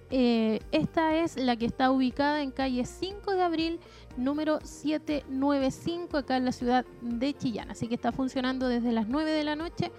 Eh, 0.10 0.60
esta 0.72 1.16
es 1.18 1.38
la 1.38 1.56
que 1.56 1.66
está 1.66 1.92
ubicada 1.92 2.42
en 2.42 2.52
calle 2.52 2.86
5 2.86 3.34
de 3.34 3.44
abril 3.44 3.80
número 4.18 4.60
795 4.62 6.18
acá 6.18 6.38
en 6.38 6.46
la 6.46 6.52
ciudad 6.52 6.86
de 7.02 7.34
Chillán. 7.34 7.72
Así 7.72 7.88
que 7.88 7.96
está 7.96 8.12
funcionando 8.12 8.68
desde 8.68 8.92
las 8.92 9.08
9 9.08 9.32
de 9.32 9.44
la 9.44 9.56
noche 9.56 9.92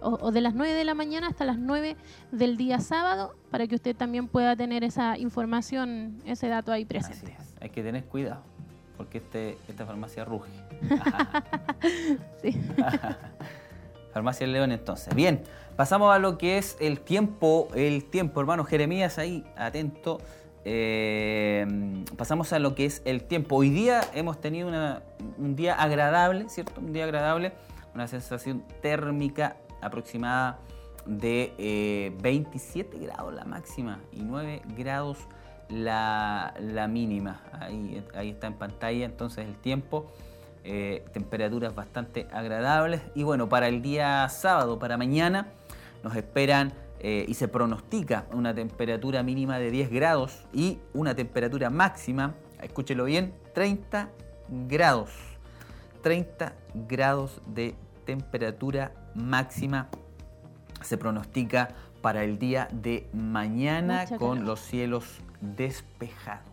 o, 0.00 0.30
de 0.30 0.40
las 0.40 0.54
9 0.54 0.72
de 0.74 0.84
la 0.84 0.94
mañana 0.94 1.28
hasta 1.28 1.44
las 1.44 1.58
9 1.58 1.96
del 2.32 2.56
día 2.56 2.80
sábado 2.80 3.34
para 3.50 3.66
que 3.66 3.74
usted 3.74 3.96
también 3.96 4.28
pueda 4.28 4.56
tener 4.56 4.84
esa 4.84 5.18
información, 5.18 6.20
ese 6.24 6.48
dato 6.48 6.72
ahí 6.72 6.84
presente. 6.84 7.36
Hay 7.60 7.70
que 7.70 7.82
tener 7.82 8.04
cuidado 8.04 8.42
porque 8.96 9.18
este, 9.18 9.56
esta 9.66 9.86
farmacia 9.86 10.24
ruge. 10.26 10.50
sí. 12.42 12.54
farmacia 14.12 14.46
León 14.46 14.72
entonces. 14.72 15.14
Bien, 15.14 15.42
pasamos 15.76 16.14
a 16.14 16.18
lo 16.18 16.36
que 16.36 16.58
es 16.58 16.76
el 16.80 17.00
tiempo, 17.00 17.68
el 17.74 18.04
tiempo, 18.04 18.40
hermano 18.40 18.64
Jeremías 18.64 19.18
ahí, 19.18 19.44
atento. 19.56 20.20
Eh, 20.64 21.66
pasamos 22.16 22.52
a 22.52 22.58
lo 22.58 22.74
que 22.74 22.86
es 22.86 23.02
el 23.04 23.24
tiempo. 23.24 23.56
Hoy 23.56 23.70
día 23.70 24.02
hemos 24.14 24.40
tenido 24.40 24.68
un 25.38 25.56
día 25.56 25.74
agradable, 25.74 26.48
¿cierto? 26.48 26.80
Un 26.80 26.92
día 26.92 27.04
agradable, 27.04 27.52
una 27.94 28.06
sensación 28.08 28.64
térmica 28.82 29.56
aproximada 29.80 30.58
de 31.06 32.12
27 32.20 32.96
eh, 32.96 33.00
grados 33.00 33.32
la 33.32 33.44
máxima 33.44 34.00
y 34.12 34.20
9 34.22 34.62
grados 34.76 35.18
la, 35.68 36.54
mínima. 36.90 37.40
Ahí, 37.52 38.04
ahí, 38.14 38.30
está 38.30 38.46
en 38.46 38.54
pantalla 38.54 39.04
entonces 39.04 39.46
el 39.46 39.54
tiempo. 39.54 40.10
Eh, 40.62 41.04
temperaturas 41.12 41.74
bastante 41.74 42.26
agradables. 42.32 43.00
Y 43.14 43.22
bueno, 43.22 43.48
para 43.48 43.68
el 43.68 43.80
día 43.80 44.28
sábado, 44.28 44.78
para 44.78 44.98
mañana, 44.98 45.46
nos 46.02 46.14
esperan 46.16 46.72
eh, 47.02 47.24
y 47.26 47.34
se 47.34 47.48
pronostica 47.48 48.26
una 48.32 48.54
temperatura 48.54 49.22
mínima 49.22 49.58
de 49.58 49.70
10 49.70 49.90
grados 49.90 50.46
y 50.52 50.78
una 50.92 51.14
temperatura 51.14 51.70
máxima, 51.70 52.34
escúchelo 52.62 53.04
bien, 53.04 53.32
30 53.54 54.10
grados. 54.68 55.10
30 56.02 56.52
grados 56.74 57.40
de 57.46 57.74
temperatura 58.04 58.92
máxima 59.14 59.88
se 60.82 60.98
pronostica 60.98 61.70
para 62.02 62.22
el 62.22 62.38
día 62.38 62.68
de 62.70 63.08
mañana 63.14 64.04
con 64.18 64.44
los 64.44 64.60
cielos 64.60 65.20
despejados. 65.40 66.50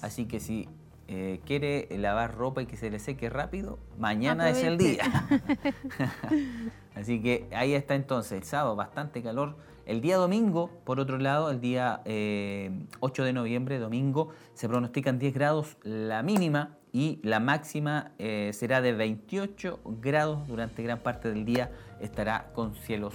Así 0.00 0.26
que 0.26 0.40
si 0.40 0.68
eh, 1.06 1.40
quiere 1.44 1.86
lavar 1.96 2.34
ropa 2.34 2.62
y 2.62 2.66
que 2.66 2.76
se 2.76 2.90
le 2.90 2.98
seque 2.98 3.30
rápido, 3.30 3.78
mañana 3.98 4.50
es 4.50 4.64
el 4.64 4.78
día. 4.78 5.04
Así 6.94 7.20
que 7.22 7.48
ahí 7.54 7.74
está 7.74 7.94
entonces, 7.94 8.32
el 8.32 8.44
sábado 8.44 8.76
bastante 8.76 9.22
calor. 9.22 9.56
El 9.86 10.00
día 10.00 10.16
domingo, 10.16 10.70
por 10.84 11.00
otro 11.00 11.18
lado, 11.18 11.50
el 11.50 11.60
día 11.60 12.00
8 12.04 12.04
eh, 12.06 12.70
de 13.00 13.32
noviembre, 13.32 13.78
domingo, 13.78 14.28
se 14.54 14.68
pronostican 14.68 15.18
10 15.18 15.34
grados 15.34 15.76
la 15.82 16.22
mínima 16.22 16.76
y 16.92 17.18
la 17.22 17.40
máxima 17.40 18.12
eh, 18.18 18.50
será 18.52 18.80
de 18.80 18.92
28 18.92 19.80
grados 20.00 20.46
durante 20.46 20.82
gran 20.82 21.00
parte 21.00 21.30
del 21.30 21.44
día. 21.44 21.70
Estará 22.00 22.50
con 22.54 22.76
cielos 22.76 23.14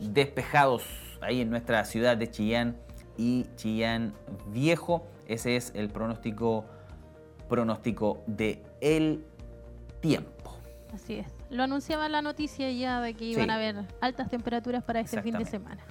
despejados 0.00 0.84
ahí 1.20 1.40
en 1.40 1.50
nuestra 1.50 1.84
ciudad 1.84 2.16
de 2.16 2.30
Chillán 2.30 2.76
y 3.16 3.46
Chillán 3.56 4.14
Viejo. 4.52 5.06
Ese 5.26 5.56
es 5.56 5.72
el 5.74 5.90
pronóstico, 5.90 6.64
pronóstico 7.48 8.22
de 8.26 8.62
el 8.80 9.24
tiempo. 10.00 10.56
Así 10.94 11.16
es. 11.16 11.37
Lo 11.50 11.62
anunciaba 11.62 12.08
la 12.08 12.22
noticia 12.22 12.70
ya 12.70 13.00
de 13.00 13.14
que 13.14 13.24
iban 13.24 13.50
a 13.50 13.54
haber 13.54 13.84
altas 14.00 14.28
temperaturas 14.28 14.82
para 14.84 15.00
este 15.00 15.22
fin 15.22 15.36
de 15.38 15.44
semana. 15.44 15.82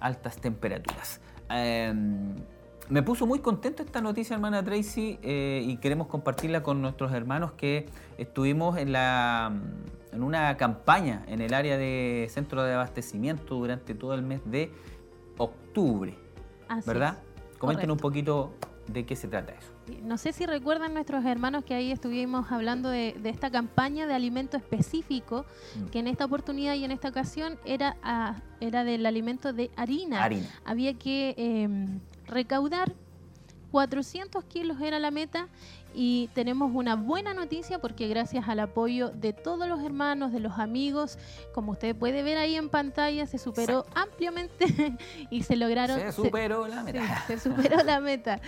Altas 0.00 0.36
temperaturas. 0.38 1.20
Em, 1.50 2.34
me 2.88 3.02
puso 3.02 3.26
muy 3.26 3.40
contento 3.40 3.82
esta 3.82 4.00
noticia, 4.00 4.34
hermana 4.34 4.62
Tracy, 4.62 5.18
eh, 5.22 5.62
y 5.64 5.76
queremos 5.78 6.06
compartirla 6.06 6.62
con 6.62 6.80
nuestros 6.80 7.12
hermanos 7.12 7.52
que 7.52 7.86
estuvimos 8.16 8.78
en, 8.78 8.92
la, 8.92 9.52
en 10.12 10.22
una 10.22 10.56
campaña 10.56 11.24
en 11.26 11.40
el 11.40 11.52
área 11.52 11.76
de 11.76 12.26
centro 12.30 12.62
de 12.62 12.74
abastecimiento 12.74 13.56
durante 13.56 13.94
todo 13.94 14.14
el 14.14 14.22
mes 14.22 14.40
de 14.44 14.70
octubre. 15.36 16.14
¿Verdad? 16.86 17.18
Comenten 17.58 17.90
un 17.90 17.98
poquito 17.98 18.54
de 18.88 19.04
qué 19.04 19.14
se 19.14 19.28
trata 19.28 19.52
eso. 19.52 19.75
No 20.02 20.18
sé 20.18 20.32
si 20.32 20.46
recuerdan 20.46 20.94
nuestros 20.94 21.24
hermanos 21.24 21.64
que 21.64 21.74
ahí 21.74 21.92
estuvimos 21.92 22.50
hablando 22.50 22.88
de, 22.88 23.14
esta 23.24 23.50
campaña 23.50 24.06
de 24.06 24.14
alimento 24.14 24.56
específico, 24.56 25.44
mm. 25.76 25.86
que 25.86 25.98
en 26.00 26.08
esta 26.08 26.24
oportunidad 26.24 26.74
y 26.74 26.84
en 26.84 26.90
esta 26.90 27.08
ocasión 27.08 27.58
era, 27.64 27.96
era 28.60 28.84
del 28.84 29.06
alimento 29.06 29.52
de 29.52 29.70
harina. 29.76 30.28
Había 30.64 30.94
que 30.94 31.34
em, 31.36 32.00
recaudar 32.26 32.94
400 33.70 34.44
kilos 34.44 34.80
era 34.80 34.98
la 34.98 35.10
meta 35.10 35.48
y 35.98 36.28
tenemos 36.34 36.70
una 36.74 36.94
buena 36.94 37.32
noticia 37.32 37.78
porque 37.78 38.06
gracias 38.06 38.48
al 38.48 38.60
apoyo 38.60 39.08
de 39.08 39.32
todos 39.32 39.66
los 39.66 39.82
hermanos, 39.82 40.30
de 40.30 40.40
los 40.40 40.58
amigos, 40.58 41.18
como 41.54 41.72
usted 41.72 41.96
puede 41.96 42.22
ver 42.22 42.36
ahí 42.36 42.54
en 42.54 42.68
pantalla, 42.68 43.26
se 43.26 43.38
superó 43.38 43.86
ampliamente 43.94 44.66
y 45.30 45.42
se 45.42 45.56
lograron... 45.56 45.98
Se 45.98 46.12
superó 46.12 46.68
la 46.68 46.82
meta. 46.82 47.24
se 47.26 47.38
superó 47.38 47.82
la 47.82 48.00
meta. 48.00 48.40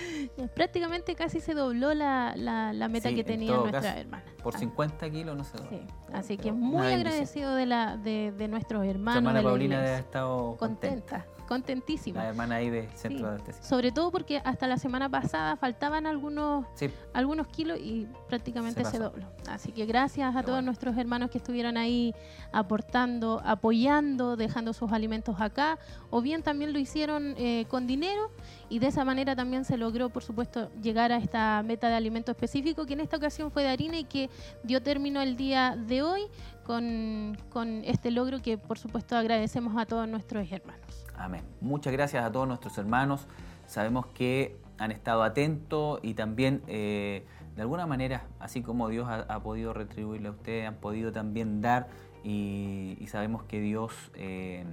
Prácticamente 0.55 1.15
casi 1.15 1.41
se 1.41 1.55
dobló 1.55 1.95
la, 1.95 2.35
la, 2.37 2.89
meta 2.89 3.11
que 3.15 3.25
tenía 3.25 3.57
nuestra 3.57 3.99
hermana. 3.99 4.25
Por 4.43 4.59
50 4.59 5.11
kilos 5.11 5.37
no 5.37 5.45
se 5.45 5.57
dobló. 5.57 5.79
Así 6.13 6.37
que 6.37 6.53
muy 6.53 6.87
agradecido 6.87 7.55
de, 7.55 7.65
la, 7.65 7.97
de, 7.97 8.33
de 8.37 8.49
nuestros 8.49 8.85
hermanos. 8.85 9.23
Su 9.23 9.29
hermana 9.29 9.43
Paulina 9.43 9.79
ha 9.79 9.99
estado 9.99 10.57
contenta 10.59 11.25
contentísima. 11.49 12.23
La 12.23 12.29
hermana 12.29 12.57
ahí 12.57 12.69
de 12.69 12.89
Centro 12.95 13.33
de 13.33 13.53
Sobre 13.63 13.91
todo 13.91 14.13
porque 14.13 14.43
hasta 14.45 14.67
la 14.67 14.77
semana 14.77 15.09
pasada 15.09 15.57
faltaban 15.57 16.07
algunos, 16.07 16.67
algunos 17.15 17.49
kilos 17.49 17.79
y 17.81 18.07
prácticamente 18.29 18.85
se, 18.85 18.99
dobló. 18.99 19.25
Así 19.49 19.73
que 19.73 19.87
gracias 19.87 20.37
a 20.37 20.43
todos 20.43 20.63
nuestros 20.63 20.97
hermanos 20.99 21.31
que 21.31 21.39
estuvieron 21.39 21.79
ahí 21.79 22.15
aportando, 22.53 23.41
apoyando, 23.45 24.37
dejando 24.37 24.75
sus 24.75 24.93
alimentos 24.93 25.41
acá, 25.41 25.79
o 26.11 26.21
bien 26.21 26.43
también 26.43 26.75
lo 26.75 26.79
hicieron 26.79 27.35
eh, 27.39 27.65
con 27.69 27.87
dinero 27.87 28.31
y 28.69 28.79
de 28.79 28.89
esa 28.89 29.05
manera 29.07 29.35
también 29.35 29.65
se 29.65 29.79
logró, 29.79 30.11
por 30.11 30.23
supuesto, 30.23 30.71
llegar 30.83 31.13
a 31.13 31.17
esta 31.17 31.63
meta 31.65 31.89
de 31.89 31.95
alimento 31.95 32.31
específico 32.31 32.85
que 32.85 32.93
en 32.93 33.01
esta 33.01 33.17
ocasión 33.17 33.51
fue 33.51 33.63
de 33.63 33.71
harina 33.71 33.99
y 33.99 34.05
que 34.05 34.29
dio 34.65 34.83
término 34.83 35.23
el 35.23 35.37
día 35.37 35.77
de 35.77 36.03
hoy 36.03 36.21
con, 36.65 37.39
con 37.49 37.83
este 37.85 38.11
logro 38.11 38.43
que, 38.43 38.59
por 38.59 38.79
supuesto, 38.79 39.17
agradecemos 39.17 39.75
a 39.79 39.87
todos 39.87 40.07
nuestros 40.07 40.53
hermanos. 40.53 41.08
Amén. 41.19 41.43
Muchas 41.61 41.93
gracias 41.93 42.25
a 42.25 42.31
todos 42.31 42.47
nuestros 42.47 42.79
hermanos. 42.79 43.27
Sabemos 43.67 44.07
que 44.07 44.57
han 44.79 44.93
estado 44.93 45.25
atentos 45.25 45.99
y 46.03 46.15
también, 46.15 46.63
eh, 46.69 47.27
de 47.57 47.63
alguna 47.63 47.87
manera, 47.87 48.27
así 48.39 48.63
como 48.63 48.89
Dios 48.89 49.09
ha, 49.09 49.41
podido 49.41 49.73
retribuirle 49.73 50.29
a 50.29 50.31
ustedes, 50.31 50.69
han 50.69 50.77
podido 50.77 51.11
también 51.11 51.61
dar 51.61 51.89
y, 52.23 53.05
sabemos 53.09 53.43
que 53.43 53.61
Dios 53.61 53.93
eh, 54.15 54.65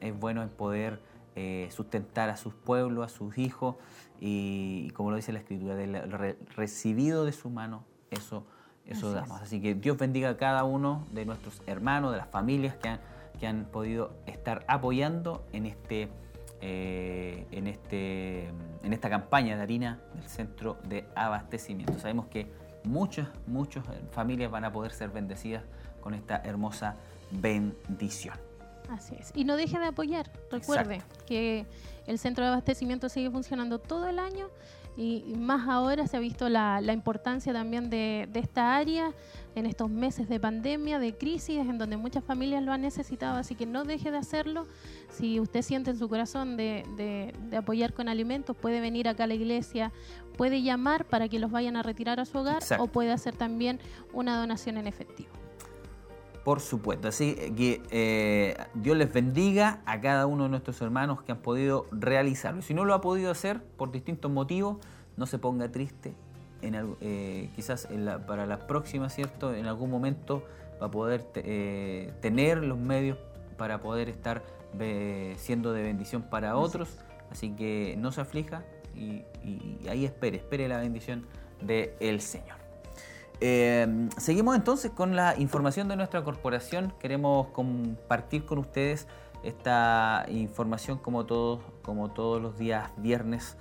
es 0.00 0.18
bueno 0.18 0.42
en 0.42 0.48
poder 0.48 1.00
eh, 1.36 1.68
sustentar 1.70 2.30
a 2.30 2.36
sus 2.36 2.54
pueblos, 2.54 3.04
a 3.04 3.08
sus 3.14 3.36
hijos 3.36 3.76
y, 4.18 4.90
como 4.92 5.10
lo 5.10 5.16
dice 5.16 5.32
la 5.32 5.40
Escritura, 5.40 5.74
del 5.74 6.00
recibido 6.56 7.26
de 7.26 7.32
su 7.32 7.50
mano, 7.50 7.84
eso, 8.10 8.46
eso 8.86 9.12
damos. 9.12 9.42
Así 9.42 9.60
que 9.60 9.74
Dios 9.74 9.98
bendiga 9.98 10.30
a 10.30 10.36
cada 10.38 10.64
uno 10.64 11.06
de 11.12 11.26
nuestros 11.26 11.60
hermanos, 11.66 12.12
de 12.12 12.18
las 12.18 12.28
familias 12.28 12.76
que 12.76 12.88
han 12.88 13.00
que 13.42 13.48
han 13.48 13.64
podido 13.64 14.12
estar 14.26 14.64
apoyando 14.68 15.44
en 15.52 15.66
este 15.66 16.08
eh, 16.60 17.44
en, 17.50 17.66
este, 17.66 18.44
en 18.84 18.92
esta 18.92 19.10
campaña 19.10 19.56
de 19.56 19.62
harina 19.62 20.00
del 20.14 20.28
centro 20.28 20.78
de 20.84 21.08
abastecimiento. 21.16 21.98
Sabemos 21.98 22.28
que 22.28 22.46
muchas, 22.84 23.26
muchas 23.48 23.82
familias 24.12 24.48
van 24.48 24.64
a 24.64 24.72
poder 24.72 24.92
ser 24.92 25.10
bendecidas 25.10 25.64
con 26.00 26.14
esta 26.14 26.40
hermosa 26.44 26.94
bendición. 27.32 28.36
Así 28.88 29.16
es. 29.18 29.32
Y 29.34 29.42
no 29.42 29.56
deje 29.56 29.76
de 29.76 29.86
apoyar. 29.86 30.30
Recuerde 30.52 31.02
que 31.26 31.66
el 32.06 32.20
centro 32.20 32.44
de 32.44 32.52
abastecimiento 32.52 33.08
sigue 33.08 33.28
funcionando 33.32 33.80
todo 33.80 34.08
el 34.08 34.20
año 34.20 34.50
y 34.96 35.34
más 35.38 35.68
ahora 35.68 36.06
se 36.06 36.16
ha 36.18 36.20
visto 36.20 36.48
la, 36.48 36.80
importancia 36.92 37.52
también 37.52 37.88
de, 37.88 38.28
esta 38.34 38.76
área 38.76 39.12
en 39.54 39.66
estos 39.66 39.90
meses 39.90 40.28
de 40.28 40.38
pandemia, 40.38 40.98
de 40.98 41.16
crisis, 41.16 41.58
en 41.58 41.78
donde 41.78 41.96
muchas 41.96 42.24
familias 42.24 42.62
lo 42.62 42.72
han 42.72 42.82
necesitado, 42.82 43.38
así 43.38 43.54
que 43.54 43.64
no 43.64 43.84
deje 43.84 44.10
de 44.10 44.18
hacerlo. 44.18 44.66
Si 45.08 45.40
usted 45.40 45.62
siente 45.62 45.90
en 45.90 45.98
su 45.98 46.08
corazón 46.08 46.56
de, 46.56 47.32
apoyar 47.56 47.94
con 47.94 48.08
alimentos, 48.08 48.56
puede 48.56 48.80
venir 48.80 49.08
acá 49.08 49.24
a 49.24 49.26
la 49.26 49.34
iglesia, 49.34 49.92
puede 50.36 50.62
llamar 50.62 51.06
para 51.06 51.28
que 51.28 51.38
los 51.38 51.50
vayan 51.50 51.76
a 51.76 51.82
retirar 51.82 52.20
a 52.20 52.26
su 52.26 52.38
hogar 52.38 52.62
o 52.78 52.86
puede 52.86 53.12
hacer 53.12 53.34
también 53.34 53.80
una 54.12 54.38
donación 54.38 54.76
en 54.76 54.86
efectivo. 54.86 55.41
Por 56.44 56.58
supuesto, 56.58 57.06
así 57.06 57.36
que 57.56 57.80
eh, 57.90 58.56
Dios 58.74 58.96
les 58.96 59.12
bendiga 59.12 59.80
a 59.86 60.00
cada 60.00 60.26
uno 60.26 60.44
de 60.44 60.48
nuestros 60.50 60.80
hermanos 60.82 61.22
que 61.22 61.30
han 61.30 61.38
podido 61.38 61.86
realizarlo. 61.92 62.62
Si 62.62 62.74
no 62.74 62.84
lo 62.84 62.94
ha 62.94 63.00
podido 63.00 63.30
hacer 63.30 63.62
por 63.62 63.92
distintos 63.92 64.28
motivos, 64.30 64.78
no 65.16 65.26
se 65.26 65.38
ponga 65.38 65.70
triste. 65.70 66.14
En, 66.60 66.96
eh, 67.00 67.50
quizás 67.54 67.88
para 68.26 68.46
la 68.46 68.66
próxima, 68.66 69.08
¿cierto? 69.08 69.54
En 69.54 69.66
algún 69.66 69.90
momento 69.90 70.42
va 70.80 70.86
a 70.86 70.90
poder 70.90 71.24
eh, 71.36 72.12
tener 72.20 72.58
los 72.58 72.78
medios 72.78 73.18
para 73.56 73.80
poder 73.80 74.08
estar 74.08 74.42
siendo 75.36 75.72
de 75.72 75.82
bendición 75.82 76.22
para 76.22 76.56
otros. 76.56 76.98
Así 77.30 77.50
que 77.50 77.94
no 77.98 78.10
se 78.10 78.20
aflija 78.20 78.64
y, 78.96 79.24
y 79.44 79.78
ahí 79.88 80.04
espere, 80.04 80.38
espere 80.38 80.66
la 80.66 80.78
bendición 80.78 81.24
del 81.60 82.20
Señor. 82.20 82.61
Eh, 83.44 84.08
seguimos 84.18 84.54
entonces 84.54 84.92
con 84.92 85.16
la 85.16 85.34
información 85.36 85.88
de 85.88 85.96
nuestra 85.96 86.22
corporación. 86.22 86.94
Queremos 87.00 87.48
compartir 87.48 88.44
con 88.44 88.58
ustedes 88.58 89.08
esta 89.42 90.24
información 90.28 90.98
como 90.98 91.26
todos, 91.26 91.60
como 91.82 92.12
todos 92.12 92.40
los 92.40 92.56
días 92.56 92.92
viernes. 92.98 93.56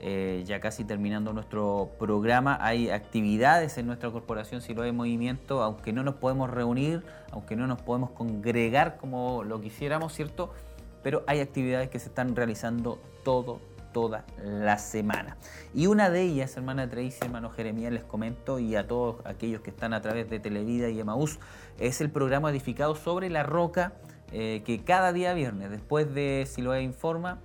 Eh, 0.00 0.42
ya 0.46 0.58
casi 0.58 0.84
terminando 0.84 1.34
nuestro 1.34 1.90
programa, 1.98 2.56
hay 2.62 2.88
actividades 2.88 3.76
en 3.76 3.86
nuestra 3.86 4.10
corporación 4.10 4.62
si 4.62 4.72
lo 4.72 4.82
hay 4.82 4.92
movimiento, 4.92 5.62
aunque 5.62 5.92
no 5.92 6.02
nos 6.02 6.14
podemos 6.14 6.48
reunir, 6.48 7.04
aunque 7.30 7.56
no 7.56 7.66
nos 7.66 7.82
podemos 7.82 8.12
congregar 8.12 8.96
como 8.96 9.44
lo 9.44 9.60
quisiéramos, 9.60 10.14
¿cierto? 10.14 10.54
Pero 11.02 11.24
hay 11.26 11.40
actividades 11.40 11.90
que 11.90 11.98
se 11.98 12.08
están 12.08 12.36
realizando 12.36 12.98
todo, 13.22 13.60
toda 13.96 14.26
la 14.44 14.76
semana. 14.76 15.38
Y 15.72 15.86
una 15.86 16.10
de 16.10 16.20
ellas, 16.20 16.54
hermana 16.58 16.86
Tracy, 16.86 17.16
hermano 17.22 17.48
Jeremías, 17.48 17.90
les 17.90 18.04
comento, 18.04 18.58
y 18.58 18.76
a 18.76 18.86
todos 18.86 19.24
aquellos 19.24 19.62
que 19.62 19.70
están 19.70 19.94
a 19.94 20.02
través 20.02 20.28
de 20.28 20.38
Televida 20.38 20.90
y 20.90 21.00
Emaús, 21.00 21.38
es 21.78 22.02
el 22.02 22.10
programa 22.10 22.50
edificado 22.50 22.94
sobre 22.94 23.30
la 23.30 23.42
roca 23.42 23.94
eh, 24.32 24.62
que 24.66 24.84
cada 24.84 25.14
día 25.14 25.32
viernes, 25.32 25.70
después 25.70 26.12
de 26.12 26.46
Siloé 26.46 26.82
Informa, 26.82 27.38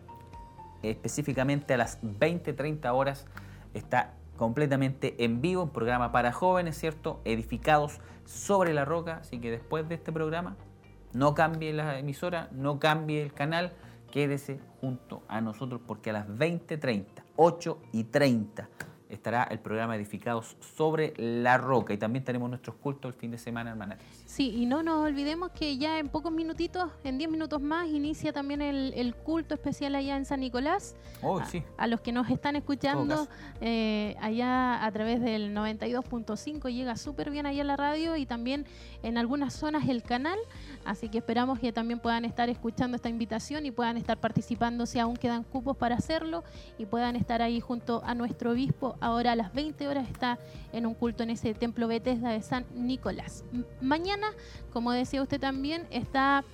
específicamente 0.84 1.74
a 1.76 1.78
las 1.78 2.02
20-30 2.02 2.94
horas, 2.94 3.28
está 3.74 4.16
completamente 4.36 5.24
en 5.24 5.40
vivo, 5.40 5.64
un 5.64 5.70
programa 5.70 6.12
para 6.12 6.34
jóvenes, 6.34 6.78
¿cierto? 6.78 7.22
Edificados 7.24 8.02
sobre 8.26 8.74
la 8.74 8.84
roca, 8.84 9.20
así 9.22 9.40
que 9.40 9.52
después 9.52 9.88
de 9.88 9.96
este 9.96 10.12
programa, 10.12 10.58
no 11.14 11.34
cambie 11.34 11.72
la 11.72 11.98
emisora, 11.98 12.50
no 12.52 12.78
cambie 12.78 13.22
el 13.22 13.32
canal, 13.32 13.72
quédese 14.12 14.60
junto 14.80 15.24
a 15.28 15.42
nosotros 15.42 15.82
porque 15.88 16.12
a 16.12 16.14
las 16.14 16.28
20.30, 16.28 17.06
8 17.38 17.78
y 17.94 18.04
30 18.04 18.70
estará 19.12 19.44
el 19.44 19.60
programa 19.60 19.96
Edificados 19.96 20.56
sobre 20.76 21.14
la 21.18 21.58
Roca 21.58 21.94
y 21.94 21.98
también 21.98 22.24
tenemos 22.24 22.50
nuestros 22.50 22.76
cultos 22.78 23.14
el 23.14 23.20
fin 23.20 23.32
de 23.32 23.38
semana, 23.38 23.72
hermana. 23.72 23.98
Sí, 24.26 24.54
y 24.56 24.66
no 24.66 24.82
nos 24.82 25.06
olvidemos 25.06 25.52
que 25.52 25.78
ya 25.78 26.00
en 26.00 26.10
pocos 26.10 26.32
minutitos, 26.32 26.90
en 27.04 27.18
10 27.18 27.30
minutos 27.30 27.62
más, 27.62 27.88
inicia 27.88 28.32
también 28.32 28.62
el, 28.62 29.16
culto 29.16 29.54
especial 29.54 29.96
allá 29.96 30.16
en 30.16 30.26
San 30.26 30.40
Nicolás. 30.40 30.96
Oh, 31.22 31.44
sí. 31.44 31.64
A, 31.78 31.88
los 31.88 32.02
que 32.02 32.12
nos 32.12 32.30
están 32.30 32.56
escuchando 32.56 33.28
eh, 33.60 34.16
allá 34.22 34.86
a 34.86 34.92
través 34.92 35.22
del 35.22 35.54
92.5 35.54 36.72
llega 36.72 36.96
súper 36.96 37.30
bien 37.30 37.46
allá 37.46 37.64
la 37.64 37.76
radio 37.76 38.16
y 38.16 38.26
también 38.26 38.66
en 39.04 39.18
algunas 39.18 39.54
zonas 39.54 39.88
el 39.90 40.04
canal. 40.04 40.40
Así 40.86 41.10
que 41.10 41.20
esperamos 41.20 41.60
que 41.60 41.72
también 41.72 42.00
puedan 42.00 42.26
estar 42.26 42.50
escuchando 42.50 42.96
esta 42.96 43.10
invitación 43.10 43.66
y 43.66 43.72
puedan 43.72 43.98
estar 43.98 44.18
participando 44.18 44.86
si 44.86 45.00
aún 45.00 45.18
quedan 45.18 45.44
cupos 45.44 45.78
para 45.78 45.96
hacerlo 45.96 46.44
y 46.78 46.86
puedan 46.86 47.16
estar 47.16 47.42
ahí 47.42 47.60
junto 47.60 48.02
a 48.06 48.16
nuestro 48.16 48.52
obispo. 48.52 48.96
Ahora 49.02 49.32
a 49.32 49.36
las 49.36 49.52
20 49.54 49.88
horas 49.88 50.08
está 50.08 50.38
en 50.72 50.86
un 50.86 50.94
culto 50.94 51.24
en 51.24 51.32
ese 51.32 51.54
templo 51.56 51.88
Bethesda 51.88 52.30
de 52.30 52.42
San 52.42 52.66
Nicolás. 52.76 53.44
mañana, 53.82 54.28
como 54.72 54.92
decía 54.92 55.22
usted 55.22 55.40
también, 55.40 55.88
está 55.90 56.46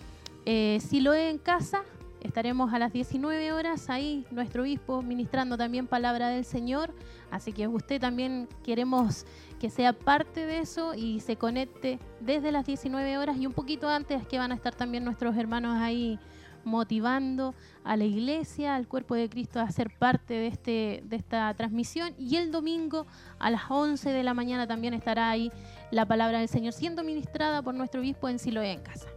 eh, 0.45 0.79
Siloé 0.79 1.29
en 1.29 1.37
casa. 1.37 1.83
Estaremos 2.21 2.73
a 2.73 2.79
las 2.79 2.93
19 2.93 3.51
horas 3.51 3.89
ahí, 3.89 4.25
nuestro 4.31 4.63
obispo, 4.63 5.01
ministrando 5.01 5.57
también 5.57 5.87
palabra 5.87 6.29
del 6.29 6.45
Señor. 6.45 6.93
Así 7.31 7.51
que 7.51 7.67
usted 7.67 7.99
también 7.99 8.47
queremos 8.63 9.25
que 9.59 9.69
sea 9.69 9.91
parte 9.91 10.45
de 10.45 10.59
eso 10.59 10.93
y 10.95 11.19
se 11.19 11.35
conecte 11.35 11.99
desde 12.21 12.51
las 12.51 12.65
19 12.65 13.17
horas 13.17 13.37
y 13.37 13.45
un 13.45 13.53
poquito 13.53 13.89
antes 13.89 14.25
que 14.25 14.37
van 14.37 14.51
a 14.51 14.55
estar 14.55 14.73
también 14.73 15.03
nuestros 15.03 15.35
hermanos 15.35 15.77
ahí 15.79 16.17
motivando 16.63 17.53
a 17.83 17.95
la 17.97 18.03
iglesia, 18.03 18.75
al 18.75 18.87
cuerpo 18.87 19.15
de 19.15 19.29
Cristo 19.29 19.59
a 19.59 19.69
ser 19.71 19.91
parte 19.97 20.33
de, 20.33 20.47
este, 20.47 21.03
de 21.05 21.15
esta 21.15 21.53
transmisión. 21.53 22.13
Y 22.17 22.35
el 22.37 22.51
domingo 22.51 23.07
a 23.39 23.49
las 23.49 23.63
11 23.69 24.09
de 24.09 24.23
la 24.23 24.33
mañana 24.33 24.67
también 24.67 24.93
estará 24.93 25.29
ahí 25.29 25.51
la 25.91 26.05
palabra 26.05 26.39
del 26.39 26.49
Señor 26.49 26.73
siendo 26.73 27.03
ministrada 27.03 27.61
por 27.61 27.73
nuestro 27.73 28.01
obispo 28.01 28.29
en 28.29 28.39
Siloé 28.39 28.71
en 28.73 28.81
casa. 28.81 29.07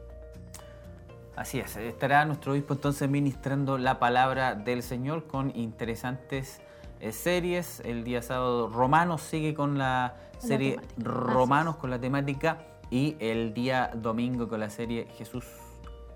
Así 1.37 1.59
es, 1.59 1.77
estará 1.77 2.25
nuestro 2.27 2.53
obispo 2.53 2.75
entonces 2.75 3.09
ministrando 3.09 3.79
la 3.79 3.99
palabra 3.99 4.55
del 4.55 4.83
Señor 4.83 5.27
con 5.27 5.57
interesantes 5.57 6.61
eh, 7.01 7.13
series. 7.13 7.81
El 7.81 8.05
día 8.05 8.21
sábado 8.21 8.69
Romanos 8.69 9.23
sigue 9.23 9.55
con 9.55 9.79
la 9.79 10.17
serie 10.39 10.79
Romanos 10.99 11.77
con 11.77 11.89
la 11.89 11.99
temática 11.99 12.59
y 12.91 13.17
el 13.21 13.55
día 13.55 13.91
domingo 13.95 14.49
con 14.49 14.61
la 14.61 14.69
serie 14.69 15.07
Jesús 15.17 15.45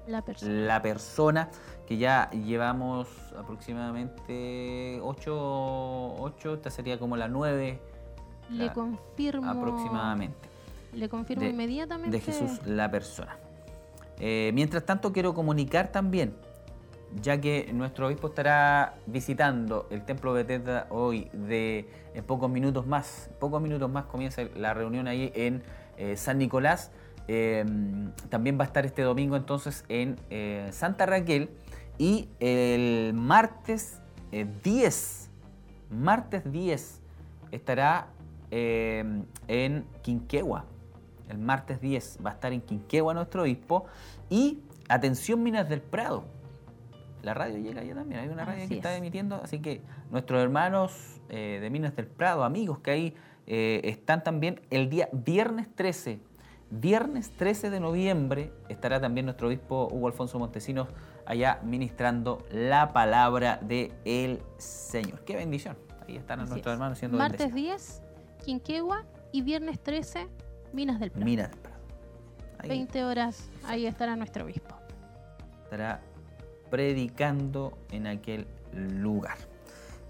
La 0.06 0.22
persona. 0.22 0.52
La 0.52 0.82
persona 0.82 1.48
que 1.86 1.96
ya 1.96 2.30
llevamos 2.30 3.08
aproximadamente 3.38 5.00
8, 5.02 6.16
8 6.20 6.54
esta 6.54 6.70
sería 6.70 6.98
como 6.98 7.16
la 7.16 7.28
9. 7.28 7.80
Le 8.50 8.72
confirmo. 8.72 9.50
Aproximadamente. 9.50 10.48
Le 10.92 11.08
confirmo 11.08 11.44
de, 11.44 11.50
inmediatamente. 11.50 12.10
De 12.16 12.20
Jesús 12.20 12.66
la 12.66 12.90
persona. 12.90 13.36
Eh, 14.20 14.52
mientras 14.54 14.84
tanto, 14.84 15.12
quiero 15.12 15.34
comunicar 15.34 15.90
también, 15.90 16.34
ya 17.20 17.40
que 17.40 17.70
nuestro 17.72 18.06
obispo 18.06 18.28
estará 18.28 18.94
visitando 19.06 19.86
el 19.90 20.04
templo 20.04 20.34
de 20.34 20.44
Bethesda 20.44 20.86
hoy 20.90 21.28
de 21.32 21.88
en 22.14 22.24
pocos 22.24 22.50
minutos 22.50 22.86
más. 22.86 23.30
pocos 23.40 23.60
minutos 23.60 23.90
más 23.90 24.04
comienza 24.04 24.42
la 24.56 24.74
reunión 24.74 25.08
ahí 25.08 25.32
en 25.34 25.62
eh, 25.96 26.16
San 26.16 26.38
Nicolás. 26.38 26.92
Eh, 27.26 27.64
también 28.28 28.58
va 28.58 28.64
a 28.64 28.66
estar 28.66 28.84
este 28.84 29.02
domingo 29.02 29.36
entonces 29.36 29.84
en 29.88 30.18
Santa 30.72 31.06
Raquel 31.06 31.50
y 31.96 32.28
el 32.40 33.12
martes 33.14 34.00
10, 34.30 35.30
martes 35.90 36.50
10 36.50 37.00
estará 37.50 38.08
en 38.50 39.86
Quinquegua 40.02 40.66
el 41.28 41.38
martes 41.38 41.80
10 41.80 42.18
va 42.24 42.30
a 42.30 42.32
estar 42.34 42.52
en 42.52 42.60
Quinquegua 42.60 43.14
nuestro 43.14 43.42
obispo. 43.42 43.86
Y 44.30 44.60
atención 44.88 45.42
Minas 45.42 45.68
del 45.68 45.80
Prado. 45.80 46.24
La 47.22 47.32
radio 47.32 47.58
llega 47.58 47.80
allá 47.80 47.94
también, 47.94 48.20
hay 48.20 48.28
una 48.28 48.44
radio 48.44 48.68
que 48.68 48.74
está 48.74 48.94
emitiendo, 48.94 49.36
así 49.42 49.60
que 49.60 49.80
nuestros 50.10 50.42
hermanos 50.42 51.22
eh, 51.30 51.58
de 51.58 51.70
Minas 51.70 51.96
del 51.96 52.06
Prado, 52.06 52.44
amigos 52.44 52.80
que 52.80 52.90
ahí 52.90 53.14
eh, 53.46 53.80
están 53.84 54.22
también 54.22 54.60
el 54.68 54.90
día 54.90 55.08
viernes 55.10 55.74
13. 55.74 56.20
Viernes 56.76 57.30
13 57.30 57.70
de 57.70 57.78
noviembre 57.78 58.52
estará 58.68 59.00
también 59.00 59.26
nuestro 59.26 59.46
obispo 59.46 59.88
Hugo 59.92 60.08
Alfonso 60.08 60.40
Montesinos 60.40 60.88
allá 61.24 61.60
ministrando 61.62 62.44
la 62.50 62.92
palabra 62.92 63.60
del 63.62 63.92
el 64.04 64.42
Señor. 64.56 65.20
Qué 65.20 65.36
bendición. 65.36 65.76
Ahí 66.06 66.16
están 66.16 66.40
nuestros 66.40 66.72
hermanos 66.72 66.98
siendo 66.98 67.16
Martes 67.16 67.54
10, 67.54 68.02
Quinquegua 68.44 69.04
y 69.30 69.42
viernes 69.42 69.80
13, 69.84 70.26
Minas 70.72 70.98
del 70.98 71.12
Prado. 71.12 71.24
Minas 71.24 71.50
del 71.50 71.60
Prado. 71.60 71.78
20 72.66 73.04
horas, 73.04 73.48
ahí 73.66 73.86
estará 73.86 74.16
nuestro 74.16 74.44
obispo. 74.44 74.74
Estará 75.62 76.00
predicando 76.70 77.78
en 77.92 78.08
aquel 78.08 78.48
lugar. 78.72 79.38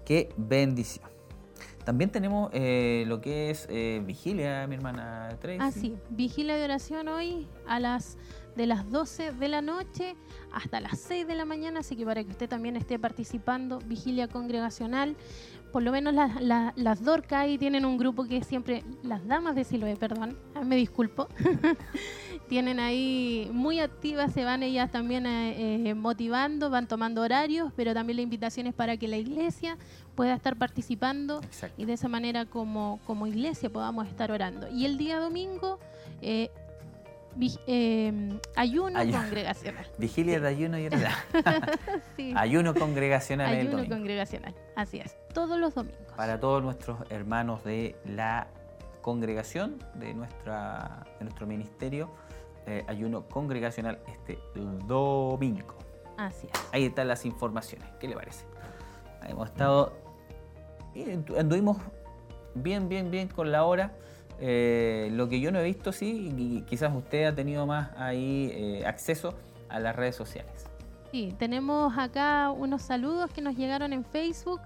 Qué 0.03 0.33
bendición. 0.35 1.14
También 1.85 2.09
tenemos 2.09 2.49
eh, 2.51 3.05
lo 3.07 3.21
que 3.21 3.51
es 3.51 3.67
eh, 3.69 4.01
vigilia, 4.05 4.65
mi 4.67 4.75
hermana 4.75 5.29
Tracy. 5.39 5.59
Ah, 5.61 5.71
sí, 5.71 5.95
vigilia 6.09 6.55
de 6.55 6.63
oración 6.63 7.07
hoy 7.07 7.47
a 7.67 7.79
las 7.79 8.17
de 8.55 8.65
las 8.65 8.89
12 8.89 9.33
de 9.33 9.47
la 9.49 9.61
noche 9.61 10.15
hasta 10.51 10.79
las 10.79 10.99
6 10.99 11.27
de 11.27 11.35
la 11.35 11.45
mañana, 11.45 11.81
así 11.81 11.95
que 11.95 12.05
para 12.05 12.23
que 12.23 12.31
usted 12.31 12.49
también 12.49 12.77
esté 12.77 12.97
participando, 12.97 13.79
vigilia 13.79 14.27
congregacional 14.29 15.15
por 15.75 15.83
lo 15.83 15.91
menos 15.91 16.13
las 16.13 17.03
Dorcas 17.03 17.41
ahí 17.41 17.57
tienen 17.57 17.83
un 17.83 17.97
grupo 17.97 18.23
que 18.23 18.41
siempre, 18.45 18.85
las 19.03 19.27
damas 19.27 19.55
de 19.55 19.65
Siloé, 19.65 19.97
perdón, 19.97 20.37
ah, 20.53 20.63
me 20.63 20.77
disculpo, 20.77 21.27
tienen 22.47 22.79
ahí 22.79 23.49
muy 23.51 23.79
activas, 23.79 24.33
se 24.33 24.43
van 24.43 24.63
ellas 24.63 24.91
también 24.91 25.25
eh, 25.25 25.89
eh, 25.89 25.93
motivando, 25.93 26.69
van 26.69 26.87
tomando 26.87 27.21
horarios, 27.21 27.71
pero 27.75 27.93
también 27.93 28.17
la 28.17 28.21
invitación 28.21 28.67
es 28.67 28.73
para 28.73 28.97
que 28.97 29.07
la 29.07 29.17
iglesia 29.17 29.77
pueda 30.15 30.33
estar 30.33 30.55
participando 30.55 31.41
y 31.77 31.85
de 31.85 31.93
esa 31.93 32.07
manera 32.07 32.45
como, 32.45 32.99
como 33.05 33.27
iglesia 33.27 33.69
podamos 33.69 34.07
estar 34.07 34.31
orando. 34.31 34.67
Y 34.69 34.85
el 34.85 34.97
día 34.97 35.19
domingo... 35.19 35.79
Eh, 36.21 36.49
ayuno, 38.55 38.97
congregacional. 39.11 39.85
Vigilia 39.97 40.39
de 40.39 40.47
ayuno 40.47 40.79
y 40.79 40.85
oración. 40.85 41.11
Ayuno 42.37 42.73
congregacional. 42.73 43.53
Ayuno 43.53 43.85
congregacional, 43.89 44.55
así 44.77 44.99
es 44.99 45.17
todos 45.35 45.59
los 45.59 45.75
domingos. 45.75 46.01
Para 46.15 46.39
todos 46.39 46.63
nuestros 46.63 46.97
hermanos 47.11 47.63
de 47.65 47.95
la 48.05 48.47
congregación, 49.01 49.77
de, 49.95 50.13
nuestra, 50.15 51.03
nuestro 51.19 51.45
ministerio, 51.45 52.09
eh, 52.67 52.83
ayuno 52.87 53.27
congregacional 53.27 53.99
este 54.07 54.39
domingo. 54.87 55.75
Así 56.17 56.47
es. 56.47 56.69
Ahí 56.71 56.85
están 56.85 57.07
las 57.07 57.25
informaciones. 57.25 57.87
¿Qué 57.99 58.07
le 58.07 58.15
parece? 58.15 58.45
Hemos 59.27 59.49
estado. 59.49 59.93
Anduvimos 61.37 61.77
bien, 62.53 62.87
bien, 62.87 63.11
bien 63.11 63.27
con 63.27 63.51
la 63.51 63.65
hora. 63.65 63.93
Eh, 64.39 65.09
lo 65.13 65.29
que 65.29 65.39
yo 65.39 65.51
no 65.51 65.59
he 65.59 65.63
visto, 65.63 65.91
sí, 65.91 66.33
y 66.37 66.61
quizás 66.61 66.93
usted 66.93 67.25
ha 67.25 67.35
tenido 67.35 67.65
más 67.65 67.91
ahí 67.97 68.51
eh, 68.53 68.83
acceso 68.85 69.33
a 69.69 69.79
las 69.79 69.95
redes 69.95 70.15
sociales. 70.15 70.65
Sí, 71.11 71.33
tenemos 71.37 71.97
acá 71.97 72.51
unos 72.51 72.81
saludos 72.81 73.31
que 73.31 73.41
nos 73.41 73.55
llegaron 73.55 73.93
en 73.93 74.03
Facebook. 74.03 74.61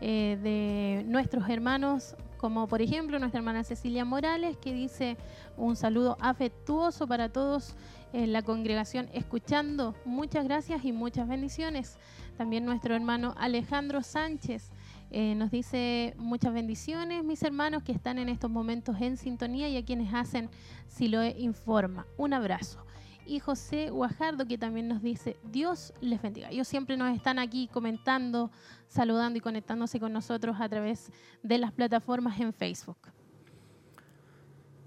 Eh, 0.00 0.38
de 0.42 1.04
nuestros 1.06 1.48
hermanos, 1.48 2.16
como 2.44 2.68
por 2.68 2.82
ejemplo 2.82 3.18
nuestra 3.18 3.38
hermana 3.38 3.64
Cecilia 3.64 4.04
Morales, 4.04 4.58
que 4.58 4.74
dice 4.74 5.16
un 5.56 5.76
saludo 5.76 6.18
afectuoso 6.20 7.06
para 7.06 7.30
todos 7.30 7.74
en 8.12 8.34
la 8.34 8.42
congregación 8.42 9.08
escuchando. 9.14 9.94
Muchas 10.04 10.44
gracias 10.44 10.84
y 10.84 10.92
muchas 10.92 11.26
bendiciones. 11.26 11.96
También 12.36 12.66
nuestro 12.66 12.94
hermano 12.94 13.34
Alejandro 13.38 14.02
Sánchez. 14.02 14.72
Eh, 15.10 15.34
nos 15.36 15.52
dice 15.52 16.12
muchas 16.18 16.52
bendiciones, 16.52 17.24
mis 17.24 17.42
hermanos 17.42 17.82
que 17.82 17.92
están 17.92 18.18
en 18.18 18.28
estos 18.28 18.50
momentos 18.50 19.00
en 19.00 19.16
sintonía 19.16 19.70
y 19.70 19.78
a 19.78 19.84
quienes 19.86 20.12
hacen 20.12 20.50
si 20.86 21.08
lo 21.08 21.24
informa. 21.24 22.06
Un 22.18 22.34
abrazo 22.34 22.84
y 23.26 23.40
José 23.40 23.90
Guajardo 23.90 24.46
que 24.46 24.58
también 24.58 24.88
nos 24.88 25.02
dice, 25.02 25.36
Dios 25.44 25.92
les 26.00 26.20
bendiga. 26.20 26.50
Ellos 26.50 26.68
siempre 26.68 26.96
nos 26.96 27.14
están 27.14 27.38
aquí 27.38 27.68
comentando, 27.72 28.50
saludando 28.88 29.38
y 29.38 29.40
conectándose 29.40 30.00
con 30.00 30.12
nosotros 30.12 30.56
a 30.60 30.68
través 30.68 31.10
de 31.42 31.58
las 31.58 31.72
plataformas 31.72 32.38
en 32.40 32.52
Facebook. 32.52 32.98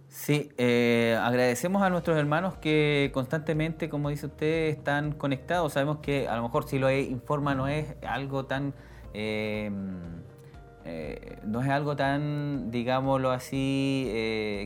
Sí, 0.08 0.50
eh, 0.58 1.18
agradecemos 1.22 1.82
a 1.82 1.90
nuestros 1.90 2.18
hermanos 2.18 2.56
que 2.56 3.12
constantemente, 3.14 3.90
como 3.90 4.10
dice 4.10 4.28
usted, 4.28 4.70
están 4.70 5.12
conectados. 5.12 5.74
Sabemos 5.74 5.98
que 5.98 6.28
a 6.28 6.36
lo 6.38 6.44
mejor 6.44 6.68
si 6.68 6.80
lo 6.80 6.92
informa 6.92 7.56
no 7.56 7.68
es 7.68 7.96
algo 8.08 8.46
tan... 8.46 8.74
Eh, 9.14 9.70
eh, 10.86 11.40
no 11.44 11.62
es 11.62 11.70
algo 11.70 11.98
tan, 11.98 12.72
digámoslo 12.72 13.32
así, 13.32 14.06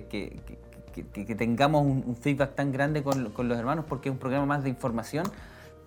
que, 0.09 0.39
que, 0.45 0.60
tengamos 0.91 1.83
un, 1.83 2.15
feedback 2.15 2.55
tan 2.55 2.71
grande 2.71 3.03
con, 3.03 3.23
los 3.23 3.57
hermanos 3.57 3.85
porque 3.87 4.09
es 4.09 4.13
un 4.13 4.19
programa 4.19 4.45
más 4.45 4.63
de 4.63 4.69
información, 4.69 5.25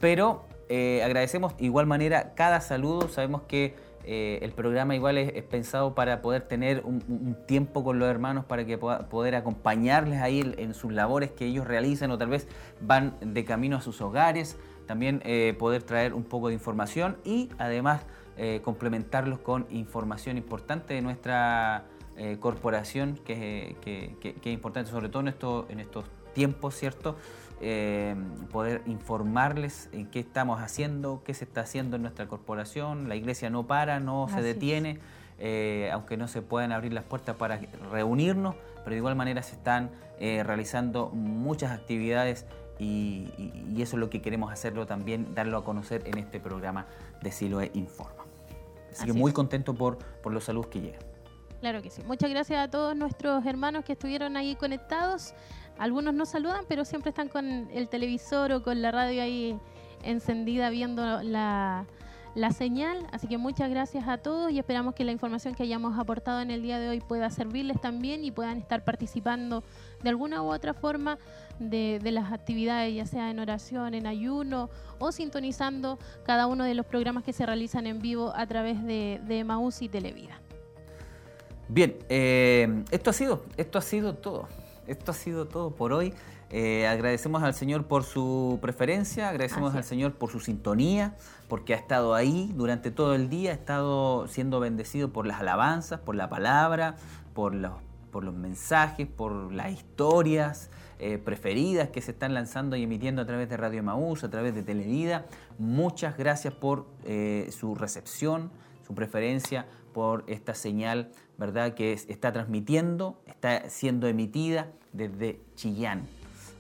pero 0.00 0.44
eh, 0.68 1.02
agradecemos 1.04 1.56
de 1.56 1.66
igual 1.66 1.86
manera 1.86 2.34
cada 2.34 2.60
saludo, 2.60 3.08
sabemos 3.08 3.42
que 3.42 3.74
eh, 4.04 4.38
el 4.42 4.52
programa 4.52 4.94
igual 4.94 5.16
es, 5.16 5.42
pensado 5.44 5.94
para 5.94 6.20
poder 6.20 6.42
tener 6.42 6.82
un, 6.84 7.36
tiempo 7.46 7.84
con 7.84 7.98
los 7.98 8.08
hermanos, 8.08 8.44
para 8.44 8.64
que 8.66 8.76
pueda, 8.76 9.08
poder 9.08 9.34
acompañarles 9.34 10.20
ahí 10.20 10.54
en, 10.58 10.74
sus 10.74 10.92
labores 10.92 11.30
que 11.30 11.46
ellos 11.46 11.66
realizan 11.66 12.10
o 12.10 12.18
tal 12.18 12.28
vez 12.28 12.48
van 12.80 13.16
de 13.20 13.44
camino 13.44 13.76
a 13.76 13.80
sus 13.80 14.00
hogares, 14.00 14.58
también 14.86 15.22
eh, 15.24 15.54
poder 15.58 15.82
traer 15.82 16.12
un 16.12 16.24
poco 16.24 16.48
de 16.48 16.54
información 16.54 17.16
y 17.24 17.50
además 17.58 18.02
complementarlos 18.64 19.38
con 19.38 19.64
información 19.70 20.36
importante 20.36 20.92
de 20.92 21.00
nuestra 21.00 21.84
eh, 22.16 22.36
corporación 22.38 23.18
que, 23.24 23.76
es 24.22 24.46
importante, 24.46 24.88
sobre 24.88 25.08
todo 25.08 25.22
en, 25.22 25.28
esto, 25.28 25.66
en 25.68 25.80
estos 25.80 26.04
tiempos, 26.32 26.76
¿cierto? 26.76 27.16
Eh, 27.60 28.14
poder 28.52 28.82
informarles 28.86 29.88
en 29.92 30.06
qué 30.06 30.20
estamos 30.20 30.60
haciendo, 30.60 31.22
qué 31.24 31.34
se 31.34 31.44
está 31.44 31.62
haciendo 31.62 31.96
en 31.96 32.02
nuestra 32.02 32.28
corporación. 32.28 33.08
La 33.08 33.16
iglesia 33.16 33.50
no 33.50 33.66
para, 33.66 33.98
no 33.98 34.28
se 34.28 34.42
detiene, 34.42 35.00
eh, 35.40 35.90
aunque 35.92 36.16
no 36.16 36.28
se 36.28 36.40
puedan 36.40 36.70
abrir 36.70 36.92
las 36.92 37.02
puertas 37.02 37.34
para 37.34 37.58
reunirnos, 37.90 38.54
pero 38.84 38.90
de 38.90 38.98
igual 38.98 39.16
manera 39.16 39.42
se 39.42 39.56
están 39.56 39.90
realizando 40.20 41.10
muchas 41.10 41.72
actividades 41.72 42.46
y, 42.78 43.26
eso 43.76 43.96
es 43.96 44.00
lo 44.00 44.08
que 44.08 44.22
queremos 44.22 44.52
hacerlo 44.52 44.86
también, 44.86 45.34
darlo 45.34 45.58
a 45.58 45.64
conocer 45.64 46.02
en 46.06 46.18
este 46.18 46.38
programa 46.38 46.86
de 47.22 47.32
Siloe 47.32 47.70
Informa. 47.74 48.24
Así, 48.92 49.06
que 49.06 49.12
muy 49.12 49.32
contento 49.32 49.74
por, 49.74 49.98
por 49.98 50.32
los 50.32 50.44
saludos 50.44 50.68
que 50.68 50.80
llegan. 50.80 51.13
Claro 51.64 51.80
que 51.80 51.88
sí. 51.88 52.02
Muchas 52.06 52.28
gracias 52.28 52.62
a 52.62 52.70
todos 52.70 52.94
nuestros 52.94 53.46
hermanos 53.46 53.86
que 53.86 53.94
estuvieron 53.94 54.36
ahí 54.36 54.54
conectados. 54.54 55.32
Algunos 55.78 56.12
no 56.12 56.26
saludan, 56.26 56.66
pero 56.68 56.84
siempre 56.84 57.08
están 57.08 57.30
con 57.30 57.70
el 57.72 57.88
televisor 57.88 58.52
o 58.52 58.62
con 58.62 58.82
la 58.82 58.90
radio 58.90 59.22
ahí 59.22 59.58
encendida 60.02 60.68
viendo 60.68 61.22
la, 61.22 61.86
señal. 62.54 63.06
Así 63.12 63.28
que 63.28 63.38
muchas 63.38 63.70
gracias 63.70 64.06
a 64.08 64.18
todos 64.18 64.52
y 64.52 64.58
esperamos 64.58 64.94
que 64.94 65.04
la 65.04 65.12
información 65.12 65.54
que 65.54 65.62
hayamos 65.62 65.98
aportado 65.98 66.42
en 66.42 66.50
el 66.50 66.60
día 66.60 66.78
de 66.78 66.90
hoy 66.90 67.00
pueda 67.00 67.30
servirles 67.30 67.80
también 67.80 68.26
y 68.26 68.30
puedan 68.30 68.58
estar 68.58 68.84
participando 68.84 69.64
de 70.02 70.10
alguna 70.10 70.42
u 70.42 70.52
otra 70.52 70.74
forma 70.74 71.16
de, 71.58 71.98
las 72.12 72.30
actividades, 72.30 72.94
ya 72.94 73.06
sea 73.06 73.30
en 73.30 73.38
oración, 73.38 73.94
en 73.94 74.06
ayuno 74.06 74.68
o 74.98 75.12
sintonizando 75.12 75.98
cada 76.26 76.46
uno 76.46 76.64
de 76.64 76.74
los 76.74 76.84
programas 76.84 77.24
que 77.24 77.32
se 77.32 77.46
realizan 77.46 77.86
en 77.86 78.00
vivo 78.00 78.34
a 78.36 78.46
través 78.46 78.84
de, 78.84 79.18
de 79.24 79.44
Maús 79.44 79.80
y 79.80 79.88
Televida. 79.88 80.43
Bien, 81.68 81.96
eh, 82.08 82.84
esto 82.90 83.10
ha 83.10 83.12
sido, 83.12 83.44
esto 83.56 83.78
ha 83.78 83.82
sido 83.82 84.14
todo. 84.14 84.48
Esto 84.86 85.12
ha 85.12 85.14
sido 85.14 85.46
todo 85.46 85.70
por 85.70 85.92
hoy. 85.92 86.12
Eh, 86.50 86.86
agradecemos 86.86 87.42
al 87.42 87.54
Señor 87.54 87.86
por 87.86 88.04
su 88.04 88.58
preferencia, 88.60 89.30
agradecemos 89.30 89.70
Así 89.70 89.78
al. 89.78 89.84
Señor 89.84 90.12
por 90.12 90.30
su 90.30 90.40
sintonía, 90.40 91.16
porque 91.48 91.74
ha 91.74 91.76
estado 91.76 92.14
ahí 92.14 92.52
durante 92.54 92.90
todo 92.90 93.14
el 93.14 93.28
día, 93.28 93.50
ha 93.50 93.54
estado 93.54 94.28
siendo 94.28 94.60
bendecido 94.60 95.12
por 95.12 95.26
las 95.26 95.40
alabanzas, 95.40 96.00
por 96.00 96.14
la 96.14 96.28
palabra, 96.28 96.96
por 97.32 97.54
los, 97.54 97.72
por 98.12 98.24
los 98.24 98.34
mensajes, 98.34 99.08
por 99.08 99.52
las 99.52 99.72
historias 99.72 100.70
eh, 101.00 101.18
preferidas 101.18 101.88
que 101.88 102.00
se 102.00 102.12
están 102.12 102.34
lanzando 102.34 102.76
y 102.76 102.84
emitiendo 102.84 103.22
a 103.22 103.26
través 103.26 103.48
de 103.48 103.56
Radio 103.56 103.82
Maús, 103.82 104.22
a 104.22 104.30
través 104.30 104.54
de 104.54 104.62
Televida. 104.62 105.26
Muchas 105.58 106.16
gracias 106.16 106.54
por 106.54 106.86
eh, 107.04 107.50
su 107.50 107.74
recepción, 107.74 108.52
su 108.86 108.94
preferencia 108.94 109.66
por 109.92 110.24
esta 110.28 110.54
señal, 110.54 111.10
¿verdad? 111.38 111.74
Que 111.74 111.92
es- 111.92 112.08
está 112.08 112.32
transmitiendo, 112.32 113.20
está 113.26 113.68
siendo 113.68 114.06
emitida 114.06 114.68
desde 114.92 115.40
Chillán, 115.56 116.06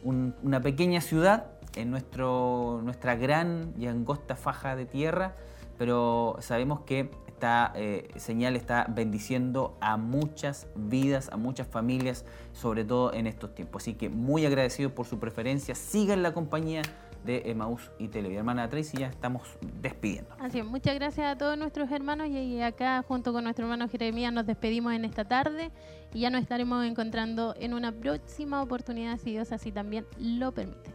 un- 0.02 0.34
una 0.42 0.60
pequeña 0.60 1.00
ciudad 1.00 1.46
en 1.76 1.90
nuestro, 1.90 2.80
nuestra 2.84 3.16
gran 3.16 3.72
y 3.78 3.86
angosta 3.86 4.36
faja 4.36 4.76
de 4.76 4.86
tierra, 4.86 5.34
pero 5.78 6.36
sabemos 6.40 6.80
que 6.80 7.10
esta 7.26 7.72
eh, 7.74 8.08
señal 8.16 8.54
está 8.54 8.86
bendiciendo 8.88 9.76
a 9.80 9.96
muchas 9.96 10.68
vidas, 10.76 11.30
a 11.32 11.36
muchas 11.36 11.66
familias, 11.66 12.24
sobre 12.52 12.84
todo 12.84 13.12
en 13.12 13.26
estos 13.26 13.54
tiempos. 13.56 13.82
Así 13.82 13.94
que 13.94 14.08
muy 14.08 14.46
agradecido 14.46 14.94
por 14.94 15.04
su 15.06 15.18
preferencia. 15.18 15.74
Sigan 15.74 16.22
la 16.22 16.32
compañía 16.32 16.82
de 17.24 17.42
Emaús 17.46 17.90
y 17.98 18.08
Televida. 18.08 18.38
Hermana 18.38 18.68
Tracy, 18.68 18.98
ya 18.98 19.08
estamos 19.08 19.42
despidiendo. 19.82 20.34
Así 20.38 20.58
es, 20.58 20.64
muchas 20.64 20.94
gracias 20.94 21.26
a 21.26 21.36
todos 21.36 21.58
nuestros 21.58 21.90
hermanos 21.90 22.28
y 22.28 22.44
y 22.44 22.62
acá 22.62 23.02
junto 23.06 23.32
con 23.32 23.44
nuestro 23.44 23.64
hermano 23.64 23.88
Jeremías 23.88 24.32
nos 24.32 24.46
despedimos 24.46 24.92
en 24.92 25.04
esta 25.04 25.24
tarde 25.24 25.70
y 26.12 26.20
ya 26.20 26.30
nos 26.30 26.42
estaremos 26.42 26.84
encontrando 26.84 27.54
en 27.58 27.74
una 27.74 27.92
próxima 27.92 28.62
oportunidad 28.62 29.18
si 29.18 29.32
Dios 29.32 29.50
así 29.52 29.72
también 29.72 30.06
lo 30.18 30.52
permite. 30.52 30.90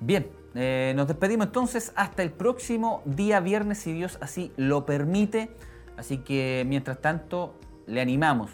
Bien, 0.00 0.28
eh, 0.54 0.92
nos 0.96 1.08
despedimos 1.08 1.46
entonces 1.46 1.92
hasta 1.96 2.22
el 2.22 2.30
próximo 2.30 3.02
día 3.04 3.40
viernes, 3.40 3.78
si 3.78 3.92
Dios 3.92 4.18
así 4.20 4.52
lo 4.56 4.84
permite. 4.84 5.50
Así 5.96 6.18
que 6.18 6.64
mientras 6.66 7.00
tanto, 7.00 7.54
le 7.86 8.00
animamos 8.00 8.50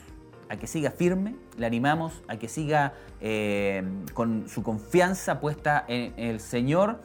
a 0.50 0.56
que 0.56 0.66
siga 0.66 0.90
firme, 0.90 1.36
le 1.56 1.64
animamos 1.64 2.22
a 2.26 2.36
que 2.36 2.48
siga 2.48 2.92
eh, 3.20 3.84
con 4.14 4.48
su 4.48 4.64
confianza 4.64 5.40
puesta 5.40 5.84
en 5.86 6.12
el 6.16 6.40
Señor. 6.40 6.98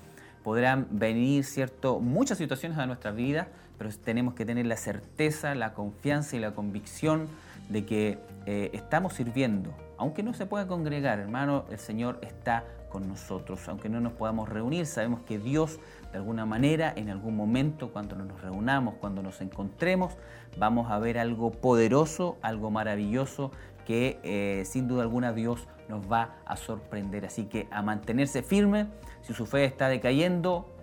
Podrán 0.43 0.87
venir, 0.89 1.45
¿cierto?, 1.45 1.99
muchas 1.99 2.39
situaciones 2.39 2.79
a 2.79 2.87
nuestra 2.87 3.11
vida, 3.11 3.47
pero 3.77 3.91
tenemos 4.03 4.33
que 4.33 4.45
tener 4.45 4.65
la 4.65 4.77
certeza, 4.77 5.53
la 5.53 5.73
confianza 5.73 6.35
y 6.35 6.39
la 6.39 6.55
convicción 6.55 7.27
de 7.69 7.85
que 7.85 8.17
eh, 8.47 8.71
estamos 8.73 9.13
sirviendo. 9.13 9.71
Aunque 9.97 10.23
no 10.23 10.33
se 10.33 10.47
pueda 10.47 10.67
congregar, 10.67 11.19
hermano, 11.19 11.65
el 11.69 11.77
Señor 11.77 12.17
está 12.23 12.63
con 12.89 13.07
nosotros. 13.07 13.67
Aunque 13.67 13.89
no 13.89 14.01
nos 14.01 14.13
podamos 14.13 14.49
reunir, 14.49 14.87
sabemos 14.87 15.21
que 15.21 15.37
Dios, 15.37 15.79
de 16.15 16.19
alguna 16.19 16.45
manera, 16.45 16.93
en 16.95 17.09
algún 17.09 17.35
momento, 17.35 17.91
cuando 17.91 18.15
nos 18.15 18.39
reunamos, 18.41 18.93
cuando 19.01 19.21
nos 19.21 19.41
encontremos, 19.41 20.13
vamos 20.57 20.89
a 20.89 20.97
ver 20.97 21.19
algo 21.19 21.51
poderoso, 21.51 22.37
algo 22.41 22.71
maravilloso 22.71 23.51
que 23.85 24.21
eh, 24.23 24.63
sin 24.63 24.87
duda 24.87 25.01
alguna 25.01 25.33
Dios 25.33 25.67
nos 25.89 26.09
va 26.09 26.37
a 26.45 26.55
sorprender. 26.55 27.25
Así 27.25 27.47
que 27.47 27.67
a 27.69 27.81
mantenerse 27.81 28.43
firme, 28.43 28.87
si 29.23 29.33
su 29.33 29.45
fe 29.45 29.65
está 29.65 29.89
decayendo, 29.89 30.73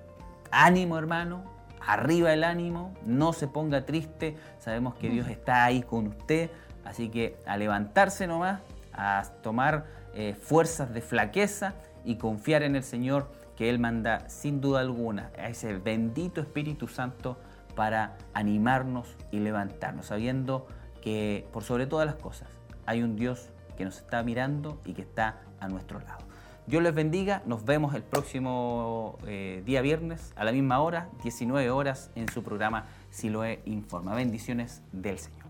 ánimo 0.51 0.99
hermano, 0.99 1.45
arriba 1.80 2.35
el 2.35 2.45
ánimo, 2.45 2.93
no 3.07 3.33
se 3.33 3.49
ponga 3.49 3.87
triste, 3.87 4.37
sabemos 4.59 4.97
que 4.97 5.09
Dios 5.09 5.28
está 5.28 5.64
ahí 5.64 5.80
con 5.80 6.09
usted, 6.09 6.51
así 6.85 7.09
que 7.09 7.39
a 7.47 7.57
levantarse 7.57 8.26
nomás, 8.26 8.61
a 8.93 9.22
tomar 9.43 9.87
eh, 10.12 10.35
fuerzas 10.39 10.93
de 10.93 11.01
flaqueza 11.01 11.72
y 12.05 12.16
confiar 12.16 12.62
en 12.62 12.76
el 12.76 12.83
Señor 12.83 13.41
que 13.62 13.70
Él 13.70 13.78
manda 13.78 14.28
sin 14.28 14.60
duda 14.60 14.80
alguna 14.80 15.30
a 15.38 15.46
ese 15.46 15.78
bendito 15.78 16.40
Espíritu 16.40 16.88
Santo 16.88 17.38
para 17.76 18.18
animarnos 18.34 19.16
y 19.30 19.38
levantarnos, 19.38 20.06
sabiendo 20.06 20.66
que 21.00 21.46
por 21.52 21.62
sobre 21.62 21.86
todas 21.86 22.04
las 22.04 22.16
cosas 22.16 22.48
hay 22.86 23.04
un 23.04 23.14
Dios 23.14 23.50
que 23.76 23.84
nos 23.84 23.98
está 23.98 24.20
mirando 24.24 24.80
y 24.84 24.94
que 24.94 25.02
está 25.02 25.42
a 25.60 25.68
nuestro 25.68 26.00
lado. 26.00 26.24
Dios 26.66 26.82
les 26.82 26.92
bendiga, 26.92 27.44
nos 27.46 27.64
vemos 27.64 27.94
el 27.94 28.02
próximo 28.02 29.16
eh, 29.28 29.62
día 29.64 29.80
viernes 29.80 30.32
a 30.34 30.42
la 30.44 30.50
misma 30.50 30.80
hora, 30.80 31.10
19 31.22 31.70
horas, 31.70 32.10
en 32.16 32.28
su 32.28 32.42
programa 32.42 32.86
Siloé 33.10 33.62
Informa. 33.64 34.12
Bendiciones 34.16 34.82
del 34.90 35.20
Señor. 35.20 35.41